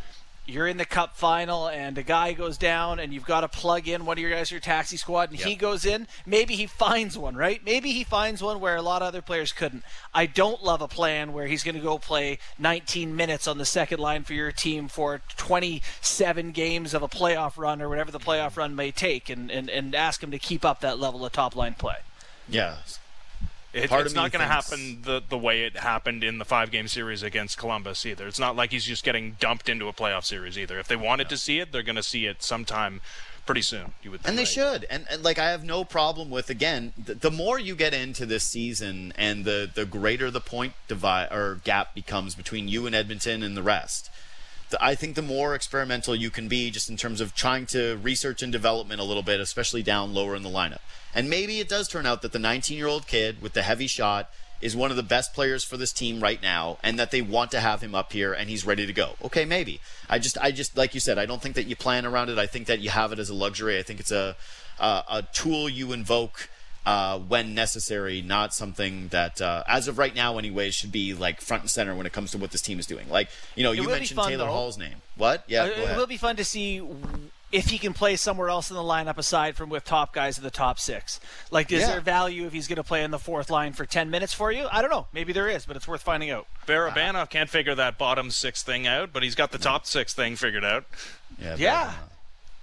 you're 0.48 0.66
in 0.66 0.78
the 0.78 0.84
cup 0.84 1.16
final 1.16 1.68
and 1.68 1.98
a 1.98 2.02
guy 2.02 2.32
goes 2.32 2.56
down 2.56 2.98
and 2.98 3.12
you've 3.12 3.24
got 3.24 3.42
to 3.42 3.48
plug 3.48 3.86
in 3.86 4.06
one 4.06 4.16
of 4.16 4.22
your 4.22 4.30
guys 4.30 4.50
your 4.50 4.60
taxi 4.60 4.96
squad 4.96 5.30
and 5.30 5.38
yep. 5.38 5.48
he 5.48 5.54
goes 5.54 5.84
in 5.84 6.08
maybe 6.24 6.54
he 6.54 6.66
finds 6.66 7.16
one 7.18 7.36
right? 7.36 7.64
Maybe 7.64 7.92
he 7.92 8.04
finds 8.04 8.42
one 8.42 8.60
where 8.60 8.76
a 8.76 8.82
lot 8.82 9.02
of 9.02 9.08
other 9.08 9.22
players 9.22 9.52
couldn't. 9.52 9.84
I 10.14 10.26
don't 10.26 10.62
love 10.62 10.80
a 10.80 10.88
plan 10.88 11.32
where 11.32 11.46
he's 11.46 11.62
going 11.62 11.74
to 11.74 11.80
go 11.80 11.98
play 11.98 12.38
19 12.58 13.14
minutes 13.14 13.46
on 13.46 13.58
the 13.58 13.64
second 13.64 14.00
line 14.00 14.24
for 14.24 14.32
your 14.32 14.50
team 14.52 14.88
for 14.88 15.20
27 15.36 16.52
games 16.52 16.94
of 16.94 17.02
a 17.02 17.08
playoff 17.08 17.58
run 17.58 17.82
or 17.82 17.88
whatever 17.88 18.10
the 18.10 18.18
playoff 18.18 18.56
run 18.56 18.74
may 18.74 18.90
take 18.90 19.28
and, 19.28 19.50
and, 19.50 19.68
and 19.68 19.94
ask 19.94 20.22
him 20.22 20.30
to 20.30 20.38
keep 20.38 20.64
up 20.64 20.80
that 20.80 20.98
level 20.98 21.24
of 21.24 21.32
top 21.32 21.54
line 21.54 21.74
play. 21.74 21.96
Yeah 22.48 22.76
it, 23.72 23.90
it's 23.92 24.14
not 24.14 24.32
going 24.32 24.40
to 24.40 24.48
happen 24.48 25.02
the 25.02 25.22
the 25.28 25.38
way 25.38 25.64
it 25.64 25.76
happened 25.76 26.24
in 26.24 26.38
the 26.38 26.44
five 26.44 26.70
game 26.70 26.88
series 26.88 27.22
against 27.22 27.58
Columbus 27.58 28.06
either. 28.06 28.26
It's 28.26 28.38
not 28.38 28.56
like 28.56 28.70
he's 28.70 28.84
just 28.84 29.04
getting 29.04 29.36
dumped 29.38 29.68
into 29.68 29.88
a 29.88 29.92
playoff 29.92 30.24
series 30.24 30.58
either. 30.58 30.78
If 30.78 30.88
they 30.88 30.96
wanted 30.96 31.24
no. 31.24 31.30
to 31.30 31.36
see 31.36 31.58
it, 31.58 31.72
they're 31.72 31.82
going 31.82 31.96
to 31.96 32.02
see 32.02 32.26
it 32.26 32.42
sometime 32.42 33.00
pretty 33.48 33.62
soon. 33.62 33.92
You 34.02 34.10
would, 34.10 34.20
think, 34.20 34.28
and 34.28 34.38
they 34.38 34.42
right? 34.42 34.48
should. 34.48 34.86
And, 34.90 35.06
and, 35.10 35.24
like 35.24 35.38
I 35.38 35.50
have 35.50 35.64
no 35.64 35.82
problem 35.82 36.30
with 36.30 36.50
again. 36.50 36.92
The, 37.02 37.14
the, 37.14 37.30
more 37.30 37.58
you 37.58 37.74
get 37.74 37.94
into 37.94 38.26
this 38.26 38.44
season, 38.44 39.12
and 39.16 39.44
the 39.44 39.68
the 39.72 39.84
greater 39.86 40.30
the 40.30 40.40
point 40.40 40.74
divide 40.86 41.32
or 41.32 41.60
gap 41.64 41.94
becomes 41.94 42.34
between 42.34 42.68
you 42.68 42.86
and 42.86 42.94
Edmonton 42.94 43.42
and 43.42 43.56
the 43.56 43.62
rest. 43.62 44.10
I 44.80 44.94
think 44.94 45.14
the 45.14 45.22
more 45.22 45.54
experimental 45.54 46.14
you 46.14 46.30
can 46.30 46.48
be, 46.48 46.70
just 46.70 46.90
in 46.90 46.96
terms 46.96 47.20
of 47.20 47.34
trying 47.34 47.66
to 47.66 47.96
research 47.96 48.42
and 48.42 48.52
development 48.52 49.00
a 49.00 49.04
little 49.04 49.22
bit, 49.22 49.40
especially 49.40 49.82
down 49.82 50.14
lower 50.14 50.36
in 50.36 50.42
the 50.42 50.50
lineup. 50.50 50.80
And 51.14 51.30
maybe 51.30 51.60
it 51.60 51.68
does 51.68 51.88
turn 51.88 52.06
out 52.06 52.22
that 52.22 52.32
the 52.32 52.38
19 52.38 52.76
year 52.76 52.86
old 52.86 53.06
kid 53.06 53.40
with 53.40 53.54
the 53.54 53.62
heavy 53.62 53.86
shot 53.86 54.30
is 54.60 54.74
one 54.74 54.90
of 54.90 54.96
the 54.96 55.02
best 55.02 55.32
players 55.32 55.64
for 55.64 55.76
this 55.76 55.92
team 55.92 56.20
right 56.20 56.42
now 56.42 56.78
and 56.82 56.98
that 56.98 57.10
they 57.10 57.22
want 57.22 57.50
to 57.52 57.60
have 57.60 57.80
him 57.80 57.94
up 57.94 58.12
here 58.12 58.32
and 58.32 58.50
he's 58.50 58.66
ready 58.66 58.86
to 58.86 58.92
go. 58.92 59.14
Okay, 59.24 59.44
maybe. 59.44 59.80
I 60.08 60.18
just 60.18 60.36
I 60.38 60.50
just 60.50 60.76
like 60.76 60.94
you 60.94 61.00
said, 61.00 61.18
I 61.18 61.26
don't 61.26 61.40
think 61.40 61.54
that 61.54 61.66
you 61.66 61.76
plan 61.76 62.04
around 62.04 62.28
it. 62.28 62.38
I 62.38 62.46
think 62.46 62.66
that 62.66 62.80
you 62.80 62.90
have 62.90 63.12
it 63.12 63.18
as 63.18 63.30
a 63.30 63.34
luxury. 63.34 63.78
I 63.78 63.82
think 63.82 64.00
it's 64.00 64.10
a 64.10 64.36
a, 64.78 65.04
a 65.08 65.22
tool 65.32 65.68
you 65.68 65.92
invoke 65.92 66.48
uh, 66.88 67.18
when 67.18 67.54
necessary, 67.54 68.22
not 68.22 68.54
something 68.54 69.08
that, 69.08 69.42
uh, 69.42 69.62
as 69.68 69.88
of 69.88 69.98
right 69.98 70.14
now, 70.14 70.38
anyways, 70.38 70.74
should 70.74 70.90
be 70.90 71.12
like 71.12 71.38
front 71.42 71.62
and 71.62 71.70
center 71.70 71.94
when 71.94 72.06
it 72.06 72.14
comes 72.14 72.30
to 72.30 72.38
what 72.38 72.50
this 72.50 72.62
team 72.62 72.78
is 72.78 72.86
doing. 72.86 73.10
Like, 73.10 73.28
you 73.54 73.62
know, 73.62 73.72
it 73.72 73.76
you 73.76 73.86
mentioned 73.86 74.16
fun, 74.16 74.30
Taylor 74.30 74.46
though. 74.46 74.52
Hall's 74.52 74.78
name. 74.78 74.94
What? 75.14 75.44
Yeah, 75.48 75.64
uh, 75.64 75.66
it 75.66 75.96
will 75.98 76.06
be 76.06 76.16
fun 76.16 76.36
to 76.36 76.44
see 76.44 76.80
if 77.52 77.66
he 77.68 77.76
can 77.76 77.92
play 77.92 78.16
somewhere 78.16 78.48
else 78.48 78.70
in 78.70 78.76
the 78.76 78.82
lineup 78.82 79.18
aside 79.18 79.54
from 79.54 79.68
with 79.68 79.84
top 79.84 80.14
guys 80.14 80.38
in 80.38 80.44
the 80.44 80.50
top 80.50 80.78
six. 80.78 81.20
Like, 81.50 81.70
is 81.70 81.82
yeah. 81.82 81.88
there 81.88 82.00
value 82.00 82.46
if 82.46 82.54
he's 82.54 82.68
going 82.68 82.76
to 82.76 82.82
play 82.82 83.04
in 83.04 83.10
the 83.10 83.18
fourth 83.18 83.50
line 83.50 83.74
for 83.74 83.84
10 83.84 84.08
minutes 84.08 84.32
for 84.32 84.50
you? 84.50 84.66
I 84.72 84.80
don't 84.80 84.90
know. 84.90 85.08
Maybe 85.12 85.34
there 85.34 85.48
is, 85.48 85.66
but 85.66 85.76
it's 85.76 85.86
worth 85.86 86.02
finding 86.02 86.30
out. 86.30 86.46
Barabanov 86.66 87.14
uh, 87.16 87.26
can't 87.26 87.50
figure 87.50 87.74
that 87.74 87.98
bottom 87.98 88.30
six 88.30 88.62
thing 88.62 88.86
out, 88.86 89.12
but 89.12 89.22
he's 89.22 89.34
got 89.34 89.52
the 89.52 89.58
top 89.58 89.84
six 89.84 90.14
thing 90.14 90.36
figured 90.36 90.64
out. 90.64 90.86
Yeah. 91.38 91.56
Yeah. 91.58 91.92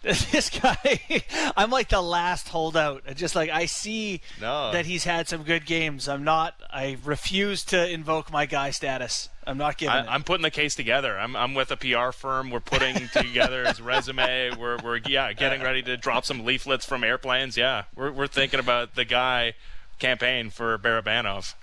this 0.32 0.52
guy 0.52 1.00
i'm 1.58 1.72
like 1.72 1.89
the 1.89 2.00
last 2.02 2.50
holdout. 2.50 3.04
Just 3.15 3.36
like 3.36 3.50
i 3.50 3.65
see 3.65 4.22
no. 4.39 4.72
that 4.72 4.86
he's 4.86 5.04
had 5.04 5.28
some 5.28 5.41
good 5.41 5.65
games. 5.65 6.08
I'm 6.08 6.24
not 6.24 6.54
i 6.72 6.98
refuse 7.04 7.63
to 7.65 7.89
invoke 7.89 8.32
my 8.32 8.46
guy 8.46 8.70
status. 8.70 9.30
I'm 9.48 9.58
not 9.58 9.80
giving 9.80 9.96
I, 9.96 10.13
am 10.13 10.24
putting 10.24 10.44
the 10.44 10.52
case 10.52 10.76
together. 10.76 11.18
I'm, 11.18 11.36
I'm 11.36 11.56
with 11.56 11.72
a 11.72 11.78
pr 11.78 12.12
firm. 12.12 12.52
We're 12.52 12.60
putting 12.60 13.08
together 13.13 13.65
his 13.65 13.82
resume. 13.82 14.56
We're, 14.56 14.78
we're 14.78 14.98
yeah 15.08 15.34
getting 15.34 15.63
ready 15.63 15.82
to 15.84 15.98
drop 15.98 16.24
some 16.24 16.46
leaflets 16.46 16.86
from 16.86 17.04
airplanes. 17.04 17.58
Yeah 17.58 17.86
we're, 17.96 18.12
we're 18.12 18.28
thinking 18.28 18.60
about 18.60 18.94
the 18.94 19.06
guy 19.06 19.54
campaign 19.98 20.52
for 20.52 20.78
barabanov. 20.78 21.56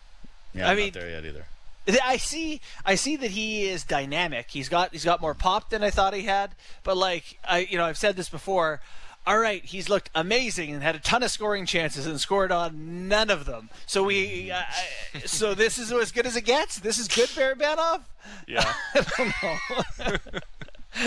Yeah 0.52 0.66
I'm 0.66 0.72
i 0.72 0.74
mean 0.74 0.86
not 0.86 0.94
there 0.94 1.10
yet 1.10 1.24
either 1.24 1.46
I 2.02 2.16
see 2.16 2.60
I 2.84 2.94
see 2.94 3.16
that 3.16 3.32
he 3.32 3.64
is 3.64 3.84
dynamic. 3.84 4.50
He's 4.50 4.68
got 4.68 4.92
he's 4.92 5.04
got 5.04 5.20
more 5.20 5.34
pop 5.34 5.70
than 5.70 5.82
I 5.82 5.90
thought 5.90 6.14
he 6.14 6.22
had. 6.22 6.52
But 6.84 6.96
like 6.96 7.38
I 7.44 7.60
you 7.70 7.78
know, 7.78 7.84
I've 7.84 7.98
said 7.98 8.16
this 8.16 8.28
before. 8.28 8.80
All 9.24 9.38
right, 9.38 9.64
he's 9.64 9.88
looked 9.88 10.10
amazing 10.16 10.72
and 10.72 10.82
had 10.82 10.96
a 10.96 10.98
ton 10.98 11.22
of 11.22 11.30
scoring 11.30 11.64
chances 11.64 12.06
and 12.06 12.20
scored 12.20 12.50
on 12.50 13.06
none 13.06 13.30
of 13.30 13.44
them. 13.44 13.70
So 13.86 14.02
we, 14.02 14.50
uh, 14.50 14.62
so 15.24 15.54
this 15.54 15.78
is 15.78 15.92
as 15.92 16.10
good 16.10 16.26
as 16.26 16.34
it 16.34 16.40
gets. 16.40 16.80
This 16.80 16.98
is 16.98 17.06
good, 17.06 17.28
Barabanov. 17.28 18.00
Yeah. 18.48 18.72
I 18.94 19.06
don't 19.16 20.12
know. 20.24 20.40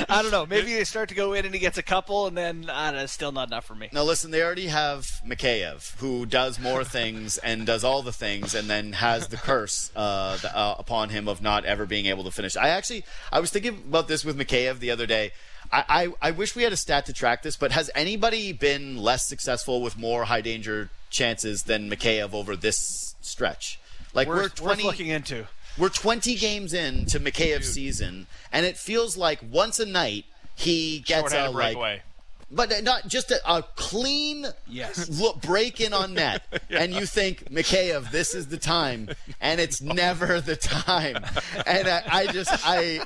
I 0.10 0.22
don't 0.22 0.32
know. 0.32 0.46
Maybe 0.46 0.74
they 0.74 0.84
start 0.84 1.10
to 1.10 1.16
go 1.16 1.34
in 1.34 1.46
and 1.46 1.54
he 1.54 1.60
gets 1.60 1.78
a 1.78 1.84
couple, 1.84 2.28
and 2.28 2.38
then 2.38 2.70
I 2.70 2.88
don't 2.88 2.98
know, 2.98 3.04
it's 3.04 3.14
still 3.14 3.32
not 3.32 3.50
enough 3.50 3.66
for 3.66 3.76
me. 3.76 3.90
Now, 3.92 4.04
listen, 4.04 4.32
they 4.32 4.42
already 4.44 4.68
have 4.68 5.22
Mikheyev, 5.26 5.98
who 6.00 6.26
does 6.26 6.60
more 6.60 6.84
things 6.84 7.38
and 7.38 7.66
does 7.66 7.84
all 7.84 8.02
the 8.02 8.14
things, 8.14 8.56
and 8.56 8.70
then 8.70 8.94
has 8.94 9.28
the 9.28 9.38
curse 9.38 9.92
uh, 9.96 10.38
the, 10.38 10.56
uh, 10.56 10.76
upon 10.78 11.10
him 11.10 11.28
of 11.28 11.42
not 11.42 11.66
ever 11.66 11.86
being 11.86 12.06
able 12.08 12.24
to 12.24 12.32
finish. 12.32 12.56
I 12.58 12.70
actually, 12.70 13.04
I 13.32 13.40
was 13.40 13.52
thinking 13.52 13.84
about 13.88 14.08
this 14.08 14.26
with 14.26 14.38
Mikheyev 14.38 14.80
the 14.80 14.92
other 14.92 15.06
day. 15.06 15.32
I, 15.72 15.84
I, 16.22 16.28
I 16.30 16.32
wish 16.32 16.56
we 16.56 16.64
had 16.64 16.74
a 16.74 16.78
stat 16.78 17.06
to 17.08 17.14
track 17.14 17.44
this, 17.44 17.58
but 17.58 17.72
has 17.72 17.90
anybody 17.96 18.54
been 18.54 18.98
less 18.98 19.26
successful 19.26 19.82
with 19.82 19.98
more 19.98 20.26
high 20.26 20.42
danger 20.42 20.90
chances 21.10 21.64
than 21.64 21.90
Mikheyev 21.90 22.34
over 22.34 22.56
this 22.56 23.16
stretch? 23.22 23.80
Like 24.14 24.28
we're 24.28 24.50
20, 24.50 24.84
worth 24.84 24.84
looking 24.86 25.08
into. 25.08 25.48
We're 25.78 25.90
20 25.90 26.36
games 26.36 26.74
in 26.74 27.06
to 27.08 27.20
Mikheyev's 27.20 27.72
season, 27.72 28.28
and 28.52 28.66
it 28.66 28.78
feels 28.78 29.18
like 29.18 29.40
once 29.52 29.80
a 29.80 29.86
night 29.86 30.26
he 30.56 31.00
gets 31.00 31.34
a 31.34 31.50
like, 31.50 32.02
but 32.50 32.72
uh, 32.72 32.82
not 32.82 33.08
just 33.08 33.32
a, 33.32 33.40
a 33.46 33.64
clean 33.76 34.48
yes. 34.68 35.10
look, 35.22 35.42
break 35.42 35.82
in 35.82 35.94
on 35.94 36.14
net, 36.14 36.44
yeah. 36.70 36.82
and 36.82 36.94
you 36.94 37.06
think 37.06 37.50
Mikheyev, 37.52 38.12
this 38.12 38.34
is 38.34 38.48
the 38.48 38.58
time, 38.58 39.10
and 39.42 39.60
it's 39.60 39.82
never 39.82 40.40
the 40.40 40.56
time, 40.56 41.18
and 41.66 41.88
I, 41.88 42.04
I 42.10 42.28
just 42.28 42.52
I 42.66 43.02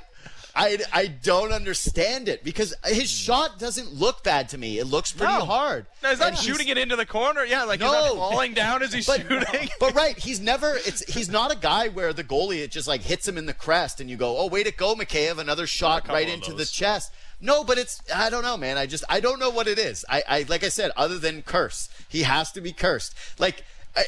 I, 0.60 0.78
I 0.92 1.08
don't 1.08 1.54
understand 1.54 2.28
it 2.28 2.44
because 2.44 2.74
his 2.84 2.98
hmm. 2.98 3.04
shot 3.32 3.60
doesn't 3.60 3.94
look 3.94 4.24
bad 4.24 4.50
to 4.50 4.58
me. 4.58 4.78
It 4.78 4.88
looks 4.88 5.14
pretty 5.14 5.32
no. 5.32 5.46
hard. 5.46 5.86
No, 6.04 6.10
he's 6.10 6.20
not 6.20 6.30
and 6.30 6.38
shooting 6.38 6.68
he's, 6.68 6.76
it 6.76 6.78
into 6.78 6.98
the 6.98 7.06
corner. 7.06 7.46
Yeah, 7.46 7.64
like 7.64 7.80
no, 7.80 7.86
he's 7.86 8.14
not 8.14 8.16
falling 8.16 8.54
down 8.54 8.84
as 8.84 8.92
he's 8.92 9.08
but, 9.08 9.22
shooting. 9.22 9.70
But 9.80 9.96
right, 9.96 10.18
he's 10.18 10.42
never. 10.42 10.74
It's 10.86 11.02
he's 11.14 11.30
not 11.30 11.54
a 11.54 11.58
guy 11.58 11.88
where 11.88 12.12
the 12.12 12.26
goalie 12.26 12.58
it 12.58 12.72
just 12.72 12.90
like 12.90 13.02
hits 13.02 13.26
him 13.26 13.38
in 13.38 13.46
the 13.46 13.54
crest 13.54 14.02
and 14.02 14.10
you 14.10 14.18
go, 14.18 14.38
oh, 14.38 14.48
way 14.48 14.64
to 14.64 14.72
go, 14.72 14.96
Mikheyev, 14.96 15.38
another 15.38 15.66
shot 15.66 16.10
right 16.10 16.28
into 16.28 16.54
the 16.54 16.66
chest. 16.66 17.14
No, 17.40 17.64
but 17.64 17.78
it's 17.78 18.02
I 18.14 18.30
don't 18.30 18.44
know, 18.44 18.58
man. 18.58 18.78
I 18.78 18.86
just 18.86 19.06
I 19.08 19.22
don't 19.22 19.40
know 19.40 19.50
what 19.50 19.70
it 19.70 19.80
is. 19.80 20.04
I, 20.10 20.24
I 20.28 20.46
like 20.50 20.66
I 20.66 20.70
said, 20.70 20.92
other 20.98 21.18
than 21.18 21.42
curse, 21.42 21.88
he 22.10 22.24
has 22.24 22.52
to 22.52 22.60
be 22.60 22.74
cursed. 22.74 23.16
Like 23.40 23.64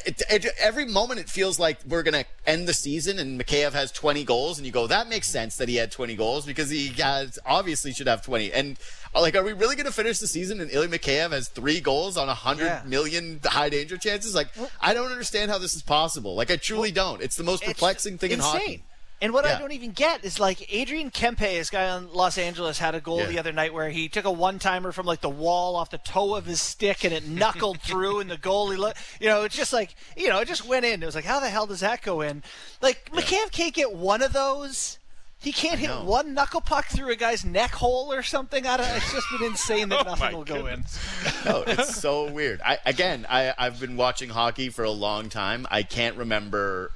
it, 0.06 0.22
it, 0.30 0.46
every 0.58 0.84
moment 0.84 1.20
it 1.20 1.28
feels 1.28 1.58
like 1.58 1.78
we're 1.86 2.02
going 2.02 2.24
to 2.24 2.24
end 2.46 2.66
the 2.66 2.74
season 2.74 3.18
and 3.18 3.40
Mikheyev 3.40 3.72
has 3.72 3.90
20 3.92 4.24
goals 4.24 4.58
and 4.58 4.66
you 4.66 4.72
go, 4.72 4.86
that 4.86 5.08
makes 5.08 5.28
sense 5.28 5.56
that 5.56 5.68
he 5.68 5.76
had 5.76 5.90
20 5.90 6.14
goals 6.16 6.46
because 6.46 6.70
he 6.70 6.88
has 7.00 7.38
obviously 7.44 7.92
should 7.92 8.06
have 8.06 8.22
20. 8.22 8.52
And 8.52 8.78
uh, 9.14 9.20
like, 9.20 9.34
are 9.34 9.42
we 9.42 9.52
really 9.52 9.76
going 9.76 9.86
to 9.86 9.92
finish 9.92 10.18
the 10.18 10.26
season 10.26 10.60
and 10.60 10.70
Ilya 10.70 10.88
Mikheyev 10.88 11.32
has 11.32 11.48
three 11.48 11.80
goals 11.80 12.16
on 12.16 12.28
a 12.28 12.34
hundred 12.34 12.66
yeah. 12.66 12.82
million 12.86 13.40
high 13.44 13.68
danger 13.68 13.96
chances? 13.96 14.34
Like, 14.34 14.48
I 14.80 14.94
don't 14.94 15.10
understand 15.10 15.50
how 15.50 15.58
this 15.58 15.74
is 15.74 15.82
possible. 15.82 16.34
Like, 16.34 16.50
I 16.50 16.56
truly 16.56 16.92
don't. 16.92 17.22
It's 17.22 17.36
the 17.36 17.44
most 17.44 17.62
perplexing 17.62 18.18
thing 18.18 18.32
insane. 18.32 18.54
in 18.54 18.60
hockey. 18.60 18.82
And 19.22 19.32
what 19.32 19.44
yeah. 19.44 19.54
I 19.54 19.58
don't 19.60 19.70
even 19.70 19.92
get 19.92 20.24
is 20.24 20.40
like 20.40 20.66
Adrian 20.74 21.12
Kempe, 21.12 21.38
this 21.38 21.70
guy 21.70 21.88
on 21.88 22.12
Los 22.12 22.36
Angeles, 22.38 22.80
had 22.80 22.96
a 22.96 23.00
goal 23.00 23.20
yeah. 23.20 23.26
the 23.26 23.38
other 23.38 23.52
night 23.52 23.72
where 23.72 23.88
he 23.88 24.08
took 24.08 24.24
a 24.24 24.32
one 24.32 24.58
timer 24.58 24.90
from 24.90 25.06
like 25.06 25.20
the 25.20 25.30
wall 25.30 25.76
off 25.76 25.90
the 25.90 25.98
toe 25.98 26.34
of 26.34 26.44
his 26.44 26.60
stick 26.60 27.04
and 27.04 27.14
it 27.14 27.28
knuckled 27.28 27.80
through, 27.82 28.18
and 28.18 28.28
the 28.28 28.36
goalie, 28.36 28.76
look, 28.76 28.96
you 29.20 29.28
know, 29.28 29.44
it's 29.44 29.54
just 29.54 29.72
like, 29.72 29.94
you 30.16 30.28
know, 30.28 30.40
it 30.40 30.48
just 30.48 30.66
went 30.66 30.84
in. 30.84 31.00
It 31.00 31.06
was 31.06 31.14
like, 31.14 31.24
how 31.24 31.38
the 31.38 31.48
hell 31.48 31.68
does 31.68 31.80
that 31.80 32.02
go 32.02 32.20
in? 32.20 32.42
Like, 32.80 33.08
yeah. 33.14 33.20
McCann 33.20 33.52
can't 33.52 33.72
get 33.72 33.92
one 33.92 34.22
of 34.22 34.32
those. 34.32 34.98
He 35.40 35.52
can't 35.52 35.78
hit 35.78 35.90
one 36.04 36.34
knuckle 36.34 36.60
puck 36.60 36.86
through 36.86 37.12
a 37.12 37.16
guy's 37.16 37.44
neck 37.44 37.72
hole 37.72 38.12
or 38.12 38.24
something. 38.24 38.66
I 38.66 38.76
don't. 38.76 38.88
It's 38.90 39.12
just 39.12 39.26
been 39.30 39.50
insane 39.50 39.88
that 39.90 40.00
oh 40.06 40.10
nothing 40.10 40.36
will 40.36 40.44
goodness. 40.44 40.98
go 41.44 41.50
in. 41.50 41.64
no, 41.64 41.64
oh, 41.66 41.70
it's 41.70 41.96
so 41.96 42.30
weird. 42.30 42.60
I 42.64 42.78
again, 42.86 43.26
I 43.28 43.52
I've 43.58 43.80
been 43.80 43.96
watching 43.96 44.30
hockey 44.30 44.68
for 44.68 44.84
a 44.84 44.90
long 44.90 45.28
time. 45.28 45.66
I 45.68 45.82
can't 45.82 46.16
remember 46.16 46.92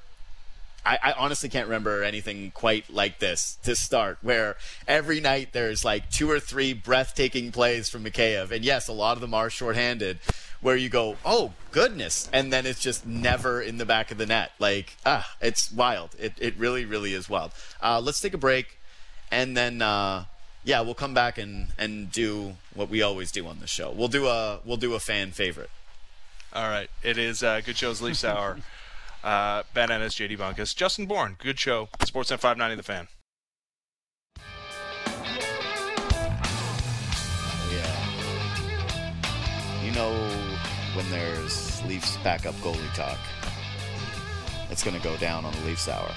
I, 0.86 0.98
I 1.02 1.12
honestly 1.12 1.48
can't 1.48 1.66
remember 1.66 2.04
anything 2.04 2.52
quite 2.52 2.88
like 2.88 3.18
this 3.18 3.58
to 3.64 3.74
start, 3.74 4.18
where 4.22 4.56
every 4.86 5.20
night 5.20 5.48
there's 5.52 5.84
like 5.84 6.08
two 6.10 6.30
or 6.30 6.38
three 6.38 6.72
breathtaking 6.72 7.50
plays 7.50 7.88
from 7.88 8.04
Mikheyev. 8.04 8.52
And 8.52 8.64
yes, 8.64 8.86
a 8.86 8.92
lot 8.92 9.16
of 9.16 9.20
them 9.20 9.34
are 9.34 9.50
shorthanded, 9.50 10.20
where 10.60 10.76
you 10.76 10.88
go, 10.88 11.16
oh, 11.24 11.52
goodness. 11.72 12.30
And 12.32 12.52
then 12.52 12.66
it's 12.66 12.80
just 12.80 13.04
never 13.04 13.60
in 13.60 13.78
the 13.78 13.84
back 13.84 14.10
of 14.10 14.18
the 14.18 14.26
net. 14.26 14.52
Like, 14.58 14.96
ah, 15.04 15.28
it's 15.40 15.72
wild. 15.72 16.14
It, 16.18 16.34
it 16.38 16.56
really, 16.56 16.84
really 16.84 17.12
is 17.12 17.28
wild. 17.28 17.50
Uh, 17.82 18.00
let's 18.00 18.20
take 18.20 18.34
a 18.34 18.38
break. 18.38 18.78
And 19.30 19.56
then, 19.56 19.82
uh, 19.82 20.26
yeah, 20.64 20.80
we'll 20.82 20.94
come 20.94 21.14
back 21.14 21.36
and, 21.36 21.68
and 21.76 22.12
do 22.12 22.54
what 22.74 22.88
we 22.88 23.02
always 23.02 23.32
do 23.32 23.46
on 23.46 23.58
the 23.58 23.66
show. 23.66 23.90
We'll 23.90 24.08
do 24.08 24.26
a 24.26 24.60
we'll 24.64 24.76
do 24.76 24.94
a 24.94 25.00
fan 25.00 25.32
favorite. 25.32 25.70
All 26.52 26.68
right. 26.68 26.88
It 27.02 27.18
is 27.18 27.42
uh, 27.42 27.60
Good 27.60 27.76
Show's 27.76 28.00
Leafs 28.00 28.24
Hour. 28.24 28.58
Uh, 29.24 29.62
ben 29.74 29.90
Ennis, 29.90 30.14
JD 30.14 30.38
Bunkis, 30.38 30.74
Justin 30.74 31.06
Bourne. 31.06 31.36
Good 31.38 31.58
show. 31.58 31.88
Sportsnet 32.00 32.38
590 32.38 32.76
The 32.76 32.82
Fan. 32.82 33.08
Yeah. 37.72 37.96
You 39.84 39.92
know 39.92 40.12
when 40.94 41.10
there's 41.10 41.84
Leafs 41.84 42.16
backup 42.18 42.54
goalie 42.56 42.94
talk, 42.94 43.18
it's 44.70 44.82
going 44.82 44.96
to 44.96 45.02
go 45.02 45.16
down 45.16 45.44
on 45.44 45.52
the 45.52 45.60
Leafs 45.60 45.88
Hour. 45.88 46.10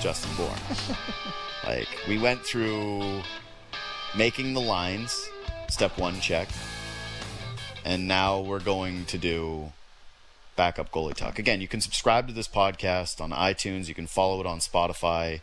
Justin 0.00 0.30
Bourne. 0.36 0.58
like, 1.66 1.88
we 2.08 2.18
went 2.18 2.40
through 2.42 3.22
making 4.16 4.54
the 4.54 4.60
lines, 4.60 5.28
step 5.68 5.96
one 5.98 6.20
check, 6.20 6.48
and 7.84 8.06
now 8.06 8.40
we're 8.40 8.60
going 8.60 9.04
to 9.06 9.18
do 9.18 9.72
backup 10.58 10.90
goalie 10.90 11.14
talk. 11.14 11.38
Again, 11.38 11.60
you 11.60 11.68
can 11.68 11.80
subscribe 11.80 12.26
to 12.26 12.34
this 12.34 12.48
podcast 12.48 13.20
on 13.20 13.30
iTunes. 13.30 13.86
You 13.88 13.94
can 13.94 14.08
follow 14.08 14.40
it 14.40 14.46
on 14.46 14.58
Spotify. 14.58 15.40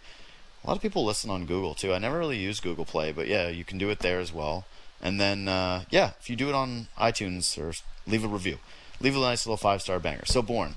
A 0.62 0.68
lot 0.68 0.76
of 0.76 0.82
people 0.82 1.06
listen 1.06 1.30
on 1.30 1.46
Google 1.46 1.74
too. 1.74 1.94
I 1.94 2.00
never 2.00 2.20
really 2.20 2.38
use 2.38 2.60
Google 2.60 2.84
Play, 2.86 3.14
but 3.14 3.28
yeah, 3.28 3.48
you 3.48 3.64
can 3.64 3.78
do 3.78 3.90
it 3.90 4.00
there 4.00 4.20
as 4.20 4.34
well. 4.34 4.66
And 5.02 5.20
then, 5.20 5.48
uh, 5.48 5.84
yeah, 5.90 6.12
if 6.20 6.30
you 6.30 6.36
do 6.36 6.50
it 6.50 6.56
on 6.56 6.88
iTunes 7.00 7.58
or 7.58 7.74
leave 8.06 8.26
a 8.26 8.28
review, 8.28 8.58
leave 9.00 9.16
a 9.16 9.20
nice 9.20 9.46
little 9.46 9.58
five 9.58 9.82
star 9.82 10.00
banger. 10.00 10.26
So, 10.26 10.42
Bourne. 10.42 10.76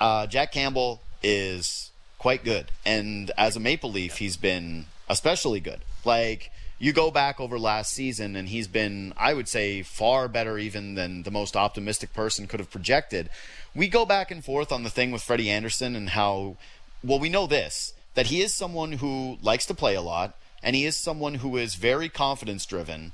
uh, 0.00 0.26
Jack 0.26 0.50
Campbell 0.52 1.00
is 1.22 1.90
quite 2.18 2.42
good, 2.42 2.70
and 2.86 3.30
as 3.36 3.54
a 3.54 3.60
Maple 3.60 3.90
Leaf, 3.92 4.16
he's 4.16 4.38
been 4.38 4.86
especially 5.10 5.60
good. 5.60 5.80
Like 6.06 6.50
you 6.84 6.92
go 6.92 7.10
back 7.10 7.40
over 7.40 7.58
last 7.58 7.94
season, 7.94 8.36
and 8.36 8.50
he's 8.50 8.68
been, 8.68 9.14
I 9.16 9.32
would 9.32 9.48
say, 9.48 9.80
far 9.80 10.28
better 10.28 10.58
even 10.58 10.96
than 10.96 11.22
the 11.22 11.30
most 11.30 11.56
optimistic 11.56 12.12
person 12.12 12.46
could 12.46 12.60
have 12.60 12.70
projected. 12.70 13.30
We 13.74 13.88
go 13.88 14.04
back 14.04 14.30
and 14.30 14.44
forth 14.44 14.70
on 14.70 14.82
the 14.82 14.90
thing 14.90 15.10
with 15.10 15.22
Freddie 15.22 15.48
Andersen 15.48 15.96
and 15.96 16.10
how, 16.10 16.58
well, 17.02 17.18
we 17.18 17.30
know 17.30 17.46
this 17.46 17.94
that 18.12 18.26
he 18.26 18.42
is 18.42 18.52
someone 18.52 18.92
who 18.92 19.38
likes 19.40 19.64
to 19.66 19.74
play 19.74 19.94
a 19.94 20.02
lot, 20.02 20.36
and 20.62 20.76
he 20.76 20.84
is 20.84 20.94
someone 20.94 21.36
who 21.36 21.56
is 21.56 21.74
very 21.74 22.10
confidence 22.10 22.66
driven. 22.66 23.12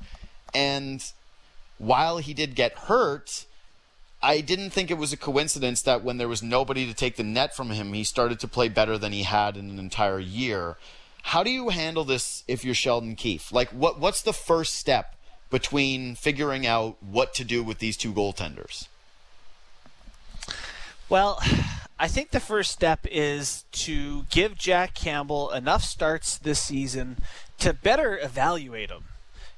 And 0.52 1.02
while 1.78 2.18
he 2.18 2.35
did 2.35 2.56
get 2.56 2.72
hurt, 2.72 3.46
I 4.20 4.40
didn't 4.40 4.70
think 4.70 4.90
it 4.90 4.98
was 4.98 5.12
a 5.12 5.16
coincidence 5.16 5.80
that 5.83 6.02
when 6.02 6.18
there 6.18 6.28
was 6.28 6.42
nobody 6.42 6.87
to 6.87 6.92
take 6.92 7.14
the 7.14 7.22
net 7.22 7.54
from 7.54 7.70
him, 7.70 7.92
he 7.92 8.02
started 8.02 8.40
to 8.40 8.48
play 8.48 8.68
better 8.68 8.98
than 8.98 9.12
he 9.12 9.22
had 9.22 9.56
in 9.56 9.70
an 9.70 9.78
entire 9.78 10.18
year. 10.18 10.76
How 11.22 11.42
do 11.42 11.50
you 11.50 11.68
handle 11.68 12.04
this 12.04 12.44
if 12.48 12.64
you're 12.64 12.74
Sheldon 12.74 13.16
Keefe? 13.16 13.52
Like, 13.52 13.70
what 13.70 13.98
what's 13.98 14.22
the 14.22 14.33
first 14.33 14.74
step 14.74 15.14
between 15.50 16.14
figuring 16.14 16.66
out 16.66 16.96
what 17.02 17.35
to 17.35 17.44
do 17.44 17.62
with 17.62 17.78
these 17.78 17.96
two 17.96 18.12
goaltenders? 18.12 18.87
Well, 21.09 21.40
I 21.98 22.09
think 22.09 22.30
the 22.30 22.40
first 22.40 22.70
step 22.70 23.00
is 23.11 23.64
to 23.72 24.24
give 24.30 24.56
Jack 24.56 24.94
Campbell 24.94 25.50
enough 25.50 25.83
starts 25.83 26.38
this 26.38 26.61
season 26.61 27.18
to 27.59 27.74
better 27.74 28.18
evaluate 28.18 28.90
him. 28.90 29.04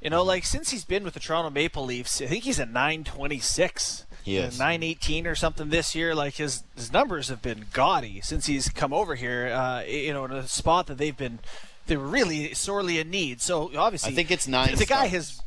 You 0.02 0.10
know, 0.10 0.22
like 0.22 0.44
since 0.44 0.70
he's 0.70 0.84
been 0.84 1.04
with 1.04 1.14
the 1.14 1.20
Toronto 1.20 1.50
Maple 1.50 1.84
Leafs, 1.84 2.20
I 2.20 2.26
think 2.26 2.44
he's 2.44 2.58
a 2.58 2.66
926. 2.66 4.06
He 4.24 4.36
is. 4.36 4.58
918 4.58 5.26
or 5.26 5.34
something 5.34 5.68
this 5.68 5.94
year. 5.94 6.14
Like 6.14 6.34
his 6.34 6.64
his 6.76 6.92
numbers 6.92 7.28
have 7.28 7.40
been 7.40 7.66
gaudy 7.72 8.20
since 8.20 8.46
he's 8.46 8.68
come 8.68 8.92
over 8.92 9.14
here. 9.14 9.48
Uh, 9.48 9.82
you 9.82 10.12
know, 10.12 10.24
in 10.24 10.32
a 10.32 10.48
spot 10.48 10.86
that 10.88 10.98
they've 10.98 11.16
been 11.16 11.38
they're 11.86 11.98
really 11.98 12.54
sorely 12.54 12.98
in 12.98 13.10
need. 13.10 13.40
So 13.40 13.70
obviously, 13.76 14.12
I 14.12 14.14
think 14.14 14.30
it's 14.30 14.48
nine. 14.48 14.72
The, 14.72 14.78
the 14.78 14.86
guy 14.86 15.06
has 15.06 15.40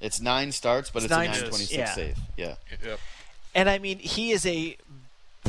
It's 0.00 0.20
nine 0.20 0.52
starts, 0.52 0.90
but 0.90 1.04
it's, 1.04 1.10
nine 1.10 1.30
a 1.30 1.34
starts, 1.34 1.72
926 1.72 1.76
yeah. 1.76 1.94
save. 1.94 2.18
Yeah. 2.36 2.54
Yep. 2.84 3.00
And 3.54 3.68
I 3.68 3.78
mean, 3.78 3.98
he 3.98 4.30
is 4.32 4.46
a 4.46 4.76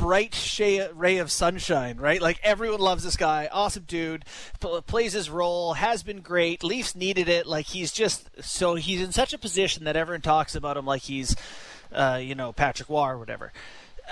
bright 0.02 0.60
ray 0.96 1.18
of 1.18 1.32
sunshine, 1.32 1.98
right? 1.98 2.22
Like 2.22 2.40
everyone 2.44 2.80
loves 2.80 3.04
this 3.04 3.16
guy. 3.16 3.48
Awesome 3.52 3.84
dude. 3.88 4.26
P- 4.60 4.82
plays 4.88 5.14
his 5.14 5.30
role. 5.30 5.74
Has 5.74 6.02
been 6.02 6.22
great. 6.22 6.64
Leafs 6.64 6.96
needed 6.96 7.30
it. 7.30 7.46
Like 7.46 7.68
he's 7.68 7.92
just 7.92 8.30
so 8.44 8.76
he's 8.76 9.02
in 9.02 9.12
such 9.12 9.34
a 9.34 9.38
position 9.38 9.84
that 9.84 9.96
everyone 9.96 10.22
talks 10.22 10.56
about 10.56 10.76
him 10.76 10.86
like 10.86 11.04
he's, 11.04 11.36
uh, 11.92 12.20
you 12.22 12.34
know, 12.34 12.52
Patrick 12.52 12.90
Roy 12.90 13.10
or 13.10 13.20
whatever. 13.20 13.54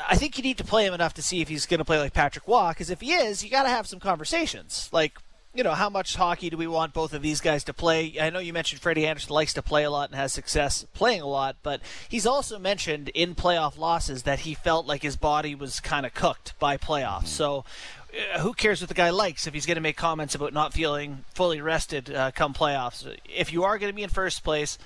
I 0.07 0.15
think 0.15 0.37
you 0.37 0.43
need 0.43 0.59
to 0.59 0.63
play 0.63 0.85
him 0.85 0.93
enough 0.93 1.15
to 1.15 1.23
see 1.23 1.41
if 1.41 1.49
he's 1.49 1.65
going 1.65 1.79
to 1.79 1.85
play 1.85 1.99
like 1.99 2.13
Patrick 2.13 2.47
Roy. 2.47 2.69
Because 2.69 2.91
if 2.91 3.01
he 3.01 3.13
is, 3.13 3.43
you 3.43 3.49
got 3.49 3.63
to 3.63 3.69
have 3.69 3.87
some 3.87 3.99
conversations. 3.99 4.89
Like 4.91 5.17
you 5.53 5.63
know, 5.63 5.73
how 5.73 5.89
much 5.89 6.15
hockey 6.15 6.49
do 6.49 6.57
we 6.57 6.67
want 6.67 6.93
both 6.93 7.13
of 7.13 7.23
these 7.23 7.41
guys 7.41 7.63
to 7.63 7.73
play? 7.73 8.15
I 8.21 8.29
know 8.29 8.39
you 8.39 8.53
mentioned 8.53 8.81
Freddie 8.81 9.07
Andersen 9.07 9.33
likes 9.33 9.53
to 9.53 9.63
play 9.63 9.83
a 9.83 9.89
lot 9.89 10.09
and 10.09 10.15
has 10.15 10.31
success 10.31 10.85
playing 10.93 11.21
a 11.21 11.27
lot, 11.27 11.57
but 11.63 11.81
he's 12.07 12.27
also 12.27 12.59
mentioned 12.59 13.09
in 13.09 13.33
playoff 13.33 13.77
losses 13.77 14.23
that 14.23 14.41
he 14.41 14.53
felt 14.53 14.85
like 14.85 15.01
his 15.01 15.15
body 15.15 15.55
was 15.55 15.79
kind 15.79 16.05
of 16.05 16.13
cooked 16.13 16.53
by 16.59 16.77
playoffs. 16.77 17.27
So 17.27 17.65
uh, 18.35 18.39
who 18.39 18.53
cares 18.53 18.81
what 18.81 18.89
the 18.89 18.93
guy 18.93 19.09
likes 19.09 19.47
if 19.47 19.53
he's 19.55 19.65
going 19.65 19.75
to 19.75 19.81
make 19.81 19.97
comments 19.97 20.35
about 20.35 20.53
not 20.53 20.73
feeling 20.73 21.25
fully 21.33 21.61
rested 21.61 22.13
uh, 22.13 22.29
come 22.31 22.53
playoffs? 22.53 23.11
If 23.25 23.51
you 23.51 23.63
are 23.63 23.79
going 23.79 23.91
to 23.91 23.95
be 23.95 24.03
in 24.03 24.09
first 24.09 24.43
place, 24.43 24.77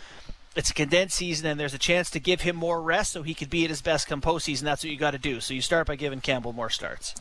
it's 0.56 0.69
a 0.69 0.73
condensed 0.73 1.17
season 1.17 1.45
and 1.45 1.60
there's 1.60 1.73
a 1.73 1.80
chance 1.80 2.10
to 2.12 2.21
give 2.21 2.41
him 2.41 2.56
more 2.56 2.82
rest 2.82 3.12
so 3.12 3.21
he 3.21 3.34
could 3.34 3.49
be 3.49 3.65
at 3.65 3.69
his 3.69 3.82
best 3.82 4.08
come 4.08 4.21
postseason. 4.21 4.62
That's 4.62 4.84
what 4.84 4.91
you 4.91 4.97
got 4.97 5.12
to 5.12 5.17
do. 5.17 5.41
So 5.41 5.54
you 5.54 5.62
start 5.62 5.88
by 5.88 5.97
giving 5.97 6.21
Campbell 6.21 6.54
more 6.54 6.69
starts. 6.69 7.15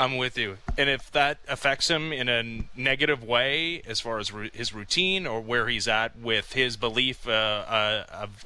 I'm 0.00 0.16
with 0.16 0.38
you. 0.38 0.56
And 0.78 0.88
if 0.88 1.10
that 1.12 1.40
affects 1.46 1.88
him 1.90 2.10
in 2.10 2.30
a 2.30 2.64
negative 2.74 3.22
way, 3.22 3.82
as 3.86 4.00
far 4.00 4.18
as 4.18 4.32
ru- 4.32 4.48
his 4.54 4.72
routine 4.72 5.26
or 5.26 5.42
where 5.42 5.68
he's 5.68 5.86
at 5.86 6.18
with 6.18 6.54
his 6.54 6.78
belief 6.78 7.28
uh, 7.28 7.30
uh, 7.30 8.04
of 8.10 8.42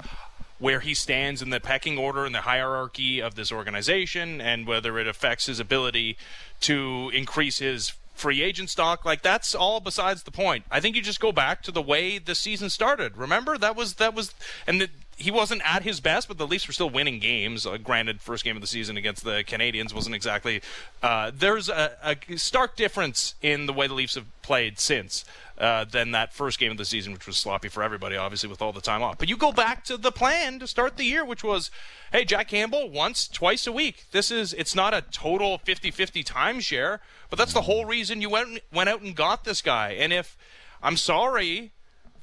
where 0.59 0.81
he 0.81 0.93
stands 0.93 1.41
in 1.41 1.51
the 1.51 1.61
pecking 1.61 1.97
order 1.97 2.25
and 2.25 2.35
the 2.35 2.41
hierarchy 2.41 3.21
of 3.21 3.35
this 3.35 3.53
organization, 3.53 4.41
and 4.41 4.67
whether 4.67 4.99
it 4.99 5.07
affects 5.07 5.45
his 5.45 5.61
ability 5.61 6.17
to 6.59 7.09
increase 7.13 7.59
his 7.59 7.93
free 8.15 8.41
agent 8.41 8.69
stock, 8.69 9.05
like 9.05 9.21
that's 9.21 9.53
all 9.55 9.79
besides 9.79 10.23
the 10.23 10.31
point. 10.31 10.65
I 10.71 10.79
think 10.79 10.95
you 10.95 11.01
just 11.01 11.19
go 11.19 11.31
back 11.31 11.61
to 11.63 11.71
the 11.71 11.81
way 11.81 12.17
the 12.17 12.35
season 12.35 12.69
started. 12.69 13.17
Remember 13.17 13.57
that 13.57 13.75
was 13.75 13.95
that 13.95 14.13
was 14.13 14.33
and 14.65 14.81
the, 14.81 14.89
he 15.17 15.31
wasn't 15.31 15.61
at 15.63 15.83
his 15.83 15.99
best, 15.99 16.27
but 16.27 16.37
the 16.37 16.47
Leafs 16.47 16.67
were 16.67 16.73
still 16.73 16.89
winning 16.89 17.19
games. 17.19 17.65
Uh, 17.65 17.77
granted, 17.77 18.21
first 18.21 18.43
game 18.43 18.55
of 18.57 18.61
the 18.61 18.67
season 18.67 18.97
against 18.97 19.23
the 19.23 19.43
Canadiens 19.43 19.93
wasn't 19.93 20.15
exactly. 20.15 20.61
Uh, 21.01 21.31
there's 21.33 21.69
a, 21.69 21.97
a 22.03 22.37
stark 22.37 22.75
difference 22.75 23.35
in 23.41 23.65
the 23.65 23.73
way 23.73 23.87
the 23.87 23.93
Leafs 23.93 24.15
have 24.15 24.25
played 24.41 24.77
since 24.79 25.23
uh, 25.57 25.85
than 25.85 26.11
that 26.11 26.33
first 26.33 26.59
game 26.59 26.71
of 26.71 26.77
the 26.77 26.85
season, 26.85 27.13
which 27.13 27.25
was 27.25 27.37
sloppy 27.37 27.69
for 27.69 27.81
everybody, 27.81 28.17
obviously 28.17 28.49
with 28.49 28.61
all 28.61 28.73
the 28.73 28.81
time 28.81 29.01
off. 29.01 29.17
But 29.17 29.29
you 29.29 29.37
go 29.37 29.51
back 29.51 29.85
to 29.85 29.97
the 29.97 30.11
plan 30.11 30.59
to 30.59 30.67
start 30.67 30.97
the 30.97 31.05
year, 31.05 31.23
which 31.23 31.43
was, 31.43 31.71
hey, 32.11 32.25
Jack 32.25 32.49
Campbell 32.49 32.89
once, 32.89 33.27
twice 33.27 33.65
a 33.65 33.71
week. 33.71 34.05
This 34.11 34.31
is 34.31 34.53
it's 34.53 34.75
not 34.75 34.93
a 34.93 35.01
total 35.01 35.59
50-50 35.59 36.25
timeshare, 36.25 36.99
but 37.29 37.39
that's 37.39 37.53
the 37.53 37.61
whole 37.61 37.85
reason 37.85 38.21
you 38.21 38.29
went 38.29 38.59
went 38.73 38.89
out 38.89 39.01
and 39.01 39.15
got 39.15 39.45
this 39.45 39.61
guy. 39.61 39.91
And 39.91 40.11
if 40.11 40.37
I'm 40.83 40.97
sorry, 40.97 41.71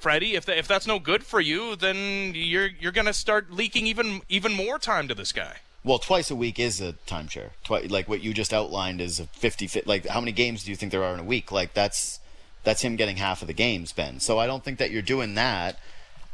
Freddie, 0.03 0.35
if, 0.35 0.49
if 0.49 0.67
that's 0.67 0.87
no 0.87 0.99
good 0.99 1.25
for 1.25 1.41
you, 1.41 1.77
then 1.77 2.33
you're 2.35 2.67
you're 2.81 2.91
gonna 2.91 3.13
start 3.13 3.53
leaking 3.53 3.87
even 3.87 4.23
even 4.29 4.53
more 4.53 4.77
time 4.77 5.07
to 5.07 5.15
this 5.15 5.31
guy. 5.31 5.59
Well, 5.85 6.01
twice 6.01 6.29
a 6.29 6.37
week 6.37 6.59
is 6.59 6.81
a 6.81 6.95
timeshare. 7.07 7.51
Twi- 7.63 7.87
like 7.89 8.09
what 8.09 8.21
you 8.21 8.35
just 8.35 8.53
outlined 8.53 9.01
is 9.01 9.21
a 9.21 9.27
50 9.27 9.69
fi- 9.69 9.83
like 9.87 10.07
how 10.07 10.21
many 10.21 10.33
games 10.33 10.65
do 10.65 10.71
you 10.71 10.77
think 10.77 10.91
there 10.91 11.05
are 11.05 11.15
in 11.15 11.21
a 11.21 11.25
week? 11.25 11.53
Like 11.53 11.73
that's 11.73 12.19
that's 12.65 12.83
him 12.83 12.97
getting 12.97 13.17
half 13.17 13.43
of 13.43 13.47
the 13.47 13.55
games, 13.55 13.93
Ben. 13.93 14.19
So 14.19 14.41
I 14.41 14.47
don't 14.49 14.65
think 14.65 14.79
that 14.79 14.91
you're 14.91 15.03
doing 15.03 15.35
that. 15.35 15.79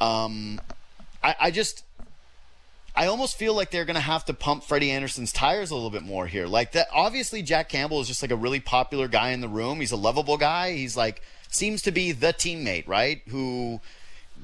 Um, 0.00 0.60
I, 1.22 1.36
I 1.38 1.50
just 1.50 1.84
I 2.96 3.06
almost 3.06 3.36
feel 3.36 3.54
like 3.54 3.70
they're 3.70 3.84
going 3.84 3.96
to 3.96 4.00
have 4.00 4.24
to 4.24 4.34
pump 4.34 4.64
Freddie 4.64 4.90
Andersen's 4.90 5.30
tires 5.30 5.70
a 5.70 5.74
little 5.74 5.90
bit 5.90 6.02
more 6.02 6.26
here. 6.26 6.46
Like 6.46 6.72
that 6.72 6.88
obviously 6.90 7.42
Jack 7.42 7.68
Campbell 7.68 8.00
is 8.00 8.08
just 8.08 8.22
like 8.22 8.30
a 8.30 8.36
really 8.36 8.60
popular 8.60 9.08
guy 9.08 9.30
in 9.30 9.42
the 9.42 9.48
room. 9.48 9.80
He's 9.80 9.92
a 9.92 9.96
lovable 9.96 10.38
guy. 10.38 10.72
He's 10.72 10.96
like 10.96 11.22
seems 11.54 11.82
to 11.82 11.90
be 11.90 12.12
the 12.12 12.32
teammate, 12.32 12.86
right? 12.86 13.22
Who 13.28 13.80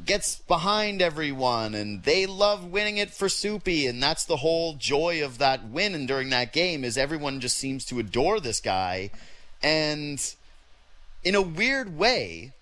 gets 0.06 0.36
behind 0.36 1.00
everyone 1.00 1.74
and 1.74 2.02
they 2.02 2.26
love 2.26 2.64
winning 2.64 2.98
it 2.98 3.10
for 3.10 3.28
Soupy 3.28 3.86
and 3.86 4.02
that's 4.02 4.24
the 4.24 4.38
whole 4.38 4.74
joy 4.74 5.24
of 5.24 5.38
that 5.38 5.68
win 5.68 5.94
and 5.94 6.06
during 6.06 6.30
that 6.30 6.52
game 6.52 6.84
is 6.84 6.98
everyone 6.98 7.40
just 7.40 7.56
seems 7.56 7.84
to 7.86 7.98
adore 7.98 8.40
this 8.40 8.60
guy 8.60 9.10
and 9.62 10.34
in 11.22 11.34
a 11.34 11.40
weird 11.40 11.96
way 11.96 12.52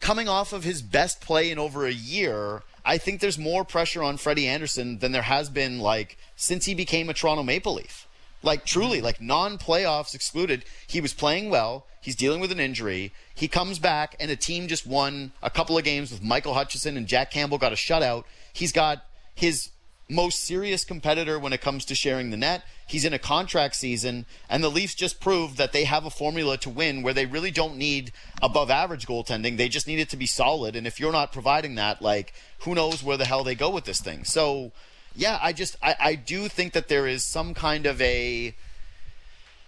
coming 0.00 0.28
off 0.28 0.52
of 0.52 0.64
his 0.64 0.80
best 0.80 1.20
play 1.20 1.50
in 1.50 1.58
over 1.58 1.86
a 1.86 1.92
year 1.92 2.62
I 2.86 2.98
think 2.98 3.20
there's 3.20 3.38
more 3.38 3.64
pressure 3.64 4.02
on 4.02 4.16
Freddie 4.16 4.46
Andersen 4.46 4.98
than 4.98 5.12
there 5.12 5.22
has 5.22 5.50
been 5.50 5.80
like 5.80 6.16
since 6.36 6.64
he 6.64 6.74
became 6.74 7.10
a 7.10 7.14
Toronto 7.14 7.42
Maple 7.42 7.74
Leaf 7.74 8.03
Like 8.44 8.64
truly, 8.64 9.00
like 9.00 9.20
non-playoffs 9.20 10.14
excluded, 10.14 10.64
he 10.86 11.00
was 11.00 11.14
playing 11.14 11.50
well. 11.50 11.86
He's 12.00 12.14
dealing 12.14 12.40
with 12.40 12.52
an 12.52 12.60
injury. 12.60 13.12
He 13.34 13.48
comes 13.48 13.78
back, 13.78 14.14
and 14.20 14.30
a 14.30 14.36
team 14.36 14.68
just 14.68 14.86
won 14.86 15.32
a 15.42 15.48
couple 15.48 15.78
of 15.78 15.84
games 15.84 16.12
with 16.12 16.22
Michael 16.22 16.52
Hutchinson 16.52 16.98
and 16.98 17.06
Jack 17.06 17.30
Campbell 17.30 17.56
got 17.56 17.72
a 17.72 17.76
shutout. 17.76 18.24
He's 18.52 18.72
got 18.72 19.04
his 19.34 19.70
most 20.10 20.40
serious 20.40 20.84
competitor 20.84 21.38
when 21.38 21.54
it 21.54 21.62
comes 21.62 21.86
to 21.86 21.94
sharing 21.94 22.28
the 22.30 22.36
net. 22.36 22.62
He's 22.86 23.06
in 23.06 23.14
a 23.14 23.18
contract 23.18 23.74
season, 23.76 24.26
and 24.50 24.62
the 24.62 24.68
Leafs 24.68 24.94
just 24.94 25.18
proved 25.18 25.56
that 25.56 25.72
they 25.72 25.84
have 25.84 26.04
a 26.04 26.10
formula 26.10 26.58
to 26.58 26.68
win 26.68 27.02
where 27.02 27.14
they 27.14 27.24
really 27.24 27.50
don't 27.50 27.78
need 27.78 28.12
above 28.42 28.70
average 28.70 29.06
goaltending. 29.06 29.56
They 29.56 29.70
just 29.70 29.86
need 29.86 30.00
it 30.00 30.10
to 30.10 30.18
be 30.18 30.26
solid. 30.26 30.76
And 30.76 30.86
if 30.86 31.00
you're 31.00 31.10
not 31.10 31.32
providing 31.32 31.76
that, 31.76 32.02
like, 32.02 32.34
who 32.60 32.74
knows 32.74 33.02
where 33.02 33.16
the 33.16 33.24
hell 33.24 33.44
they 33.44 33.54
go 33.54 33.70
with 33.70 33.84
this 33.84 34.02
thing? 34.02 34.24
So, 34.24 34.72
yeah, 35.14 35.38
I 35.42 35.52
just, 35.52 35.76
I, 35.82 35.96
I 36.00 36.14
do 36.14 36.48
think 36.48 36.72
that 36.72 36.88
there 36.88 37.06
is 37.06 37.24
some 37.24 37.54
kind 37.54 37.86
of 37.86 38.00
a 38.00 38.54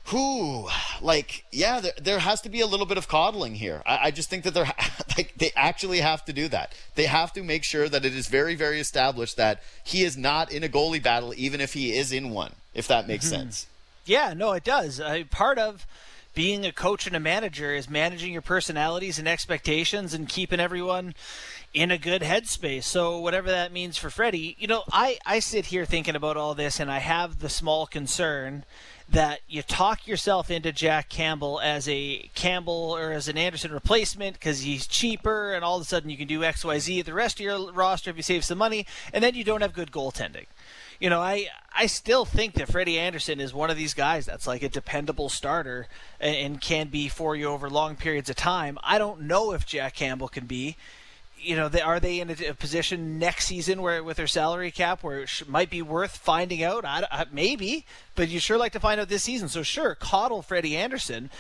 who 0.07 0.69
like 1.01 1.45
yeah 1.51 1.81
there, 1.81 1.93
there 2.01 2.19
has 2.21 2.41
to 2.41 2.49
be 2.49 2.61
a 2.61 2.67
little 2.67 2.87
bit 2.87 2.97
of 2.97 3.09
coddling 3.09 3.57
here. 3.57 3.83
I, 3.85 3.99
I 4.05 4.11
just 4.13 4.31
think 4.31 4.45
that 4.45 4.55
they're 4.55 4.73
like 5.17 5.35
they 5.37 5.51
actually 5.57 6.01
have 6.01 6.25
to 6.27 6.33
do 6.33 6.49
that. 6.49 6.73
They 6.95 7.07
have 7.07 7.33
to 7.33 7.43
make 7.43 7.65
sure 7.65 7.89
that 7.89 8.05
it 8.05 8.15
is 8.15 8.29
very 8.29 8.55
very 8.55 8.79
established 8.81 9.37
that 9.37 9.63
he 9.83 10.05
is 10.05 10.17
not 10.17 10.53
in 10.53 10.63
a 10.63 10.69
goalie 10.69 11.03
battle 11.03 11.35
even 11.37 11.61
if 11.61 11.75
he 11.75 11.97
is 11.97 12.13
in 12.13 12.31
one 12.31 12.53
if 12.73 12.87
that 12.89 13.09
makes 13.09 13.27
mm-hmm. 13.27 13.37
sense. 13.37 13.67
Yeah 14.05 14.33
no 14.35 14.53
it 14.53 14.63
does. 14.65 15.01
Uh, 15.01 15.25
part 15.31 15.59
of 15.59 15.87
being 16.35 16.65
a 16.65 16.71
coach 16.71 17.07
and 17.09 17.17
a 17.17 17.21
manager 17.21 17.75
is 17.75 17.91
managing 17.91 18.33
your 18.33 18.43
personalities 18.43 19.19
and 19.19 19.27
expectations 19.27 20.15
and 20.15 20.29
keeping 20.29 20.61
everyone 20.61 21.15
in 21.77 21.91
a 21.91 21.99
good 21.99 22.23
headspace. 22.23 22.85
So 22.85 23.19
whatever 23.19 23.51
that 23.51 23.71
means 23.71 23.99
for 23.99 24.09
Freddie, 24.09 24.57
you 24.59 24.67
know, 24.67 24.85
I, 24.91 25.19
I 25.27 25.41
sit 25.41 25.67
here 25.67 25.85
thinking 25.85 26.17
about 26.17 26.39
all 26.39 26.55
this 26.55 26.81
and 26.81 26.91
I 26.91 27.01
have 27.01 27.41
the 27.41 27.51
small 27.51 27.87
concern 27.87 28.65
that 29.11 29.41
you 29.47 29.61
talk 29.61 30.07
yourself 30.07 30.51
into 30.51 30.73
Jack 30.73 31.11
Campbell 31.11 31.61
as 31.61 31.87
a 31.87 32.31
Campbell 32.35 32.97
or 32.97 33.13
as 33.13 33.29
an 33.29 33.37
Andersen 33.37 33.73
replacement 33.73 34.37
because 34.37 34.63
he's 34.63 34.87
cheaper, 34.87 35.53
and 35.53 35.63
all 35.63 35.77
of 35.77 35.83
a 35.83 35.85
sudden 35.85 36.09
you 36.09 36.17
can 36.17 36.27
do 36.27 36.43
X, 36.43 36.65
Y, 36.65 36.79
Z. 36.79 37.03
The 37.03 37.13
rest 37.13 37.39
of 37.39 37.45
your 37.45 37.71
roster 37.73 38.09
if 38.11 38.17
you 38.17 38.23
save 38.23 38.45
some 38.45 38.59
money, 38.59 38.87
and 39.13 39.23
then 39.23 39.35
you 39.35 39.45
don't 39.45 39.61
have 39.61 39.75
good 39.75 39.93
goaltending. 39.93 40.47
You 40.99 41.11
know, 41.11 41.21
I 41.21 41.47
I 41.73 41.87
still 41.87 42.25
think 42.25 42.55
that 42.55 42.69
Freddie 42.69 42.99
Andersen 42.99 43.39
is 43.39 43.55
one 43.55 43.71
of 43.71 43.77
these 43.77 43.95
guys 43.95 44.27
that's 44.27 44.47
like 44.47 44.63
a 44.63 44.69
dependable 44.69 45.29
starter 45.29 45.87
and, 46.19 46.35
and 46.35 46.61
can 46.61 46.89
be 46.89 47.07
for 47.09 47.37
you 47.37 47.47
over 47.47 47.71
long 47.71 47.97
periods 47.97 48.31
of 48.31 48.35
time. 48.35 48.79
I 48.83 48.99
don't 48.99 49.21
know 49.21 49.53
if 49.53 49.67
Jack 49.67 49.95
Campbell 49.95 50.29
can 50.29 50.47
be 50.47 50.77
you 51.47 51.57
know, 51.57 51.69
they, 51.69 51.81
are 51.81 52.01
they 52.01 52.21
in 52.21 52.31
a, 52.31 52.55
position 52.55 53.19
next 53.19 53.47
season 53.47 53.81
where 53.81 54.03
with 54.03 54.17
their 54.17 54.27
salary 54.27 54.71
cap 54.71 55.03
where 55.03 55.21
it 55.21 55.29
sh- 55.29 55.45
might 55.47 55.71
be 55.71 55.83
worth 55.83 56.17
finding 56.17 56.63
out? 56.63 56.85
I, 56.85 57.07
I, 57.11 57.27
maybe, 57.31 57.87
but 58.15 58.29
you 58.29 58.41
sure 58.41 58.59
like 58.59 58.73
to 58.73 58.81
find 58.81 59.01
out 59.01 59.09
this 59.09 59.25
season. 59.25 59.49
So 59.49 59.63
sure, 59.63 59.95
coddle 59.95 60.43
Freddie 60.43 60.77
Andersen 60.77 61.31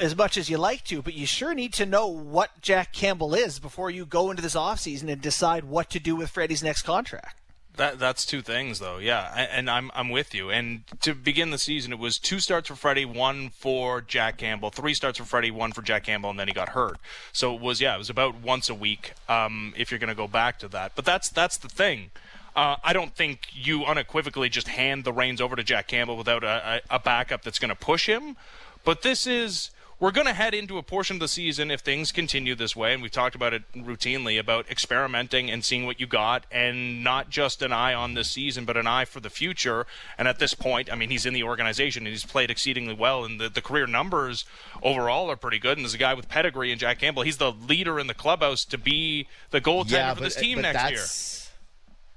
as 0.00 0.16
much 0.16 0.36
as 0.36 0.48
you 0.48 0.56
like 0.56 0.84
to, 0.84 1.02
but 1.02 1.14
you 1.14 1.26
sure 1.26 1.54
need 1.54 1.72
to 1.74 1.86
know 1.86 2.06
what 2.06 2.60
Jack 2.60 2.92
Campbell 2.92 3.34
is 3.34 3.58
before 3.58 3.90
you 3.90 4.06
go 4.06 4.30
into 4.30 4.42
this 4.42 4.54
offseason 4.54 5.10
and 5.10 5.20
decide 5.20 5.64
what 5.64 5.90
to 5.90 5.98
do 5.98 6.16
with 6.16 6.30
Freddie's 6.30 6.62
next 6.62 6.82
contract. 6.82 7.36
That 7.76 7.98
that's 7.98 8.26
two 8.26 8.42
things 8.42 8.78
though, 8.78 8.98
yeah, 8.98 9.46
and 9.50 9.70
I'm 9.70 9.90
I'm 9.94 10.10
with 10.10 10.34
you. 10.34 10.50
And 10.50 10.82
to 11.00 11.14
begin 11.14 11.50
the 11.50 11.58
season, 11.58 11.92
it 11.92 11.98
was 11.98 12.18
two 12.18 12.38
starts 12.38 12.68
for 12.68 12.74
Freddie, 12.74 13.04
one 13.04 13.50
for 13.50 14.00
Jack 14.00 14.36
Campbell, 14.36 14.70
three 14.70 14.92
starts 14.92 15.18
for 15.18 15.24
Freddie, 15.24 15.50
one 15.50 15.72
for 15.72 15.80
Jack 15.80 16.04
Campbell, 16.04 16.30
and 16.30 16.38
then 16.38 16.48
he 16.48 16.52
got 16.52 16.70
hurt. 16.70 16.98
So 17.32 17.54
it 17.54 17.60
was 17.60 17.80
yeah, 17.80 17.94
it 17.94 17.98
was 17.98 18.10
about 18.10 18.42
once 18.42 18.68
a 18.68 18.74
week. 18.74 19.12
Um, 19.28 19.72
if 19.76 19.90
you're 19.90 20.00
going 20.00 20.08
to 20.08 20.14
go 20.14 20.28
back 20.28 20.58
to 20.58 20.68
that, 20.68 20.92
but 20.94 21.04
that's 21.04 21.30
that's 21.30 21.56
the 21.56 21.68
thing. 21.68 22.10
Uh, 22.54 22.76
I 22.82 22.92
don't 22.92 23.14
think 23.14 23.46
you 23.52 23.84
unequivocally 23.84 24.48
just 24.48 24.68
hand 24.68 25.04
the 25.04 25.12
reins 25.12 25.40
over 25.40 25.54
to 25.56 25.62
Jack 25.62 25.86
Campbell 25.86 26.16
without 26.16 26.42
a, 26.42 26.82
a, 26.90 26.96
a 26.96 26.98
backup 26.98 27.42
that's 27.42 27.58
going 27.58 27.68
to 27.68 27.76
push 27.76 28.06
him. 28.06 28.36
But 28.84 29.02
this 29.02 29.26
is 29.26 29.70
we're 30.00 30.10
going 30.10 30.26
to 30.26 30.32
head 30.32 30.54
into 30.54 30.78
a 30.78 30.82
portion 30.82 31.16
of 31.16 31.20
the 31.20 31.28
season 31.28 31.70
if 31.70 31.80
things 31.80 32.10
continue 32.10 32.54
this 32.54 32.74
way, 32.74 32.94
and 32.94 33.02
we've 33.02 33.10
talked 33.10 33.34
about 33.34 33.52
it 33.52 33.70
routinely 33.74 34.40
about 34.40 34.68
experimenting 34.70 35.50
and 35.50 35.62
seeing 35.62 35.84
what 35.84 36.00
you 36.00 36.06
got, 36.06 36.46
and 36.50 37.04
not 37.04 37.28
just 37.28 37.60
an 37.60 37.70
eye 37.70 37.92
on 37.92 38.14
this 38.14 38.30
season, 38.30 38.64
but 38.64 38.78
an 38.78 38.86
eye 38.86 39.04
for 39.04 39.20
the 39.20 39.28
future. 39.28 39.86
And 40.16 40.26
at 40.26 40.38
this 40.38 40.54
point, 40.54 40.90
I 40.90 40.96
mean, 40.96 41.10
he's 41.10 41.26
in 41.26 41.34
the 41.34 41.42
organization 41.42 42.06
and 42.06 42.12
he's 42.12 42.24
played 42.24 42.50
exceedingly 42.50 42.94
well, 42.94 43.24
and 43.24 43.38
the, 43.38 43.50
the 43.50 43.60
career 43.60 43.86
numbers 43.86 44.46
overall 44.82 45.30
are 45.30 45.36
pretty 45.36 45.58
good. 45.58 45.76
And 45.76 45.84
there's 45.84 45.94
a 45.94 45.98
guy 45.98 46.14
with 46.14 46.30
pedigree 46.30 46.72
in 46.72 46.78
Jack 46.78 47.00
Campbell. 47.00 47.22
He's 47.22 47.36
the 47.36 47.52
leader 47.52 48.00
in 48.00 48.06
the 48.06 48.14
clubhouse 48.14 48.64
to 48.64 48.78
be 48.78 49.28
the 49.50 49.60
goaltender 49.60 49.90
yeah, 49.90 50.14
for 50.14 50.22
this 50.22 50.36
uh, 50.36 50.40
team 50.40 50.60
next 50.62 50.90
year 50.90 51.04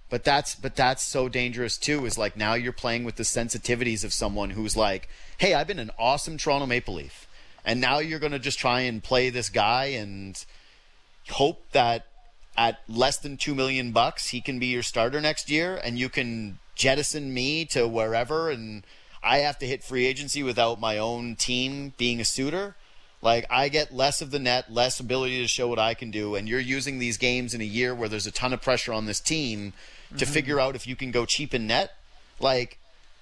but 0.10 0.24
that's 0.24 0.54
but 0.54 0.76
that's 0.76 1.02
so 1.02 1.28
dangerous 1.28 1.76
too 1.76 2.06
is 2.06 2.20
like 2.20 2.38
now 2.38 2.54
you're 2.54 2.72
playing 2.72 3.04
with 3.04 3.16
the 3.16 3.24
sensitivities 3.24 4.04
of 4.04 4.14
someone 4.14 4.52
who's 4.52 4.78
like 4.78 5.10
hey 5.40 5.56
i've 5.56 5.66
been 5.66 5.80
an 5.80 5.90
awesome 5.98 6.38
toronto 6.38 6.68
maple 6.68 6.94
leaf 6.94 7.28
and 7.66 7.80
now 7.80 8.00
you're 8.00 8.20
going 8.20 8.32
to 8.32 8.40
just 8.40 8.60
try 8.60 8.82
and 8.82 9.04
play 9.04 9.30
this 9.30 9.50
guy 9.50 9.86
and 9.86 10.46
hope 11.30 11.64
that 11.72 12.08
at 12.58 12.82
less 12.88 13.18
than 13.18 13.38
2 13.38 13.56
million 13.56 13.92
bucks 13.92 14.30
he 14.30 14.42
can 14.42 14.60
be 14.60 14.68
your 14.68 14.84
starter 14.84 15.20
next 15.20 15.50
year 15.50 15.80
and 15.84 15.98
you 15.98 16.10
can 16.10 16.60
jettison 16.76 17.34
me 17.34 17.66
to 17.66 17.88
wherever 17.88 18.50
and 18.50 18.84
I 19.24 19.38
have 19.40 19.58
to 19.60 19.66
hit 19.66 19.84
free 19.84 20.06
agency 20.06 20.44
without 20.44 20.82
my 20.82 20.98
own 20.98 21.36
team 21.36 21.94
being 21.98 22.20
a 22.20 22.26
suitor. 22.26 22.76
Like 23.22 23.46
I 23.50 23.70
get 23.70 23.94
less 23.94 24.22
of 24.22 24.32
the 24.32 24.40
net, 24.40 24.72
less 24.72 25.00
ability 25.00 25.42
to 25.42 25.48
show 25.48 25.70
what 25.70 25.80
I 25.80 25.94
can 25.94 26.12
do, 26.12 26.36
and 26.36 26.48
you're 26.48 26.60
using 26.60 27.00
these 27.00 27.18
games 27.18 27.54
in 27.54 27.62
a 27.62 27.66
year 27.66 27.96
where 27.96 28.10
there's 28.10 28.28
a 28.28 28.32
ton 28.32 28.52
of 28.52 28.62
pressure 28.62 28.92
on 28.92 29.06
this 29.06 29.22
team 29.22 29.72
to 30.18 30.26
mm-hmm. 30.26 30.34
figure 30.34 30.60
out 30.60 30.76
if 30.76 30.86
you 30.86 30.98
can 30.98 31.10
go 31.10 31.26
cheap 31.26 31.54
in 31.54 31.66
net. 31.66 31.96
Like 32.42 32.80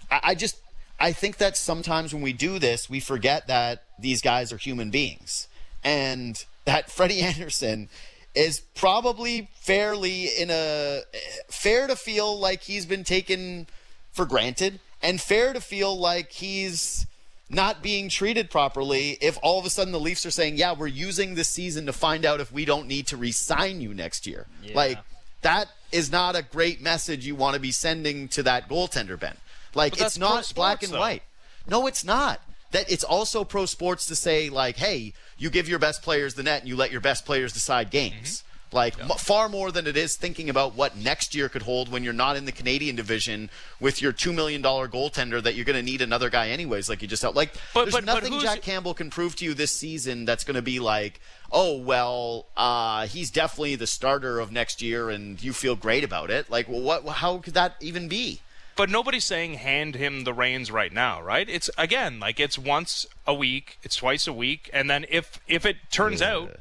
I, 0.10 0.20
I 0.24 0.36
just 0.36 0.58
I 1.02 1.14
think 1.14 1.38
that 1.38 1.58
sometimes 1.58 2.14
when 2.14 2.22
we 2.22 2.32
do 2.32 2.60
this, 2.60 2.88
we 2.88 2.99
forget 2.99 3.47
that 3.47 3.84
these 3.97 4.22
guys 4.22 4.54
are 4.54 4.58
human 4.58 4.91
beings. 4.91 5.47
And 5.84 6.43
that 6.66 6.91
Freddie 6.95 7.22
Andersen 7.22 7.89
is 8.36 8.62
probably 8.76 9.49
fairly 9.56 10.26
in 10.26 10.49
a 10.52 11.02
fair 11.49 11.88
to 11.88 11.95
feel 11.95 12.39
like 12.39 12.62
he's 12.62 12.86
been 12.86 13.04
taken 13.04 13.68
for 14.12 14.26
granted 14.26 14.80
and 15.02 15.20
fair 15.20 15.54
to 15.54 15.60
feel 15.60 15.97
like 15.97 16.32
he's 16.32 17.08
not 17.49 17.82
being 17.82 18.08
treated 18.08 18.49
properly 18.49 19.18
if 19.22 19.38
all 19.41 19.60
of 19.60 19.66
a 19.66 19.70
sudden 19.70 19.91
the 19.91 19.99
Leafs 19.99 20.26
are 20.26 20.32
saying, 20.32 20.56
"Yeah, 20.56 20.74
we're 20.74 20.88
using 20.88 21.36
this 21.36 21.49
season 21.49 21.86
to 21.88 21.93
find 21.93 22.26
out 22.26 22.39
if 22.39 22.52
we 22.54 22.64
don't 22.64 22.88
need 22.88 23.08
to 23.08 23.18
re-sign 23.18 23.82
you 23.82 23.93
next 23.93 24.26
year." 24.26 24.45
Yeah. 24.64 24.76
Like 24.76 24.99
that 25.41 25.68
is 25.91 26.12
not 26.12 26.38
a 26.38 26.43
great 26.43 26.80
message 26.80 27.26
you 27.26 27.36
want 27.36 27.56
to 27.56 27.60
be 27.60 27.72
sending 27.72 28.30
to 28.30 28.43
that 28.43 28.70
goaltender, 28.70 29.20
Ben. 29.20 29.36
Like 29.74 29.99
it's 29.99 30.17
not 30.17 30.45
sports, 30.45 30.53
black 30.53 30.84
and 30.84 30.93
though. 30.93 30.99
white. 30.99 31.24
No, 31.67 31.88
it's 31.88 32.03
not. 32.03 32.41
That 32.72 32.91
it's 32.91 33.03
also 33.03 33.43
pro 33.43 33.65
sports 33.65 34.05
to 34.07 34.15
say 34.15 34.49
like, 34.49 34.78
hey, 34.78 35.13
you 35.38 35.49
give 35.49 35.67
your 35.67 35.80
best 35.80 36.01
players 36.01 36.36
the 36.36 36.43
net 36.43 36.61
and 36.61 36.69
you 36.69 36.76
let 36.76 36.91
your 36.91 37.01
best 37.01 37.26
players 37.26 37.53
decide 37.53 37.91
games. 37.91 38.39
Mm-hmm. 38.39 38.47
Like 38.74 38.97
yeah. 38.97 39.03
m- 39.03 39.17
far 39.17 39.49
more 39.49 39.72
than 39.72 39.86
it 39.86 39.97
is 39.97 40.15
thinking 40.15 40.49
about 40.49 40.76
what 40.76 40.95
next 40.95 41.36
year 41.36 41.49
could 41.49 41.63
hold 41.63 41.91
when 41.91 42.03
you're 42.03 42.13
not 42.13 42.38
in 42.38 42.45
the 42.45 42.51
Canadian 42.53 42.95
division 42.95 43.49
with 43.82 44.01
your 44.01 44.13
two 44.13 44.32
million 44.32 44.61
dollar 44.61 44.88
goaltender 44.88 45.43
that 45.43 45.55
you're 45.55 45.65
going 45.65 45.76
to 45.76 45.84
need 45.84 46.01
another 46.01 46.30
guy 46.30 46.49
anyways. 46.49 46.88
Like 46.88 47.01
you 47.01 47.07
just 47.07 47.26
out 47.26 47.36
like 47.36 47.53
but, 47.74 47.84
there's 47.84 47.93
but, 47.93 48.05
nothing 48.05 48.32
but 48.32 48.41
Jack 48.41 48.61
Campbell 48.61 48.93
can 48.93 49.09
prove 49.09 49.36
to 49.38 49.45
you 49.45 49.53
this 49.53 49.72
season 49.72 50.24
that's 50.24 50.45
going 50.45 50.55
to 50.55 50.61
be 50.61 50.80
like, 50.80 51.19
oh 51.51 51.78
well, 51.78 52.47
uh, 52.55 53.07
he's 53.07 53.30
definitely 53.30 53.76
the 53.76 53.88
starter 53.88 54.39
of 54.39 54.51
next 54.51 54.82
year 54.82 55.09
and 55.09 55.43
you 55.43 55.51
feel 55.51 55.76
great 55.76 56.05
about 56.05 56.32
it. 56.32 56.49
Like, 56.49 56.69
well, 56.69 56.82
what? 56.82 57.05
How 57.05 57.39
could 57.39 57.55
that 57.55 57.76
even 57.82 58.07
be? 58.07 58.39
But 58.82 58.89
nobody's 58.89 59.25
saying 59.25 59.53
hand 59.53 59.93
him 59.93 60.23
the 60.23 60.34
reins 60.34 60.71
right 60.71 60.91
now, 60.91 61.21
right? 61.21 61.47
It's 61.47 61.69
again 61.77 62.19
like 62.19 62.39
it's 62.39 62.57
once 62.57 63.05
a 63.27 63.34
week, 63.36 63.77
it's 63.84 63.95
twice 63.95 64.25
a 64.25 64.34
week, 64.34 64.71
and 64.73 64.89
then 64.89 65.05
if 65.07 65.39
if 65.47 65.67
it 65.67 65.77
turns 65.91 66.19
yeah. 66.19 66.32
out 66.32 66.59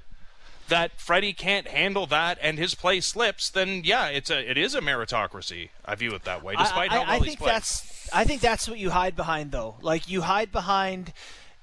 that 0.68 1.00
Freddie 1.00 1.32
can't 1.32 1.66
handle 1.66 2.04
that 2.08 2.36
and 2.42 2.58
his 2.58 2.74
play 2.74 3.00
slips, 3.00 3.48
then 3.48 3.84
yeah, 3.86 4.08
it's 4.08 4.28
a 4.28 4.50
it 4.50 4.58
is 4.58 4.74
a 4.74 4.82
meritocracy. 4.82 5.70
I 5.82 5.94
view 5.94 6.10
it 6.10 6.24
that 6.24 6.44
way, 6.44 6.56
despite 6.56 6.92
I, 6.92 6.96
I, 6.96 6.98
how 6.98 7.04
well 7.04 7.10
I 7.10 7.14
think 7.20 7.24
he's 7.24 7.36
played. 7.36 7.52
That's 7.52 8.10
I 8.12 8.24
think 8.24 8.42
that's 8.42 8.68
what 8.68 8.78
you 8.78 8.90
hide 8.90 9.16
behind, 9.16 9.50
though. 9.50 9.76
Like 9.80 10.06
you 10.10 10.20
hide 10.20 10.52
behind 10.52 11.14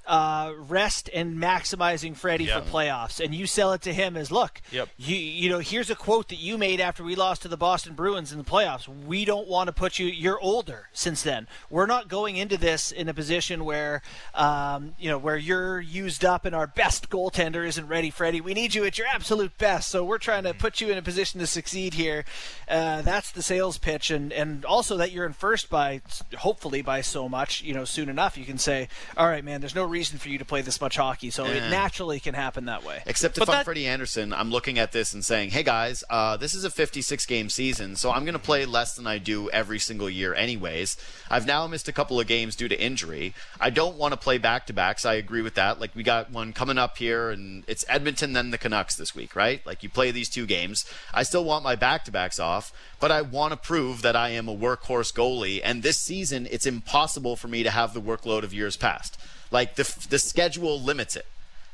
uh, 0.08 0.54
rest 0.58 1.10
and 1.14 1.38
maximizing 1.38 2.16
Freddie 2.16 2.48
for 2.48 2.62
playoffs, 2.62 3.24
and 3.24 3.36
you 3.36 3.46
sell 3.46 3.74
it 3.74 3.82
to 3.82 3.94
him 3.94 4.16
as, 4.16 4.32
look, 4.32 4.62
yep. 4.72 4.88
you 4.98 5.18
you 5.18 5.50
know, 5.50 5.60
here's 5.60 5.90
a 5.90 5.96
quote 5.96 6.30
that 6.30 6.38
you 6.38 6.58
made 6.58 6.80
after 6.80 7.04
we 7.04 7.14
lost 7.14 7.42
to 7.42 7.50
the 7.50 7.58
Boston 7.58 7.94
Bruins 7.94 8.32
in 8.32 8.38
the 8.38 8.44
playoffs. 8.46 8.88
We 8.88 9.26
don't 9.26 9.48
want 9.48 9.68
to 9.68 9.74
put 9.74 10.00
you. 10.00 10.08
You're 10.08 10.40
older 10.40 10.88
since 10.94 11.22
then. 11.22 11.48
We're 11.70 11.86
not 11.86 12.08
going 12.08 12.38
into 12.38 12.56
this 12.56 12.92
in 12.92 13.10
a 13.10 13.14
position 13.14 13.66
where, 13.66 14.02
um, 14.34 14.96
you 14.98 15.10
know, 15.10 15.18
where 15.18 15.36
you're 15.36 15.82
used 15.82 16.24
up 16.24 16.46
and 16.46 16.56
our 16.56 16.68
best 16.68 17.10
goaltender 17.10 17.68
isn't 17.68 17.88
ready, 17.88 18.10
Freddie. 18.10 18.40
We 18.40 18.54
need 18.54 18.76
you 18.76 18.86
at 18.86 18.98
your 18.98 19.08
absolute 19.08 19.58
best. 19.58 19.90
So 19.90 20.06
we're 20.06 20.20
trying 20.20 20.44
to 20.44 20.54
put 20.54 20.80
you 20.80 20.90
in 20.90 20.98
a 20.98 21.02
position 21.02 21.42
to 21.42 21.48
succeed 21.48 21.96
here. 21.96 22.24
Uh, 22.70 23.02
that's 23.02 23.32
the 23.32 23.44
sales 23.44 23.78
pitch, 23.78 24.10
and 24.10 24.32
and 24.32 24.64
also 24.64 24.96
that 24.98 25.12
you're 25.12 25.26
in 25.26 25.34
first 25.34 25.70
by 25.70 26.02
hopefully 26.38 26.82
by 26.82 27.02
so 27.02 27.28
much. 27.28 27.62
You 27.62 27.74
know, 27.74 27.84
soon 27.84 28.08
enough 28.08 28.38
you 28.38 28.46
can 28.46 28.58
say, 28.58 28.88
all 29.18 29.28
right, 29.28 29.44
man. 29.44 29.60
There's 29.60 29.76
no 29.76 29.84
reason 29.84 29.97
reason 29.98 30.20
for 30.20 30.30
you 30.30 30.38
to 30.38 30.46
play 30.46 30.62
this 30.62 30.80
much 30.80 30.96
hockey. 30.96 31.32
So 31.32 31.46
it 31.46 31.64
Eh. 31.64 31.70
naturally 31.70 32.20
can 32.20 32.36
happen 32.36 32.66
that 32.66 32.84
way. 32.84 33.02
Except 33.06 33.36
if 33.38 33.40
But 33.40 33.50
I'm 33.50 33.56
that- 33.60 33.66
Freddie 33.66 33.88
Andersen, 33.88 34.32
I'm 34.32 34.52
looking 34.52 34.78
at 34.78 34.92
this 34.92 35.14
and 35.14 35.26
saying, 35.26 35.50
"Hey 35.52 35.64
guys, 35.64 36.04
uh, 36.10 36.38
this 36.38 36.54
is 36.54 36.64
a 36.64 36.70
56 36.70 37.26
game 37.26 37.50
season, 37.50 37.96
so 37.96 38.12
I'm 38.12 38.24
going 38.24 38.34
to 38.34 38.40
play 38.40 38.66
less 38.66 38.94
than 38.96 39.08
I 39.08 39.18
do 39.18 39.50
every 39.50 39.80
single 39.80 40.10
year, 40.10 40.36
anyways. 40.36 40.98
I've 41.32 41.46
now 41.48 41.66
missed 41.68 41.88
a 41.88 41.92
couple 41.92 42.20
of 42.20 42.28
games 42.28 42.56
due 42.56 42.68
to 42.68 42.80
injury. 42.80 43.34
I 43.60 43.70
don't 43.72 43.98
want 43.98 44.12
to 44.14 44.18
play 44.18 44.38
back 44.38 44.68
to 44.68 44.74
backs. 44.74 45.04
I 45.06 45.16
agree 45.16 45.42
with 45.42 45.56
that. 45.56 45.80
Like 45.80 45.96
we 45.96 46.04
got 46.04 46.30
one 46.32 46.54
coming 46.54 46.78
up 46.78 46.98
here, 47.00 47.32
and 47.32 47.64
it's 47.68 47.84
Edmonton 47.90 48.34
then 48.34 48.52
the 48.52 48.58
Canucks 48.60 48.96
this 48.96 49.16
week, 49.16 49.36
right? 49.36 49.66
Like 49.66 49.82
you 49.82 49.90
play 49.90 50.12
these 50.12 50.30
two 50.30 50.46
games. 50.46 50.86
I 51.14 51.24
still 51.24 51.44
want 51.44 51.64
my 51.64 51.76
back 51.76 52.06
to 52.06 52.12
backs 52.12 52.40
off, 52.40 52.72
but 53.00 53.12
I 53.12 53.22
want 53.22 53.52
to 53.52 53.58
prove 53.58 54.04
that 54.04 54.16
I 54.16 54.30
am 54.30 54.48
a 54.48 54.56
workhorse 54.56 55.12
goalie. 55.12 55.60
And 55.64 55.82
this 55.82 55.98
season, 55.98 56.48
it's 56.52 56.66
impossible 56.68 57.36
for 57.36 57.48
me 57.48 57.64
to 57.64 57.72
have 57.72 57.94
the 57.96 58.02
workload 58.02 58.44
of 58.44 58.54
years 58.54 58.78
past. 58.78 59.18
Like 59.52 59.76
the 59.76 59.84
the 60.10 60.20
schedule 60.20 60.80
limits 60.80 61.16
it. 61.16 61.26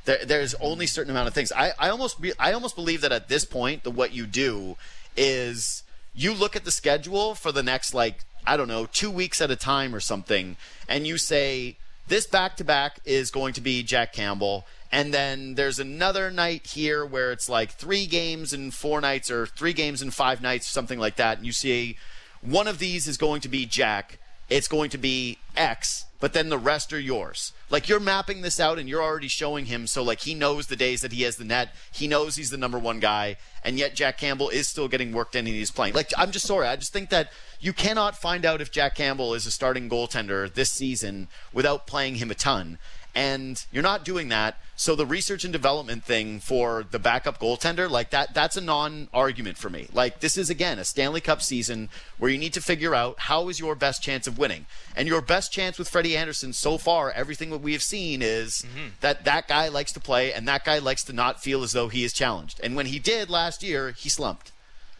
There, 0.06 0.26
there's 0.26 0.54
only 0.56 0.86
certain 0.86 1.12
amount 1.12 1.30
of 1.30 1.34
things. 1.34 1.52
I, 1.54 1.72
I 1.80 1.90
almost 1.90 2.20
be, 2.22 2.34
I 2.38 2.52
almost 2.52 2.76
believe 2.76 3.02
that 3.02 3.12
at 3.12 3.30
this 3.30 3.46
point, 3.46 3.84
the 3.84 3.92
what 3.92 4.14
you 4.14 4.26
do 4.26 4.76
is 5.16 5.84
you 6.14 6.34
look 6.34 6.56
at 6.56 6.66
the 6.66 6.72
schedule 6.72 7.36
for 7.36 7.52
the 7.52 7.64
next 7.64 7.94
like 7.94 8.26
I 8.46 8.58
don't 8.58 8.68
know 8.68 8.86
two 8.86 9.10
weeks 9.10 9.42
at 9.42 9.52
a 9.52 9.56
time 9.56 9.96
or 9.96 10.00
something, 10.00 10.58
and 10.88 11.08
you 11.08 11.18
say 11.18 11.78
this 12.08 12.28
back 12.28 12.58
to 12.58 12.64
back 12.64 13.00
is 13.06 13.32
going 13.32 13.54
to 13.54 13.62
be 13.62 13.82
Jack 13.82 14.12
Campbell, 14.12 14.66
and 14.92 15.14
then 15.14 15.56
there's 15.56 15.80
another 15.80 16.30
night 16.30 16.68
here 16.68 17.06
where 17.06 17.32
it's 17.32 17.48
like 17.48 17.72
three 17.72 18.06
games 18.06 18.52
in 18.52 18.72
four 18.72 19.00
nights 19.00 19.32
or 19.32 19.46
three 19.46 19.74
games 19.74 20.02
in 20.02 20.12
five 20.12 20.42
nights, 20.42 20.68
something 20.68 21.00
like 21.00 21.16
that, 21.16 21.38
and 21.38 21.46
you 21.46 21.54
see 21.54 21.98
one 22.42 22.68
of 22.68 22.80
these 22.80 23.08
is 23.08 23.18
going 23.18 23.40
to 23.42 23.50
be 23.50 23.66
Jack. 23.66 24.20
It's 24.50 24.68
going 24.68 24.90
to 24.90 24.98
be 24.98 25.40
X, 25.56 26.06
but 26.20 26.34
then 26.34 26.50
the 26.50 26.58
rest 26.58 26.92
are 26.92 27.00
yours. 27.00 27.54
Like 27.74 27.90
you're 27.90 28.00
mapping 28.00 28.42
this 28.44 28.60
out 28.60 28.78
and 28.78 28.88
you're 28.88 29.02
already 29.02 29.28
showing 29.28 29.66
him 29.66 29.88
so 29.88 30.04
like 30.04 30.20
he 30.20 30.36
knows 30.36 30.68
the 30.68 30.76
days 30.76 31.02
that 31.02 31.12
he 31.12 31.24
has 31.24 31.38
the 31.38 31.44
net. 31.44 31.74
He 31.92 32.08
knows 32.08 32.36
he's 32.36 32.52
the 32.52 32.58
number 32.58 32.78
one 32.78 33.00
guy, 33.00 33.38
and 33.64 33.80
yet 33.80 33.96
Jack 33.96 34.20
Campbell 34.20 34.50
is 34.50 34.68
still 34.68 34.88
getting 34.88 35.12
worked 35.12 35.34
in 35.34 35.48
and 35.48 35.56
he's 35.56 35.72
playing. 35.72 35.96
Like 35.96 36.12
I'm 36.16 36.30
just 36.30 36.46
sorry. 36.46 36.68
I 36.68 36.76
just 36.76 36.94
think 36.94 37.10
that 37.10 37.32
you 37.60 37.74
cannot 37.74 38.16
find 38.16 38.46
out 38.46 38.62
if 38.62 38.70
Jack 38.70 38.94
Campbell 38.94 39.34
is 39.34 39.48
a 39.48 39.52
starting 39.52 39.90
goaltender 39.90 40.54
this 40.54 40.70
season 40.70 41.30
without 41.52 41.88
playing 41.88 42.16
him 42.16 42.30
a 42.30 42.36
ton. 42.36 42.78
And 43.16 43.64
you're 43.72 43.84
not 43.84 44.04
doing 44.04 44.30
that. 44.30 44.58
So 44.76 44.96
the 44.96 45.06
research 45.06 45.44
and 45.44 45.54
development 45.54 46.04
thing 46.04 46.40
for 46.40 46.84
the 46.90 46.98
backup 46.98 47.40
goaltender, 47.40 47.90
like 47.90 48.10
that, 48.10 48.34
that's 48.34 48.58
a 48.58 48.62
non-argument 48.62 49.58
for 49.58 49.70
me. 49.70 49.88
Like 49.94 50.20
this 50.20 50.36
is 50.36 50.50
again 50.50 50.80
a 50.80 50.84
Stanley 50.84 51.22
Cup 51.22 51.42
season 51.42 51.90
where 52.18 52.32
you 52.32 52.40
need 52.40 52.54
to 52.54 52.62
figure 52.62 52.96
out 52.96 53.20
how 53.20 53.50
is 53.50 53.60
your 53.60 53.76
best 53.76 54.02
chance 54.02 54.26
of 54.26 54.40
winning. 54.40 54.66
And 54.96 55.08
your 55.08 55.22
best 55.22 55.52
chance 55.52 55.78
with 55.78 55.90
Freddie 55.90 56.18
Andersen 56.18 56.54
so 56.54 56.80
far, 56.80 57.12
everything 57.12 57.52
that 57.52 57.60
we 57.60 57.74
have 57.74 57.84
seen 57.84 58.24
is 58.24 58.64
mm-hmm. 58.64 58.88
that 59.02 59.26
that 59.26 59.48
guy 59.48 59.68
likes 59.68 59.92
to 59.94 60.00
play 60.00 60.34
and 60.34 60.48
that 60.48 60.66
guy 60.66 60.80
likes 60.80 61.04
to 61.04 61.14
not 61.14 61.42
feel 61.44 61.62
as 61.62 61.74
though 61.74 61.90
he 61.90 62.04
is 62.04 62.14
challenged. 62.14 62.60
And 62.64 62.76
when 62.76 62.88
he 62.88 62.98
did 62.98 63.30
last 63.30 63.62
year, 63.62 63.92
he 63.92 64.10
slumped. 64.10 64.53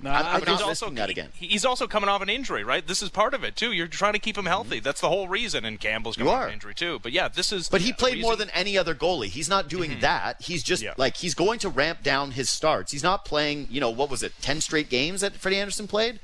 No, 0.04 0.10
I'm- 0.12 0.26
I'm 0.26 0.40
But 0.42 0.50
not 0.50 0.58
he's 0.58 0.68
also 0.68 0.90
that 0.90 1.10
again. 1.10 1.30
he's 1.34 1.64
also 1.64 1.88
coming 1.88 2.10
off 2.10 2.22
an 2.22 2.30
injury, 2.30 2.64
right? 2.64 2.86
This 2.86 3.02
is 3.02 3.10
part 3.10 3.34
of 3.34 3.44
it 3.44 3.56
too. 3.56 3.72
You're 3.72 3.88
trying 3.88 4.14
to 4.14 4.20
keep 4.20 4.38
him 4.38 4.46
healthy. 4.46 4.78
Mm-hmm. 4.78 4.84
That's 4.84 5.00
the 5.00 5.08
whole 5.08 5.30
reason. 5.30 5.64
And 5.64 5.80
Campbell's 5.80 6.18
coming 6.18 6.34
off 6.34 6.48
an 6.48 6.54
injury 6.54 6.76
too. 6.76 7.00
But 7.02 7.14
yeah, 7.14 7.30
this 7.30 7.54
is. 7.54 7.70
But 7.70 7.82
he 7.82 7.94
played 7.94 8.22
more 8.22 8.36
than 8.36 8.50
any 8.50 8.78
other 8.78 8.94
goalie. 8.94 9.28
He's 9.28 9.48
not 9.48 9.70
doing 9.70 9.92
mm-hmm. 9.92 10.02
that. 10.02 10.42
He's 10.42 10.62
just 10.62 10.84
Yeah. 10.84 10.94
like 10.98 11.16
he's 11.18 11.34
going 11.34 11.60
to 11.60 11.70
ramp 11.70 12.04
down 12.04 12.32
his 12.32 12.50
starts. 12.50 12.92
He's 12.92 13.04
not 13.04 13.24
playing, 13.24 13.68
you 13.72 13.80
know, 13.80 13.90
what 13.90 14.10
was 14.10 14.24
it, 14.24 14.34
10 14.42 14.60
straight 14.60 14.90
games 14.90 15.22
that 15.22 15.34
Freddie 15.38 15.58
Andersen 15.58 15.88
played? 15.88 16.20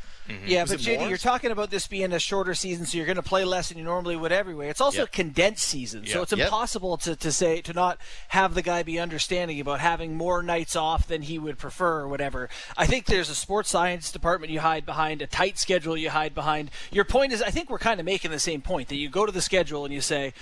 Yeah, 0.45 0.61
Was 0.61 0.71
but 0.71 0.79
JD, 0.81 0.99
more? 0.99 1.09
you're 1.09 1.17
talking 1.17 1.49
about 1.49 1.71
this 1.71 1.87
being 1.87 2.13
a 2.13 2.19
shorter 2.19 2.53
season, 2.53 2.85
so 2.85 2.97
you're 2.97 3.07
going 3.07 3.15
to 3.15 3.23
play 3.23 3.43
less 3.45 3.69
than 3.69 3.79
you 3.79 3.83
normally 3.83 4.15
would 4.15 4.31
everywhere. 4.31 4.69
It's 4.69 4.79
also 4.81 4.99
Yeah. 4.99 5.03
a 5.05 5.07
condensed 5.07 5.67
season, 5.67 6.05
so 6.05 6.17
Yeah. 6.17 6.21
it's 6.21 6.31
Yep. 6.33 6.39
impossible 6.47 6.97
to, 6.97 7.15
to 7.15 7.31
say 7.31 7.61
to 7.61 7.73
not 7.73 7.97
have 8.27 8.53
the 8.53 8.61
guy 8.61 8.83
be 8.83 8.99
understanding 8.99 9.59
about 9.59 9.79
having 9.79 10.15
more 10.15 10.43
nights 10.43 10.75
off 10.75 11.07
than 11.07 11.23
he 11.23 11.39
would 11.39 11.57
prefer 11.57 12.01
or 12.01 12.07
whatever. 12.07 12.47
I 12.77 12.85
think 12.85 13.05
there's 13.07 13.29
a 13.29 13.35
sports 13.35 13.71
science 13.71 14.11
department 14.11 14.51
you 14.51 14.59
hide 14.59 14.85
behind, 14.85 15.23
a 15.23 15.27
tight 15.27 15.57
schedule 15.57 15.97
you 15.97 16.11
hide 16.11 16.35
behind. 16.35 16.69
Your 16.91 17.05
point 17.05 17.33
is, 17.33 17.41
I 17.41 17.49
think 17.49 17.71
we're 17.71 17.79
kind 17.79 17.99
of 17.99 18.05
making 18.05 18.29
the 18.29 18.39
same 18.39 18.61
point 18.61 18.89
that 18.89 18.97
you 18.97 19.09
go 19.09 19.25
to 19.25 19.31
the 19.31 19.41
schedule 19.41 19.83
and 19.83 19.91
you 19.93 20.01
say, 20.01 20.33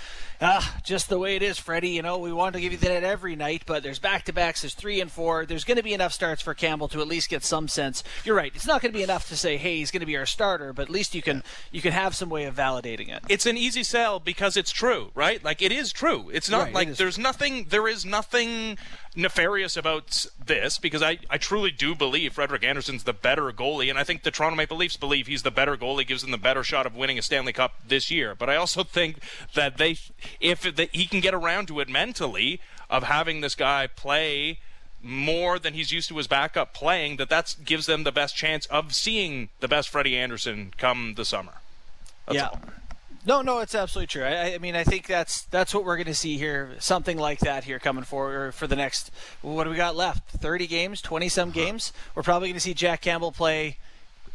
ah, 0.42 0.76
just 0.84 1.08
the 1.08 1.18
way 1.18 1.34
it 1.34 1.42
is, 1.42 1.58
Freddie. 1.58 1.90
You 1.90 2.02
know, 2.02 2.18
we 2.18 2.30
want 2.32 2.54
to 2.54 2.60
give 2.60 2.72
you 2.72 2.78
that 2.78 3.04
every 3.04 3.36
night, 3.36 3.62
but 3.64 3.82
there's 3.82 3.98
back 3.98 4.26
to 4.26 4.34
backs, 4.34 4.60
there's 4.60 4.74
three 4.74 5.00
and 5.00 5.10
four. 5.10 5.46
There's 5.46 5.64
going 5.64 5.78
to 5.78 5.82
be 5.82 5.94
enough 5.94 6.12
starts 6.12 6.42
for 6.42 6.52
Campbell 6.52 6.88
to 6.88 7.00
at 7.00 7.08
least 7.08 7.30
get 7.30 7.42
some 7.42 7.68
sense. 7.68 8.04
You're 8.24 8.36
right. 8.36 8.52
It's 8.54 8.66
not 8.66 8.82
going 8.82 8.92
to 8.92 8.98
be 8.98 9.02
enough 9.02 9.26
to 9.30 9.36
say, 9.36 9.56
hey, 9.56 9.77
he's 9.78 9.90
going 9.90 10.00
to 10.00 10.06
be 10.06 10.16
our 10.16 10.26
starter, 10.26 10.72
but 10.72 10.82
at 10.82 10.90
least 10.90 11.14
you 11.14 11.22
can 11.22 11.42
you 11.72 11.80
can 11.80 11.92
have 11.92 12.14
some 12.14 12.28
way 12.28 12.44
of 12.44 12.54
validating 12.54 13.08
it. 13.08 13.22
it's 13.28 13.46
an 13.46 13.56
easy 13.56 13.82
sell 13.82 14.20
because 14.20 14.56
it's 14.56 14.70
true, 14.70 15.10
right? 15.14 15.42
Like 15.42 15.62
it 15.62 15.72
is 15.72 15.92
true. 15.92 16.30
It's 16.32 16.50
not 16.50 16.58
Right, 16.66 16.74
like 16.74 16.88
is 16.88 16.98
there's 16.98 17.18
nothing 17.18 17.66
there 17.70 17.88
is 17.88 18.04
nothing 18.04 18.76
nefarious 19.16 19.76
about 19.76 20.26
this 20.44 20.78
because 20.78 21.02
I, 21.02 21.18
I 21.30 21.38
truly 21.38 21.70
do 21.70 21.94
believe 21.94 22.34
Frederik 22.34 22.62
Andersen's 22.62 23.04
the 23.04 23.12
better 23.12 23.50
goalie 23.52 23.90
and 23.90 23.98
I 23.98 24.04
think 24.04 24.22
the 24.22 24.30
Toronto 24.30 24.56
Maple 24.56 24.76
Leafs 24.76 24.96
believe 24.96 25.26
he's 25.26 25.42
the 25.42 25.50
better 25.50 25.76
goalie 25.76 26.06
gives 26.06 26.22
them 26.22 26.30
the 26.30 26.38
better 26.38 26.62
shot 26.62 26.86
of 26.86 26.94
winning 26.96 27.18
a 27.18 27.22
Stanley 27.22 27.52
Cup 27.52 27.74
this 27.86 28.10
year. 28.10 28.34
But 28.34 28.50
I 28.50 28.56
also 28.56 28.82
think 28.84 29.18
that 29.54 29.78
they 29.78 29.96
if 30.40 30.62
that 30.62 30.94
he 30.94 31.06
can 31.06 31.20
get 31.20 31.34
around 31.34 31.68
to 31.68 31.80
it 31.80 31.88
mentally 31.88 32.60
of 32.90 33.04
having 33.04 33.40
this 33.40 33.54
guy 33.54 33.86
play 33.86 34.58
more 35.02 35.58
than 35.58 35.74
he's 35.74 35.92
used 35.92 36.08
to 36.08 36.16
his 36.16 36.26
backup 36.26 36.74
playing 36.74 37.16
that 37.16 37.28
that 37.30 37.54
gives 37.64 37.86
them 37.86 38.02
the 38.04 38.12
best 38.12 38.36
chance 38.36 38.66
of 38.66 38.94
seeing 38.94 39.48
the 39.60 39.68
best 39.68 39.88
Freddie 39.88 40.16
Andersen 40.16 40.72
come 40.76 41.14
the 41.16 41.24
summer. 41.24 41.54
That's 42.26 42.36
yeah. 42.36 42.48
all. 42.48 42.60
No, 43.26 43.42
no, 43.42 43.58
it's 43.58 43.74
absolutely 43.74 44.06
true. 44.06 44.24
I, 44.24 44.54
I 44.54 44.58
mean, 44.58 44.74
I 44.74 44.84
think 44.84 45.06
that's 45.06 45.42
that's 45.42 45.74
what 45.74 45.84
we're 45.84 45.96
going 45.96 46.06
to 46.06 46.14
see 46.14 46.38
here. 46.38 46.70
Something 46.78 47.18
like 47.18 47.40
that 47.40 47.64
here 47.64 47.78
coming 47.78 48.04
forward 48.04 48.54
for 48.54 48.66
the 48.66 48.76
next. 48.76 49.10
What 49.42 49.64
do 49.64 49.70
we 49.70 49.76
got 49.76 49.96
left? 49.96 50.30
Thirty 50.30 50.66
games, 50.66 51.02
twenty 51.02 51.28
some 51.28 51.50
Uh-huh. 51.50 51.54
games. 51.60 51.92
We're 52.14 52.22
probably 52.22 52.48
going 52.48 52.54
to 52.54 52.60
see 52.60 52.74
Jack 52.74 53.02
Campbell 53.02 53.32
play 53.32 53.76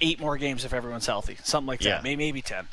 eight 0.02 0.20
more 0.20 0.38
games 0.38 0.64
if 0.66 0.74
everyone's 0.74 1.08
healthy. 1.08 1.38
Something 1.44 1.68
like 1.68 1.84
Yeah. 1.84 1.96
that. 1.96 2.04
Maybe 2.04 2.24
maybe 2.26 2.42
ten. 2.42 2.68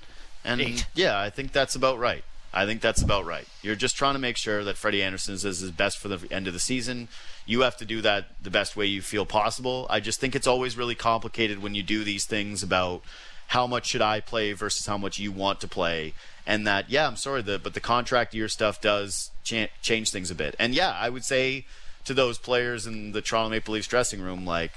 And 0.44 0.60
Eight. 0.60 0.86
yeah, 0.94 1.18
I 1.18 1.30
think 1.30 1.52
that's 1.52 1.74
about 1.74 1.98
right. 1.98 2.24
I 2.52 2.66
think 2.66 2.80
that's 2.80 3.00
about 3.02 3.24
right. 3.26 3.46
You're 3.62 3.76
just 3.76 3.96
trying 3.96 4.14
to 4.14 4.18
make 4.18 4.36
sure 4.36 4.64
that 4.64 4.76
Freddie 4.76 5.02
Andersen 5.02 5.34
is 5.34 5.42
his 5.42 5.70
best 5.70 5.98
for 5.98 6.08
the 6.08 6.26
end 6.32 6.46
of 6.48 6.52
the 6.52 6.58
season. 6.58 7.08
You 7.46 7.60
have 7.60 7.76
to 7.78 7.84
do 7.84 8.00
that 8.02 8.26
the 8.42 8.50
best 8.50 8.76
way 8.76 8.86
you 8.86 9.02
feel 9.02 9.24
possible. 9.24 9.86
I 9.88 10.00
just 10.00 10.20
think 10.20 10.34
it's 10.34 10.46
always 10.46 10.76
really 10.76 10.94
complicated 10.96 11.62
when 11.62 11.74
you 11.74 11.82
do 11.82 12.02
these 12.04 12.24
things 12.24 12.62
about 12.62 13.02
how 13.48 13.66
much 13.66 13.86
should 13.86 14.02
I 14.02 14.20
play 14.20 14.52
versus 14.52 14.86
how 14.86 14.98
much 14.98 15.18
you 15.18 15.32
want 15.32 15.60
to 15.60 15.68
play. 15.68 16.12
And 16.46 16.66
that, 16.66 16.90
yeah, 16.90 17.06
I'm 17.06 17.16
sorry, 17.16 17.42
the, 17.42 17.58
but 17.58 17.74
the 17.74 17.80
contract 17.80 18.34
year 18.34 18.48
stuff 18.48 18.80
does 18.80 19.30
cha- 19.44 19.68
change 19.82 20.10
things 20.10 20.30
a 20.30 20.34
bit. 20.34 20.54
And 20.58 20.74
yeah, 20.74 20.90
I 20.90 21.08
would 21.08 21.24
say 21.24 21.64
to 22.04 22.14
those 22.14 22.38
players 22.38 22.86
in 22.86 23.12
the 23.12 23.20
Toronto 23.20 23.50
Maple 23.50 23.74
Leafs 23.74 23.86
dressing 23.86 24.20
room, 24.20 24.44
like, 24.46 24.72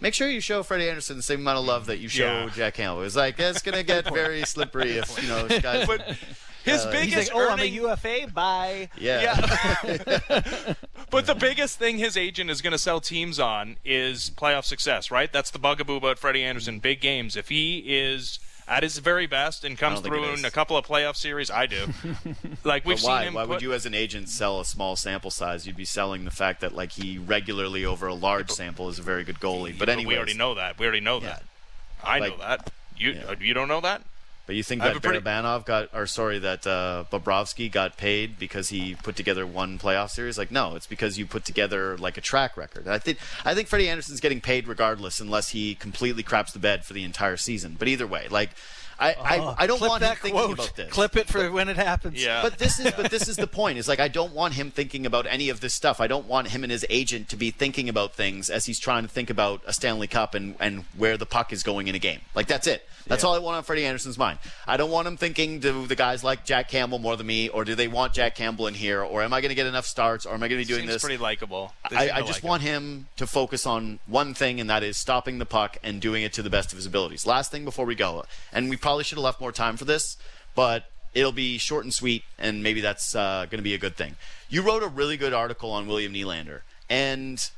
make 0.00 0.14
sure 0.14 0.28
you 0.28 0.40
show 0.40 0.62
Freddie 0.62 0.88
Andersen 0.88 1.16
the 1.16 1.22
same 1.22 1.40
amount 1.40 1.58
of 1.58 1.64
love 1.66 1.86
that 1.86 1.98
you 1.98 2.08
show 2.08 2.44
Yeah. 2.44 2.50
Jack 2.54 2.74
Campbell. 2.74 3.02
It's 3.02 3.16
like 3.16 3.38
it's 3.38 3.60
gonna 3.62 3.82
get 3.82 4.10
very 4.14 4.44
slippery 4.44 4.92
if 4.92 5.22
you 5.22 5.28
know 5.28 5.46
guys. 5.60 5.86
But 5.86 6.16
his 6.64 6.84
Uh, 6.84 6.90
He's 6.92 7.00
biggest 7.12 7.32
like, 7.34 7.42
oh, 7.42 7.48
I'm 7.50 7.58
a 7.58 7.62
earning, 7.62 7.74
UFA. 7.74 8.26
Bye. 8.32 8.88
yeah. 8.98 9.34
but 11.10 11.26
the 11.26 11.34
biggest 11.34 11.78
thing 11.78 11.98
his 11.98 12.16
agent 12.16 12.50
is 12.50 12.60
going 12.62 12.72
to 12.72 12.78
sell 12.78 13.00
teams 13.00 13.38
on 13.38 13.76
is 13.84 14.30
playoff 14.36 14.64
success, 14.64 15.10
right? 15.10 15.32
That's 15.32 15.50
the 15.50 15.58
bugaboo 15.58 15.96
about 15.96 16.18
Freddie 16.18 16.42
Andersen. 16.44 16.78
Big 16.78 17.00
games. 17.00 17.36
If 17.36 17.48
he 17.48 17.78
is 17.86 18.38
at 18.68 18.82
his 18.84 18.98
very 18.98 19.26
best 19.26 19.64
and 19.64 19.76
comes 19.76 19.94
don't 19.96 20.02
think 20.04 20.14
it 20.14 20.26
through 20.26 20.34
in 20.38 20.44
a 20.44 20.50
couple 20.50 20.76
of 20.76 20.86
playoff 20.86 21.16
series, 21.16 21.50
I 21.50 21.66
do. 21.66 21.86
like 22.64 22.84
we've 22.84 22.98
But 22.98 23.04
why? 23.06 23.18
seen 23.20 23.28
him. 23.28 23.34
Why 23.34 23.42
put, 23.42 23.48
would 23.50 23.62
you, 23.62 23.72
as 23.72 23.84
an 23.86 23.94
agent, 23.94 24.28
sell 24.28 24.60
a 24.60 24.64
small 24.64 24.94
sample 24.96 25.30
size? 25.30 25.66
You'd 25.66 25.76
be 25.76 25.84
selling 25.84 26.24
the 26.24 26.30
fact 26.30 26.60
that 26.60 26.74
like 26.74 26.92
he 26.92 27.18
regularly 27.18 27.84
over 27.84 28.06
a 28.06 28.14
large 28.14 28.50
sample 28.50 28.88
is 28.88 28.98
a 28.98 29.02
very 29.02 29.24
good 29.24 29.40
goalie. 29.40 29.70
But 29.72 29.80
But 29.86 29.88
anyway, 29.88 30.14
we 30.14 30.16
already 30.18 30.34
know 30.34 30.54
that. 30.54 30.78
We 30.78 30.86
already 30.86 31.00
know 31.00 31.18
that. 31.20 31.42
I 32.04 32.18
Like- 32.20 32.32
know 32.32 32.38
that. 32.38 32.70
You 32.96 33.12
Yeah. 33.12 33.24
uh, 33.30 33.34
you 33.40 33.54
don't 33.54 33.68
know 33.68 33.80
that? 33.80 34.02
But 34.50 34.56
you 34.56 34.64
think 34.64 34.82
that 34.82 34.96
a 34.96 35.00
pretty- 35.00 35.20
Barabanov 35.20 35.64
got, 35.64 35.90
or 35.94 36.08
sorry, 36.08 36.40
that 36.40 36.66
uh, 36.66 37.04
Bobrovsky 37.12 37.70
got 37.70 37.96
paid 37.96 38.36
because 38.36 38.70
he 38.70 38.96
put 38.96 39.14
together 39.14 39.46
one 39.46 39.78
playoff 39.78 40.10
series? 40.10 40.36
Like, 40.36 40.50
no, 40.50 40.74
it's 40.74 40.88
because 40.88 41.16
you 41.16 41.24
put 41.24 41.44
together 41.44 41.96
like 41.96 42.16
a 42.16 42.20
track 42.20 42.56
record. 42.56 42.88
I 42.88 42.98
think 42.98 43.18
I 43.44 43.54
think 43.54 43.68
Freddie 43.68 43.88
Andersen's 43.88 44.18
getting 44.18 44.40
paid 44.40 44.66
regardless, 44.66 45.20
unless 45.20 45.50
he 45.50 45.76
completely 45.76 46.24
craps 46.24 46.50
the 46.50 46.58
bed 46.58 46.84
for 46.84 46.94
the 46.94 47.04
entire 47.04 47.36
season. 47.36 47.76
But 47.78 47.86
either 47.86 48.08
way, 48.08 48.26
like, 48.28 48.50
I 48.98 49.12
I, 49.12 49.54
I 49.56 49.66
don't 49.68 49.78
Clip 49.78 49.88
want 49.88 50.02
him 50.02 50.08
that 50.08 50.18
thinking 50.18 50.40
quote. 50.40 50.54
about 50.54 50.74
this. 50.74 50.92
Clip 50.92 51.16
it 51.16 51.28
for 51.28 51.48
when 51.52 51.68
it 51.68 51.76
happens. 51.76 52.20
Yeah. 52.20 52.42
But 52.42 52.58
this 52.58 52.80
is 52.80 52.90
but 52.96 53.08
this 53.08 53.28
is 53.28 53.36
the 53.36 53.46
point. 53.46 53.78
Is 53.78 53.86
like 53.86 54.00
I 54.00 54.08
don't 54.08 54.34
want 54.34 54.54
him 54.54 54.72
thinking 54.72 55.06
about 55.06 55.28
any 55.28 55.48
of 55.48 55.60
this 55.60 55.74
stuff. 55.74 56.00
I 56.00 56.08
don't 56.08 56.26
want 56.26 56.48
him 56.48 56.64
and 56.64 56.72
his 56.72 56.84
agent 56.90 57.28
to 57.28 57.36
be 57.36 57.52
thinking 57.52 57.88
about 57.88 58.14
things 58.14 58.50
as 58.50 58.66
he's 58.66 58.80
trying 58.80 59.04
to 59.04 59.08
think 59.08 59.30
about 59.30 59.62
a 59.64 59.72
Stanley 59.72 60.08
Cup 60.08 60.34
and 60.34 60.56
and 60.58 60.86
where 60.96 61.16
the 61.16 61.24
puck 61.26 61.52
is 61.52 61.62
going 61.62 61.86
in 61.86 61.94
a 61.94 62.00
game. 62.00 62.22
Like 62.34 62.48
that's 62.48 62.66
it. 62.66 62.84
That's 63.06 63.24
all 63.24 63.34
I 63.34 63.38
want 63.38 63.56
on 63.56 63.62
Freddie 63.62 63.86
Andersen's 63.86 64.18
mind. 64.18 64.38
I 64.66 64.76
don't 64.76 64.90
want 64.90 65.08
him 65.08 65.16
thinking 65.16 65.58
do 65.58 65.86
the 65.86 65.96
guys 65.96 66.22
like 66.22 66.44
Jack 66.44 66.68
Campbell 66.68 66.98
more 66.98 67.16
than 67.16 67.26
me, 67.26 67.48
or 67.48 67.64
do 67.64 67.74
they 67.74 67.88
want 67.88 68.12
Jack 68.12 68.34
Campbell 68.34 68.66
in 68.66 68.74
here, 68.74 69.02
or 69.02 69.22
am 69.22 69.32
I 69.32 69.40
going 69.40 69.50
to 69.50 69.54
get 69.54 69.66
enough 69.66 69.86
starts, 69.86 70.26
or 70.26 70.34
am 70.34 70.42
I 70.42 70.48
going 70.48 70.60
to 70.60 70.66
be 70.66 70.72
doing 70.72 70.86
Seems 70.86 70.94
this? 70.94 71.02
pretty 71.02 71.18
likable. 71.18 71.72
I, 71.90 72.10
I 72.10 72.20
just 72.20 72.28
like 72.28 72.42
him. 72.42 72.48
want 72.48 72.62
him 72.62 73.06
to 73.16 73.26
focus 73.26 73.66
on 73.66 73.98
one 74.06 74.34
thing, 74.34 74.60
and 74.60 74.70
that 74.70 74.82
is 74.82 74.96
stopping 74.96 75.38
the 75.38 75.46
puck 75.46 75.78
and 75.82 76.00
doing 76.00 76.22
it 76.22 76.32
to 76.34 76.42
the 76.42 76.50
best 76.50 76.72
of 76.72 76.76
his 76.76 76.86
abilities. 76.86 77.26
Last 77.26 77.50
thing 77.50 77.64
before 77.64 77.84
we 77.86 77.94
go, 77.94 78.24
and 78.52 78.70
we 78.70 78.76
probably 78.76 79.04
should 79.04 79.18
have 79.18 79.24
left 79.24 79.40
more 79.40 79.52
time 79.52 79.76
for 79.76 79.84
this, 79.84 80.16
but 80.54 80.84
it'll 81.14 81.32
be 81.32 81.58
short 81.58 81.84
and 81.84 81.92
sweet, 81.92 82.22
and 82.38 82.62
maybe 82.62 82.80
that's 82.80 83.14
uh, 83.14 83.46
going 83.50 83.58
to 83.58 83.62
be 83.62 83.74
a 83.74 83.78
good 83.78 83.96
thing. 83.96 84.16
You 84.48 84.62
wrote 84.62 84.82
a 84.82 84.88
really 84.88 85.16
good 85.16 85.32
article 85.32 85.70
on 85.72 85.86
William 85.86 86.12
Nylander, 86.12 86.60
and 86.88 87.50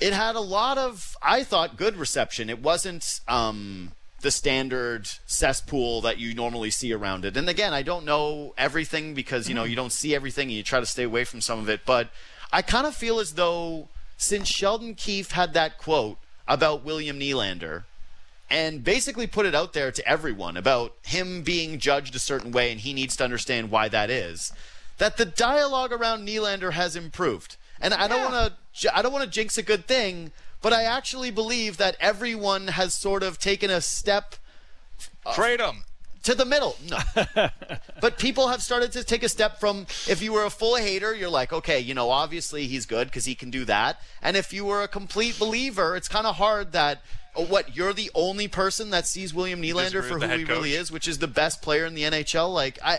it 0.00 0.12
had 0.12 0.36
a 0.36 0.40
lot 0.40 0.78
of, 0.78 1.16
I 1.22 1.44
thought, 1.44 1.76
good 1.76 1.96
reception. 1.96 2.50
It 2.50 2.60
wasn't 2.60 3.20
um, 3.28 3.92
the 4.20 4.30
standard 4.30 5.08
cesspool 5.26 6.00
that 6.02 6.18
you 6.18 6.34
normally 6.34 6.70
see 6.70 6.92
around 6.92 7.24
it. 7.24 7.36
And 7.36 7.48
again, 7.48 7.72
I 7.72 7.82
don't 7.82 8.04
know 8.04 8.54
everything 8.56 9.14
because 9.14 9.48
you 9.48 9.54
know 9.54 9.64
you 9.64 9.76
don't 9.76 9.92
see 9.92 10.14
everything, 10.14 10.48
and 10.48 10.56
you 10.56 10.62
try 10.62 10.80
to 10.80 10.86
stay 10.86 11.04
away 11.04 11.24
from 11.24 11.40
some 11.40 11.58
of 11.58 11.68
it. 11.68 11.82
But 11.84 12.08
I 12.52 12.62
kind 12.62 12.86
of 12.86 12.94
feel 12.94 13.20
as 13.20 13.34
though 13.34 13.88
since 14.16 14.48
Sheldon 14.48 14.94
Keefe 14.94 15.32
had 15.32 15.54
that 15.54 15.78
quote 15.78 16.18
about 16.46 16.84
William 16.84 17.18
Nylander 17.18 17.84
and 18.50 18.82
basically 18.82 19.26
put 19.26 19.46
it 19.46 19.54
out 19.54 19.72
there 19.72 19.92
to 19.92 20.08
everyone 20.08 20.56
about 20.56 20.94
him 21.02 21.42
being 21.42 21.78
judged 21.78 22.14
a 22.16 22.18
certain 22.18 22.50
way 22.50 22.72
and 22.72 22.80
he 22.80 22.92
needs 22.92 23.16
to 23.16 23.24
understand 23.24 23.70
why 23.70 23.88
that 23.88 24.10
is 24.10 24.52
that 25.00 25.16
the 25.16 25.24
dialogue 25.24 25.92
around 25.92 26.28
Nylander 26.28 26.72
has 26.72 26.94
improved. 26.94 27.56
And 27.80 27.94
I 27.94 28.08
don't 28.08 28.30
want 28.30 28.52
to 28.80 28.96
I 28.96 29.02
don't 29.02 29.12
want 29.12 29.24
to 29.24 29.30
jinx 29.30 29.56
a 29.58 29.62
good 29.62 29.86
thing, 29.86 30.32
but 30.62 30.72
I 30.72 30.82
actually 30.84 31.30
believe 31.30 31.76
that 31.78 31.96
everyone 32.00 32.68
has 32.68 32.94
sort 32.94 33.22
of 33.22 33.38
taken 33.38 33.70
a 33.70 33.80
step 33.80 34.36
uh, 35.24 35.34
Trade 35.34 35.60
him. 35.60 35.84
to 36.24 36.34
the 36.34 36.44
middle. 36.44 36.76
No. 36.88 36.98
but 38.00 38.18
people 38.18 38.48
have 38.48 38.62
started 38.62 38.92
to 38.92 39.04
take 39.04 39.22
a 39.22 39.28
step 39.28 39.58
from 39.60 39.86
if 40.08 40.20
you 40.22 40.32
were 40.32 40.44
a 40.44 40.50
full 40.50 40.76
hater, 40.76 41.14
you're 41.14 41.30
like, 41.30 41.52
okay, 41.52 41.80
you 41.80 41.94
know, 41.94 42.10
obviously 42.10 42.66
he's 42.66 42.86
good 42.86 43.08
because 43.08 43.24
he 43.24 43.34
can 43.34 43.50
do 43.50 43.64
that. 43.64 44.00
And 44.22 44.36
if 44.36 44.52
you 44.52 44.64
were 44.64 44.82
a 44.82 44.88
complete 44.88 45.38
believer, 45.38 45.96
it's 45.96 46.08
kind 46.08 46.26
of 46.26 46.36
hard 46.36 46.72
that. 46.72 47.02
oh, 47.34 47.44
What 47.44 47.74
you're 47.76 47.92
the 47.94 48.10
only 48.14 48.48
person 48.48 48.90
that 48.90 49.06
sees 49.06 49.32
William 49.32 49.62
Nylander 49.62 50.02
for 50.06 50.18
who 50.18 50.26
head 50.26 50.38
he 50.40 50.44
really 50.44 50.74
is, 50.74 50.90
which 50.92 51.08
is 51.08 51.18
the 51.18 51.28
best 51.28 51.62
player 51.62 51.86
in 51.86 51.94
the 51.94 52.02
NHL. 52.02 52.52
Like 52.52 52.78
I, 52.84 52.98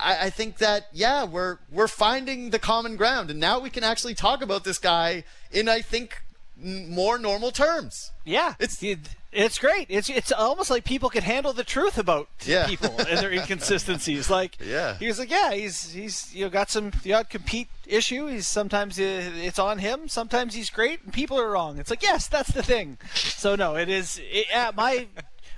I, 0.00 0.18
I 0.26 0.30
think 0.30 0.58
that 0.58 0.86
yeah, 0.92 1.24
we're 1.24 1.58
we're 1.70 1.88
finding 1.88 2.50
the 2.50 2.58
common 2.58 2.96
ground, 2.96 3.30
and 3.30 3.40
now 3.40 3.58
we 3.58 3.70
can 3.70 3.84
actually 3.84 4.14
talk 4.14 4.42
about 4.42 4.64
this 4.64 4.78
guy 4.78 5.24
in 5.50 5.68
I 5.68 5.80
think 5.82 6.22
more 6.62 7.18
normal 7.18 7.50
terms. 7.50 8.10
Yeah, 8.24 8.54
It's- 8.58 8.84
it's 9.32 9.58
great. 9.58 9.86
It's 9.88 10.10
it's 10.10 10.32
almost 10.32 10.70
like 10.70 10.84
people 10.84 11.08
can 11.08 11.22
handle 11.22 11.52
the 11.52 11.62
truth 11.64 11.96
about 11.98 12.28
Yeah. 12.44 12.66
people 12.66 12.94
and 12.98 13.18
their 13.18 13.30
inconsistencies. 13.32 14.28
Like 14.38 14.58
Yeah. 14.60 14.96
he 14.98 15.06
was 15.06 15.18
like, 15.20 15.30
yeah, 15.30 15.52
he's 15.52 15.92
he's 15.92 16.34
you 16.34 16.44
know 16.44 16.50
got 16.50 16.68
some 16.68 16.90
the 17.04 17.14
odd 17.14 17.30
compete 17.30 17.68
issue. 17.86 18.26
He's 18.26 18.46
sometimes 18.48 18.98
uh, 18.98 19.30
it's 19.36 19.58
on 19.58 19.78
him. 19.78 20.08
Sometimes 20.08 20.54
he's 20.54 20.68
great, 20.68 21.02
and 21.04 21.12
people 21.12 21.38
are 21.40 21.48
wrong. 21.48 21.78
It's 21.78 21.90
like 21.90 22.02
yes, 22.02 22.26
that's 22.28 22.50
the 22.52 22.62
thing. 22.62 22.98
So 23.14 23.54
no, 23.56 23.76
it 23.76 23.88
is. 23.88 24.18
It, 24.22 24.46
yeah, 24.50 24.72
my. 24.76 25.06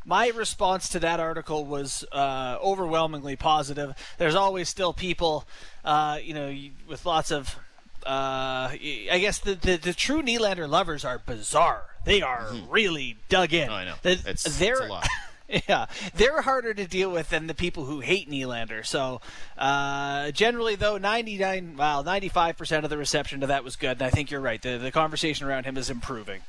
My 0.05 0.29
response 0.29 0.89
to 0.91 1.01
that 1.01 1.21
article 1.21 1.65
was 1.65 2.05
uh, 2.13 2.59
overwhelmingly 2.63 3.37
positive. 3.37 3.95
There's 4.19 4.35
always 4.35 4.69
still 4.69 4.93
people, 4.93 5.45
uh, 5.85 6.19
you 6.23 6.35
know, 6.35 6.55
with 6.89 7.07
lots 7.07 7.31
of 7.31 7.57
uh, 8.05 8.71
I 8.75 9.19
guess 9.21 9.39
the, 9.39 9.55
the, 9.55 9.77
the 9.77 9.93
true 9.93 10.23
Nylander 10.23 10.69
lovers 10.69 11.05
are 11.05 11.19
bizarre. 11.25 11.85
They 12.05 12.21
are 12.21 12.51
really 12.69 13.17
dug 13.29 13.53
in. 13.53 13.69
Oh, 13.71 13.75
I 13.75 13.85
know. 13.85 13.95
The- 14.03 14.11
It's- 14.13 14.45
it's 14.47 14.59
they're, 14.59 14.81
a 14.83 14.89
lot. 14.89 15.07
yeah, 15.69 15.87
they're 16.15 16.41
harder 16.43 16.75
to 16.75 16.87
deal 16.89 17.13
with 17.13 17.29
than 17.31 17.47
the 17.47 17.55
people 17.55 17.85
who 17.85 18.01
hate 18.01 18.29
Nylander. 18.29 18.85
So, 18.85 19.21
uh, 19.57 20.33
generally, 20.33 20.75
though, 20.75 20.99
99, 20.99 21.77
well, 21.77 22.03
95% 22.03 22.83
of 22.83 22.91
the 22.91 22.99
reception 22.99 23.41
to 23.41 23.47
that 23.47 23.63
was 23.63 23.77
good. 23.77 23.93
And 23.99 24.03
I 24.03 24.11
think 24.11 24.33
you're 24.33 24.41
right. 24.41 24.61
The, 24.61 24.79
the 24.79 24.91
conversation 24.91 25.47
around 25.47 25.65
him 25.67 25.77
is 25.77 25.89
improving. 25.89 26.41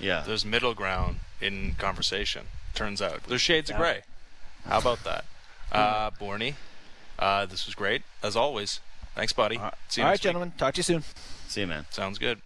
Yeah. 0.00 0.22
There's 0.26 0.44
middle 0.46 0.72
ground 0.72 1.16
in 1.40 1.74
conversation. 1.74 2.46
Turns 2.74 3.02
out 3.02 3.24
there's 3.24 3.40
shades 3.40 3.70
of 3.70 3.76
gray. 3.76 4.02
How 4.66 4.78
about 4.78 5.02
that, 5.04 5.24
uh, 5.72 6.10
Borny? 6.12 6.54
Uh, 7.18 7.46
this 7.46 7.66
was 7.66 7.74
great 7.74 8.02
as 8.22 8.36
always. 8.36 8.80
Thanks, 9.14 9.32
buddy. 9.32 9.56
See 9.56 9.60
you 9.60 9.64
All 9.64 9.70
right, 9.70 9.98
next 9.98 10.12
week. 10.12 10.20
gentlemen. 10.22 10.52
Talk 10.56 10.74
to 10.74 10.78
you 10.78 10.82
soon. 10.84 11.02
See 11.48 11.62
you, 11.62 11.66
man. 11.66 11.86
Sounds 11.90 12.18
good. 12.18 12.40